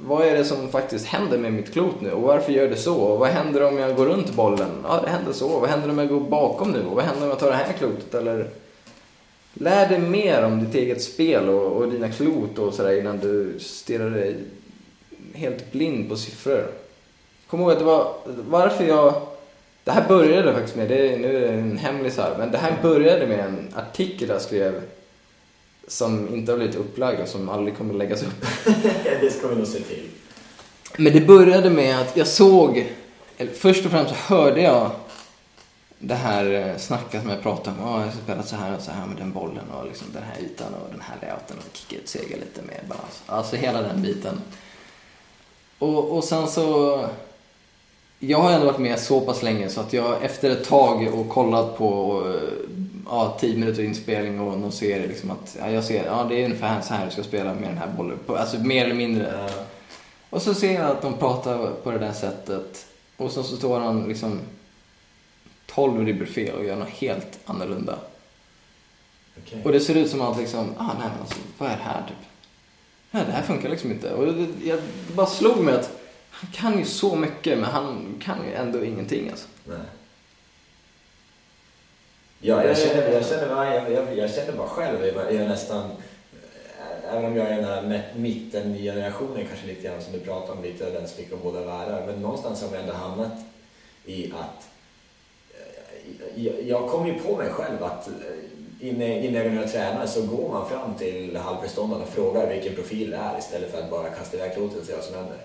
vad 0.01 0.26
är 0.26 0.36
det 0.36 0.44
som 0.44 0.68
faktiskt 0.68 1.07
händer 1.07 1.38
med 1.38 1.53
mitt 1.53 1.72
klot 1.72 2.01
nu 2.01 2.12
och 2.12 2.22
varför 2.22 2.53
gör 2.53 2.68
det 2.68 2.76
så? 2.76 3.01
Och 3.01 3.18
vad 3.18 3.28
händer 3.28 3.62
om 3.62 3.78
jag 3.78 3.96
går 3.96 4.07
runt 4.07 4.34
bollen? 4.34 4.70
Ja, 4.84 5.01
det 5.05 5.11
händer 5.11 5.32
så. 5.32 5.59
Vad 5.59 5.70
händer 5.70 5.90
om 5.90 5.99
jag 5.99 6.09
går 6.09 6.20
bakom 6.20 6.70
nu? 6.70 6.84
Och 6.84 6.96
vad 6.96 7.05
händer 7.05 7.22
om 7.22 7.28
jag 7.28 7.38
tar 7.38 7.51
det 7.51 7.57
här 7.57 7.72
klotet? 7.72 8.14
Eller 8.14 8.51
lär 9.55 9.88
dig 9.88 9.99
mer 9.99 10.44
om 10.44 10.64
ditt 10.64 10.74
eget 10.74 11.03
spel 11.03 11.49
och, 11.49 11.72
och 11.72 11.88
dina 11.88 12.09
klot 12.09 12.59
och 12.59 12.74
sådär 12.74 13.01
innan 13.01 13.18
du 13.18 13.59
stirrar 13.59 14.11
dig 14.11 14.36
helt 15.34 15.72
blind 15.72 16.09
på 16.09 16.16
siffror. 16.16 16.66
Kom 17.46 17.61
ihåg 17.61 17.70
att 17.70 17.78
det 17.78 17.84
var 17.84 18.14
varför 18.49 18.84
jag... 18.84 19.22
Det 19.84 19.92
här 19.92 20.09
började 20.09 20.53
faktiskt 20.53 20.76
med, 20.76 20.88
det 20.88 21.12
är, 21.12 21.18
nu 21.18 21.36
är 21.36 21.40
det 21.40 21.49
en 21.49 21.78
hemlis 21.78 22.16
här, 22.16 22.34
men 22.38 22.53
det 22.53 22.59
här 22.59 22.74
började 22.82 23.26
med 23.26 23.38
en 23.38 23.68
artikel 23.76 24.28
jag 24.28 24.42
skrev 24.42 24.82
som 25.89 26.34
inte 26.34 26.53
har 26.53 26.57
blivit 26.57 26.76
upplagd 26.76 27.20
och 27.20 27.28
som 27.28 27.49
aldrig 27.49 27.76
kommer 27.76 27.95
läggas 27.95 28.22
upp. 28.22 28.47
det 29.20 29.30
ska 29.30 29.49
vi 29.49 29.57
nog 29.57 29.66
se 29.66 29.80
till. 29.80 30.09
Men 30.97 31.12
det 31.12 31.20
började 31.20 31.70
med 31.70 32.01
att 32.01 32.16
jag 32.16 32.26
såg, 32.26 32.93
först 33.55 33.84
och 33.84 33.91
främst 33.91 34.12
hörde 34.12 34.61
jag 34.61 34.91
det 35.99 36.14
här 36.14 36.53
eh, 36.53 36.76
snacket 36.76 37.22
som 37.22 37.30
jag 37.30 37.43
pratade 37.43 37.76
om. 37.82 37.89
Ja, 37.89 38.05
jag 38.05 38.12
ska 38.12 38.22
spela 38.22 38.43
så 38.43 38.57
här 38.57 38.76
och 38.76 38.82
så 38.82 38.91
här 38.91 39.07
med 39.07 39.16
den 39.16 39.32
bollen 39.32 39.64
och 39.78 39.86
liksom 39.86 40.07
den 40.12 40.22
här 40.22 40.41
ytan 40.41 40.74
och 40.74 40.91
den 40.91 41.01
här 41.01 41.16
layouten 41.22 41.57
och 41.59 41.76
kicka 41.76 41.97
ut 41.97 42.09
segel 42.09 42.41
lite 42.41 42.62
med 42.62 42.80
balans. 42.89 43.22
Alltså 43.26 43.57
hela 43.57 43.82
den 43.82 44.03
biten. 44.03 44.41
Och, 45.78 46.16
och 46.16 46.24
sen 46.24 46.49
så... 46.49 47.07
Jag 48.20 48.39
har 48.39 48.53
ändå 48.53 48.66
varit 48.66 48.78
med 48.78 49.01
så 49.01 49.20
pass 49.20 49.43
länge 49.43 49.68
så 49.68 49.80
att 49.80 49.93
jag 49.93 50.24
efter 50.24 50.51
ett 50.51 50.64
tag 50.64 51.14
och 51.14 51.28
kollat 51.28 51.78
på 51.78 52.22
eh, 52.26 52.68
ja, 53.09 53.36
10 53.40 53.59
minuter 53.59 53.82
inspelning 53.82 54.40
och 54.40 54.59
någon 54.59 54.72
serie 54.72 55.06
liksom 55.06 55.30
att 55.30 55.56
ja, 55.61 55.70
jag 55.70 55.84
ser 55.84 56.04
ja 56.04 56.26
det 56.28 56.40
är 56.40 56.44
ungefär 56.44 56.80
så 56.80 56.94
här 56.94 57.06
du 57.06 57.12
ska 57.12 57.22
spela 57.22 57.54
med 57.54 57.68
den 57.68 57.78
här 57.78 57.88
bollen. 57.96 58.18
Alltså 58.26 58.59
mer 58.59 58.84
eller 58.84 58.94
mindre. 58.94 59.46
Ja. 59.48 59.64
Och 60.30 60.42
så 60.42 60.54
ser 60.54 60.74
jag 60.74 60.90
att 60.90 61.02
de 61.02 61.16
pratar 61.16 61.70
på 61.70 61.90
det 61.90 61.98
där 61.98 62.12
sättet. 62.12 62.86
Och 63.16 63.30
så, 63.30 63.42
så 63.42 63.56
står 63.56 63.80
han 63.80 64.09
liksom 64.09 64.40
12 65.66 66.06
ribbor 66.06 66.26
fel 66.26 66.54
och 66.54 66.64
gör 66.64 66.76
något 66.76 66.88
helt 66.88 67.38
annorlunda. 67.44 67.98
Okej. 69.42 69.62
Och 69.64 69.72
det 69.72 69.80
ser 69.80 69.94
ut 69.94 70.11
som 70.11 70.20
att 70.20 70.38
liksom, 70.38 70.74
ah 70.78 70.94
nej 70.98 71.09
men 71.11 71.20
alltså, 71.20 71.38
vad 71.59 71.70
är 71.70 71.76
det 71.76 71.82
här 71.82 72.02
typ? 72.09 72.28
Nej, 73.11 73.24
det 73.26 73.32
här 73.32 73.42
funkar 73.42 73.68
liksom 73.68 73.90
inte. 73.90 74.12
Och 74.12 74.26
det, 74.26 74.46
jag 74.64 74.80
bara 75.14 75.26
slog 75.26 75.64
mig 75.64 75.74
att 75.74 75.98
han 76.30 76.50
kan 76.52 76.78
ju 76.78 76.84
så 76.84 77.16
mycket 77.16 77.59
men 77.59 77.70
han 77.70 78.14
kan 78.20 78.38
ju 78.46 78.54
ändå 78.54 78.84
ingenting 78.84 79.30
alltså. 79.30 79.46
Nej. 79.64 79.78
Ja, 82.41 82.64
jag 82.64 82.78
känner, 82.78 83.12
jag 83.12 83.26
känner, 83.26 83.49
bara- 83.55 83.74
jag, 83.74 83.93
jag, 83.93 84.18
jag 84.18 84.30
känner 84.30 84.53
bara 84.53 84.68
själv, 84.68 85.07
jag, 85.07 85.34
jag 85.34 85.49
nästan, 85.49 85.91
även 87.11 87.24
om 87.24 87.36
jag 87.36 87.47
är 87.47 87.57
den 87.57 87.64
här 87.64 88.03
mittengenerationen 88.16 89.47
kanske 89.49 89.66
lite 89.66 89.82
grann 89.89 90.03
som 90.03 90.12
du 90.12 90.20
pratar 90.20 90.53
om, 90.53 90.62
lite 90.62 90.91
den 90.91 91.09
som 91.09 91.16
fick 91.16 91.32
av 91.32 91.39
båda 91.43 91.61
världar, 91.61 92.07
men 92.07 92.22
någonstans 92.22 92.62
har 92.62 92.68
jag 92.72 92.80
ändå 92.80 92.93
hamnat 92.95 93.32
i 94.05 94.32
att 94.32 94.68
jag, 96.66 96.89
kom 96.91 97.07
ju 97.07 97.14
på 97.14 97.36
mig 97.36 97.51
själv 97.51 97.84
att 97.84 98.09
eh, 98.09 98.89
innan 98.89 99.34
jag 99.34 99.45
började 99.53 99.68
träna 99.68 100.07
så 100.07 100.22
går 100.22 100.49
man 100.49 100.68
fram 100.68 100.95
till 100.95 101.36
halvförståndaren 101.36 102.03
och 102.03 102.09
frågar 102.09 102.51
vilken 102.55 102.74
profil 102.74 103.11
det 103.11 103.16
är 103.16 103.39
istället 103.39 103.70
för 103.72 103.78
att 103.78 103.91
bara 103.91 104.09
kasta 104.11 104.36
iväg 104.36 104.55
klotet 104.55 104.80
och 104.80 104.86
se 104.86 104.95
vad 104.95 105.05
som 105.05 105.14
händer. 105.14 105.36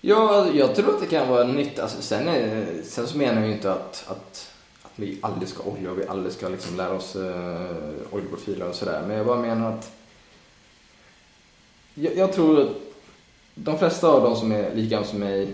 Ja, 0.00 0.46
jag 0.54 0.74
tror 0.74 0.94
att 0.94 1.00
det 1.00 1.06
kan 1.06 1.28
vara 1.28 1.44
nytt. 1.44 1.78
Alltså, 1.78 2.02
sen, 2.02 2.28
är, 2.28 2.66
sen 2.84 3.06
så 3.06 3.16
menar 3.16 3.40
jag 3.40 3.48
ju 3.48 3.54
inte 3.54 3.72
att, 3.72 4.04
att 4.08 4.51
vi 4.96 5.18
aldrig 5.20 5.48
ska 5.48 5.62
olja 5.62 5.90
och 5.90 5.98
vi 5.98 6.06
aldrig 6.06 6.32
ska 6.32 6.48
liksom 6.48 6.76
lära 6.76 6.92
oss 6.92 7.16
eh, 7.16 7.76
oljeprofiler 8.10 8.68
och 8.68 8.74
sådär. 8.74 9.02
Men 9.06 9.16
jag 9.16 9.26
bara 9.26 9.40
menar 9.40 9.72
att 9.72 9.92
jag, 11.94 12.16
jag 12.16 12.32
tror 12.32 12.60
att 12.60 12.68
de 13.54 13.78
flesta 13.78 14.08
av 14.08 14.22
de 14.22 14.36
som 14.36 14.52
är 14.52 14.74
lika 14.74 14.90
gamla 14.90 15.08
som 15.08 15.18
mig 15.18 15.52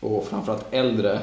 och 0.00 0.26
framförallt 0.28 0.66
äldre 0.70 1.20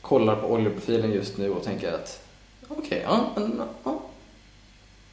kollar 0.00 0.36
på 0.36 0.46
oljeprofilen 0.46 1.12
just 1.12 1.38
nu 1.38 1.50
och 1.50 1.62
tänker 1.62 1.92
att 1.92 2.22
okej, 2.68 3.02
ja, 3.04 3.30
men 3.36 3.62
ja. 3.84 4.02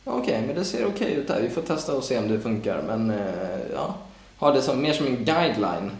Ja, 0.03 0.15
Okej, 0.15 0.43
men 0.47 0.55
det 0.55 0.65
ser 0.65 0.85
okej 0.85 1.13
ut 1.13 1.29
här. 1.29 1.41
Vi 1.41 1.49
får 1.49 1.61
testa 1.61 1.95
och 1.95 2.03
se 2.03 2.17
om 2.17 2.27
det 2.27 2.39
funkar. 2.39 2.83
Men 2.87 3.11
eh, 3.11 3.59
ja, 3.73 3.95
ha 4.37 4.51
det 4.51 4.61
som, 4.61 4.81
mer 4.81 4.93
som 4.93 5.07
en 5.07 5.25
guideline 5.25 5.91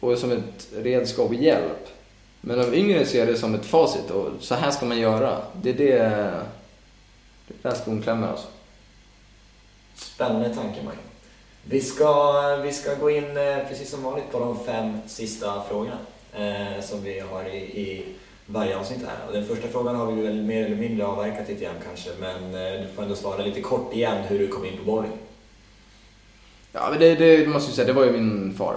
och 0.00 0.18
som 0.18 0.32
ett 0.32 0.68
redskap 0.74 1.28
och 1.28 1.34
hjälp. 1.34 1.88
Men 2.40 2.58
de 2.58 2.74
yngre 2.74 3.06
ser 3.06 3.26
det 3.26 3.36
som 3.36 3.54
ett 3.54 3.66
facit 3.66 4.10
och 4.10 4.28
så 4.40 4.54
här 4.54 4.70
ska 4.70 4.86
man 4.86 4.98
göra. 4.98 5.42
Det 5.62 5.70
är 5.70 5.74
det, 5.74 5.98
det 7.48 7.54
är 7.54 7.62
där 7.62 7.74
skon 7.74 8.02
klämmer 8.02 8.28
alltså. 8.28 8.46
Spännande 9.94 10.54
tanke, 10.54 10.80
Mike. 10.80 11.10
Vi 11.64 11.80
ska, 11.80 12.56
vi 12.56 12.72
ska 12.72 12.94
gå 12.94 13.10
in 13.10 13.36
eh, 13.36 13.68
precis 13.68 13.90
som 13.90 14.02
vanligt 14.02 14.32
på 14.32 14.38
de 14.38 14.64
fem 14.64 14.98
sista 15.06 15.62
frågorna 15.68 15.98
eh, 16.32 16.82
som 16.82 17.02
vi 17.02 17.20
har 17.20 17.44
i, 17.44 17.56
i 17.56 18.04
varje 18.46 18.76
avsnitt 18.76 19.00
här. 19.06 19.26
Och 19.26 19.32
den 19.32 19.46
första 19.46 19.68
frågan 19.68 19.96
har 19.96 20.12
vi 20.12 20.22
väl 20.22 20.42
mer 20.42 20.66
eller 20.66 20.76
mindre 20.76 21.06
avverkat 21.06 21.48
lite 21.48 21.64
grann 21.64 21.74
kanske, 21.88 22.10
men 22.20 22.54
eh, 22.54 22.80
du 22.80 22.88
får 22.94 23.02
ändå 23.02 23.14
svara 23.14 23.44
lite 23.44 23.60
kort 23.60 23.94
igen 23.94 24.24
hur 24.28 24.38
du 24.38 24.48
kom 24.48 24.64
in 24.64 24.78
på 24.78 24.84
bowling. 24.84 25.12
Ja, 26.72 26.88
men 26.90 26.98
det, 26.98 27.14
det 27.14 27.46
måste 27.46 27.68
jag 27.70 27.76
säga, 27.76 27.86
det 27.86 27.92
var 27.92 28.04
ju 28.04 28.12
min 28.12 28.54
far. 28.58 28.76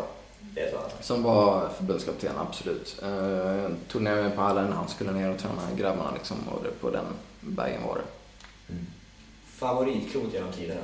Som 1.02 1.24
var 1.24 1.70
förbundskapten, 1.70 2.38
absolut. 2.38 3.00
Eh, 3.04 3.70
tog 3.88 4.02
ner 4.02 4.16
mig 4.16 4.32
på 4.36 4.42
hallen 4.42 4.70
när 4.70 4.76
han 4.76 4.88
skulle 4.90 5.12
ner 5.12 5.30
och 5.30 5.40
träna 5.40 5.62
grabbarna 5.78 6.12
liksom 6.14 6.38
och 6.48 6.64
det, 6.64 6.72
på 6.72 6.90
den 6.90 7.06
vägen 7.40 7.84
var 7.88 7.96
det. 7.96 8.04
Favoritklot 9.48 10.34
genom 10.34 10.52
tiderna? 10.52 10.82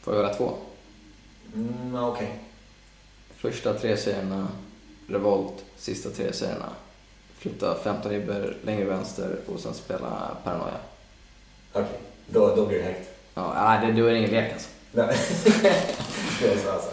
Får 0.00 0.14
jag 0.14 0.22
göra 0.24 0.34
två? 0.34 0.52
Mm, 1.54 1.94
Okej. 2.04 2.38
Första 3.36 3.74
tre 3.74 3.96
serierna, 3.96 4.48
revolt, 5.08 5.64
sista 5.76 6.10
tre 6.10 6.32
serierna. 6.32 6.68
Flytta 7.38 7.74
15 7.84 8.12
ribbor 8.12 8.56
längre 8.64 8.84
vänster 8.84 9.38
och 9.46 9.60
sen 9.60 9.74
spela 9.74 10.36
paranoia. 10.44 10.78
Okej, 11.76 11.98
då, 12.26 12.56
då 12.56 12.66
blir 12.66 12.78
det 12.78 12.84
högt. 12.84 13.08
Ja, 13.34 13.54
nej, 13.54 13.86
det, 13.86 13.92
det 13.92 14.02
var 14.02 14.10
ingen 14.10 14.30
lek 14.30 14.52
alltså. 14.52 14.68
Det 16.40 16.52
är 16.52 16.58
så 16.58 16.70
alltså. 16.70 16.90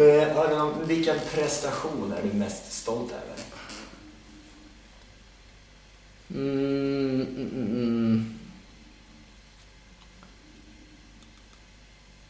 Eh, 0.00 0.86
vilken 0.86 1.16
prestation 1.34 2.12
är 2.12 2.22
du 2.22 2.38
mest 2.38 2.72
stolt 2.72 3.12
över? 3.12 3.36
Mm, 6.30 7.20
mm, 7.20 7.50
mm, 7.54 7.66
mm. 7.66 8.38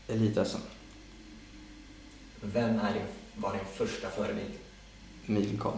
ElitSM. 0.09 0.59
Vem 2.41 2.79
är 2.79 2.93
din, 2.95 3.03
var 3.35 3.53
din 3.53 3.65
första 3.75 4.11
förebild? 4.11 4.53
Mikael. 5.27 5.75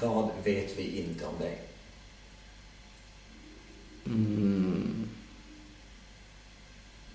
Vad 0.00 0.30
vet 0.44 0.78
vi 0.78 1.02
inte 1.02 1.26
om 1.26 1.38
dig? 1.38 1.65
Mm. 4.06 5.08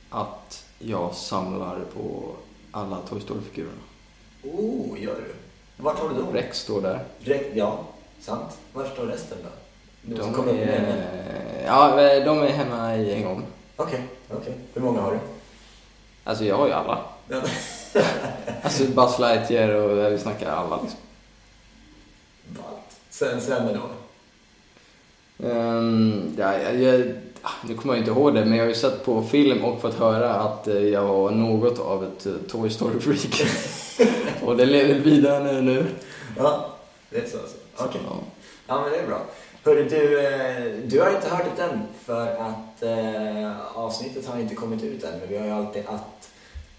Att 0.09 0.65
jag 0.79 1.15
samlar 1.15 1.79
på 1.79 2.35
alla 2.71 2.97
Toy 3.01 3.21
Story-figurerna. 3.21 3.81
Oh, 4.43 5.01
gör 5.01 5.15
du? 5.15 5.33
Vart 5.83 5.99
har 5.99 6.09
du 6.09 6.15
dem? 6.15 6.33
Rex 6.33 6.59
står 6.59 6.81
där. 6.81 7.03
Direkt, 7.19 7.55
ja, 7.55 7.85
sant. 8.19 8.57
Var 8.73 8.85
står 8.85 9.05
resten 9.05 9.37
då? 9.43 9.49
De, 10.01 10.21
som 10.23 10.33
De 10.33 10.45
med 10.45 10.69
är, 10.69 11.65
ja, 11.65 11.95
de 12.25 12.39
är 12.39 12.47
hemma 12.47 12.95
i 12.95 13.13
en 13.13 13.23
gång. 13.23 13.45
Okej, 13.75 14.07
okej. 14.29 14.53
Hur 14.73 14.81
många 14.81 15.01
har 15.01 15.11
du? 15.11 15.19
Alltså 16.23 16.45
jag 16.45 16.57
har 16.57 16.67
ju 16.67 16.73
alla. 16.73 16.99
Alltså 18.63 18.85
Buzz 18.85 19.19
Lightyear 19.19 19.69
och 19.69 20.13
vi 20.13 20.17
snackar 20.17 20.51
alla 20.51 20.81
liksom. 20.81 20.99
Ballt. 22.47 22.99
Sen, 23.09 23.41
sen 23.41 23.73
då? 23.73 23.89
Um, 25.43 26.35
ja, 26.37 26.57
jag, 26.57 27.13
ah, 27.41 27.51
nu 27.67 27.75
kommer 27.75 27.93
jag 27.93 28.01
inte 28.01 28.11
ihåg 28.11 28.33
det, 28.33 28.45
men 28.45 28.57
jag 28.57 28.63
har 28.63 28.69
ju 28.69 28.75
sett 28.75 29.05
på 29.05 29.21
film 29.21 29.65
och 29.65 29.81
fått 29.81 29.95
höra 29.95 30.33
att 30.33 30.67
eh, 30.67 30.75
jag 30.75 31.05
var 31.05 31.31
något 31.31 31.79
av 31.79 32.03
ett 32.03 32.25
eh, 32.25 32.33
Toy 32.47 32.69
Story-freak. 32.69 33.43
och 34.45 34.57
det 34.57 34.65
lever 34.65 34.99
vidare 34.99 35.61
nu. 35.61 35.85
Ja, 36.37 36.65
det 37.09 37.17
är 37.17 37.29
så 37.29 37.37
alltså. 37.37 37.57
Okej. 37.77 38.01
Så, 38.07 38.15
Ja, 38.67 38.81
men 38.81 38.91
det 38.91 38.97
är 38.97 39.07
bra. 39.07 39.21
Hörru, 39.63 39.89
du, 39.89 40.19
eh, 40.19 40.73
du 40.85 41.01
har 41.01 41.15
inte 41.15 41.29
hört 41.29 41.45
det 41.55 41.63
än 41.63 41.79
för 42.05 42.27
att 42.27 42.83
eh, 42.83 43.77
avsnittet 43.77 44.27
har 44.27 44.39
inte 44.39 44.55
kommit 44.55 44.83
ut 44.83 45.03
än. 45.03 45.19
Men 45.19 45.29
vi 45.29 45.37
har 45.37 45.45
ju 45.45 45.51
alltid 45.51 45.83
att, 45.87 46.29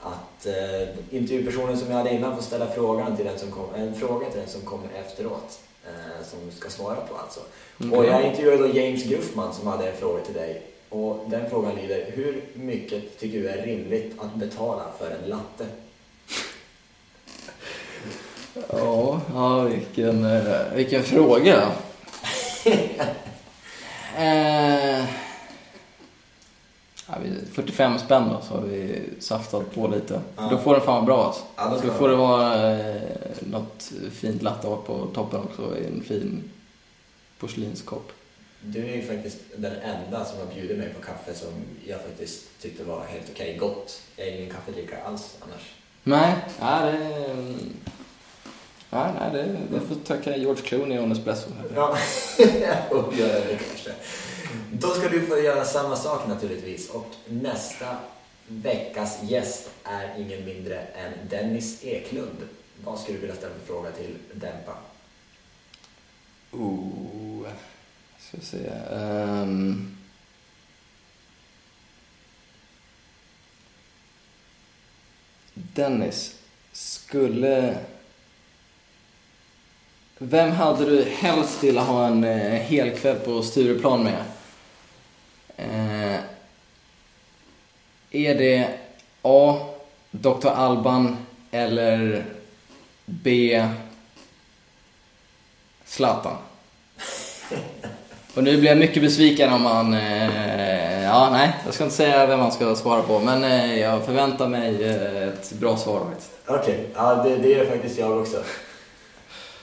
att 0.01 0.47
eh, 0.47 1.17
intervjupersonen 1.19 1.79
som 1.79 1.91
jag 1.91 1.97
hade 1.97 2.15
innan 2.15 2.37
får 2.37 2.43
ställa 2.43 2.67
frågan 2.67 3.17
till 3.17 3.25
den 3.25 3.39
som 3.39 3.51
kom, 3.51 3.75
en 3.75 3.95
fråga 3.95 4.31
till 4.31 4.41
den 4.41 4.49
som 4.49 4.61
kommer 4.61 4.89
efteråt. 5.07 5.61
Eh, 5.87 6.27
som 6.27 6.39
du 6.47 6.57
ska 6.57 6.71
svara 6.71 6.97
på 6.97 7.17
alltså. 7.17 7.41
Mm. 7.81 7.93
Och 7.93 8.05
jag 8.05 8.27
intervjuade 8.27 8.69
då 8.69 8.75
James 8.75 9.05
Gruffman 9.05 9.55
som 9.55 9.67
hade 9.67 9.91
en 9.91 9.97
fråga 9.97 10.21
till 10.21 10.35
dig. 10.35 10.63
Och 10.89 11.25
den 11.27 11.51
frågan 11.51 11.75
lyder, 11.75 12.11
hur 12.15 12.45
mycket 12.55 13.19
tycker 13.19 13.39
du 13.39 13.49
är 13.49 13.67
rimligt 13.67 14.13
att 14.19 14.35
betala 14.35 14.85
för 14.99 15.11
en 15.11 15.29
latte? 15.29 15.67
ja, 18.69 19.21
ja 19.35 19.61
vilken, 19.61 20.25
eh, 20.25 20.75
vilken 20.75 21.03
fråga. 21.03 21.73
eh, 24.17 25.05
45 27.53 27.99
spänn 27.99 28.29
då, 28.29 28.41
så 28.49 28.55
har 28.55 28.61
vi 28.63 29.03
saftat 29.21 29.75
på 29.75 29.89
lite. 29.89 30.21
Ja. 30.37 30.49
Då 30.51 30.59
får 30.59 30.73
den 30.75 30.81
fan 30.83 30.95
vara 30.95 31.05
bra 31.05 31.25
alltså. 31.25 31.43
Ja, 31.57 31.79
Då 31.85 31.91
får 31.93 32.09
det 32.09 32.17
vara. 32.17 32.71
eh, 32.79 33.03
något 33.41 33.93
fint 34.13 34.43
latteart 34.43 34.87
på 34.87 35.07
toppen 35.15 35.41
också 35.41 35.79
i 35.79 35.87
en 35.87 36.03
fin 36.03 36.51
porslinskopp. 37.39 38.13
Du 38.65 38.87
är 38.89 38.97
ju 38.97 39.03
faktiskt 39.03 39.37
den 39.57 39.73
enda 39.75 40.25
som 40.25 40.39
har 40.39 40.47
bjudit 40.55 40.79
mig 40.79 40.89
på 40.95 41.01
kaffe 41.07 41.35
som 41.35 41.49
jag 41.87 42.01
faktiskt 42.01 42.45
tyckte 42.61 42.85
var 42.85 43.05
helt 43.05 43.27
okej 43.33 43.57
gott. 43.57 44.01
Jag 44.17 44.27
är 44.29 44.37
ingen 44.39 44.51
kaffedrickare 44.55 45.03
alls 45.03 45.37
annars. 45.41 45.63
Nej, 46.03 46.35
ja, 46.61 46.81
det... 46.81 47.25
Ja, 48.91 49.11
nej, 49.21 49.31
det, 49.33 49.57
det 49.79 49.81
får 49.87 49.95
tacka 49.95 50.37
George 50.37 50.63
Clooney 50.63 50.99
och 50.99 51.09
Nespresso. 51.09 51.51
Ja, 51.75 51.97
jag 52.39 52.89
får 52.89 53.15
göra 53.15 53.33
det 53.41 53.59
kanske. 53.69 53.91
Då 54.73 54.89
ska 54.89 55.09
du 55.09 55.27
få 55.27 55.39
göra 55.39 55.65
samma 55.65 55.97
sak 55.97 56.29
naturligtvis. 56.29 56.91
Och 56.91 57.11
nästa 57.27 57.97
veckas 58.49 59.23
gäst 59.23 59.71
är 59.85 60.15
ingen 60.19 60.45
mindre 60.45 60.81
än 60.81 61.13
Dennis 61.31 61.85
Eklund. 61.85 62.49
Vad 62.85 63.01
skulle 63.01 63.17
du 63.17 63.21
vilja 63.21 63.37
ställa 63.37 63.55
för 63.55 63.67
fråga 63.67 63.91
till 63.91 64.17
Dempa? 64.33 64.77
Oh, 66.51 67.47
ska 68.19 68.37
vi 68.37 68.45
se. 68.45 68.71
Um... 68.91 69.97
Dennis, 75.55 76.35
skulle... 76.73 77.79
Vem 80.19 80.51
hade 80.51 80.85
du 80.85 81.05
helst 81.05 81.65
velat 81.65 81.87
ha 81.87 82.07
en 82.07 82.25
eh, 82.25 82.61
hel 82.61 82.91
kväll 82.97 83.17
på 83.17 83.43
Stureplan 83.43 84.05
med? 84.05 84.25
Eh, 85.57 86.21
är 88.11 88.35
det 88.35 88.69
A. 89.23 89.57
Dr. 90.11 90.49
Alban 90.49 91.17
eller 91.51 92.25
B. 93.05 93.67
Zlatan? 95.85 96.37
Och 98.35 98.45
nu 98.45 98.57
blir 98.57 98.71
jag 98.71 98.79
mycket 98.79 99.03
besviken 99.03 99.53
om 99.53 99.63
man... 99.63 99.95
Eh, 99.95 101.03
ja, 101.03 101.29
nej, 101.33 101.57
jag 101.65 101.75
ska 101.75 101.85
inte 101.85 101.97
säga 101.97 102.27
vem 102.27 102.39
man 102.39 102.53
ska 102.53 102.75
svara 102.75 103.03
på, 103.03 103.19
men 103.19 103.45
eh, 103.45 103.81
jag 103.81 104.05
förväntar 104.05 104.49
mig 104.49 104.85
eh, 104.85 105.29
ett 105.29 105.53
bra 105.53 105.77
svar 105.77 106.01
faktiskt. 106.01 106.31
Okej, 106.47 106.89
ja 106.95 107.15
det, 107.15 107.37
det 107.37 107.55
är 107.55 107.67
faktiskt 107.67 107.99
jag 107.99 108.19
också. 108.21 108.43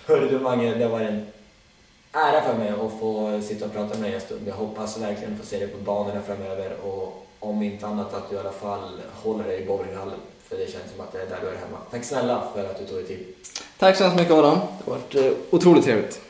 Hörru 0.08 0.30
du 0.30 0.40
Mange, 0.40 0.76
det 0.76 0.88
var 0.88 1.00
en 1.00 1.26
ära 2.12 2.42
för 2.42 2.54
mig 2.54 2.70
att 2.70 3.00
få 3.00 3.42
sitta 3.42 3.66
och 3.66 3.74
prata 3.74 3.98
med 4.00 4.10
dig 4.10 4.16
en 4.16 4.22
stund. 4.22 4.42
Jag 4.48 4.56
hoppas 4.56 4.98
verkligen 4.98 5.38
få 5.38 5.46
se 5.46 5.60
dig 5.60 5.68
på 5.68 5.78
banorna 5.78 6.22
framöver 6.22 6.78
och 6.84 7.26
om 7.40 7.64
inte 7.64 7.88
annat 7.88 8.14
att 8.14 8.30
du 8.30 8.36
i 8.36 8.40
alla 8.40 8.52
fall 8.52 9.02
håller 9.24 9.44
dig 9.44 9.64
i 9.64 9.66
bowlinghallen. 9.66 10.20
För 10.44 10.58
det 10.58 10.72
känns 10.72 10.92
som 10.92 11.02
att 11.02 11.12
det 11.12 11.22
är 11.22 11.26
där 11.26 11.38
du 11.42 11.48
är 11.48 11.56
hemma. 11.56 11.78
Tack 11.92 12.04
snälla 12.04 12.44
för 12.54 12.66
att 12.66 12.80
du 12.80 12.86
tog 12.86 12.98
dig 12.98 13.08
tid. 13.08 13.26
Tack 13.78 13.96
så 13.96 14.04
hemskt 14.04 14.20
mycket 14.20 14.34
Adam. 14.34 14.60
Det 14.86 14.92
har 14.92 14.98
varit 14.98 15.16
eh, 15.16 15.32
otroligt 15.50 15.86
trevligt. 15.86 16.22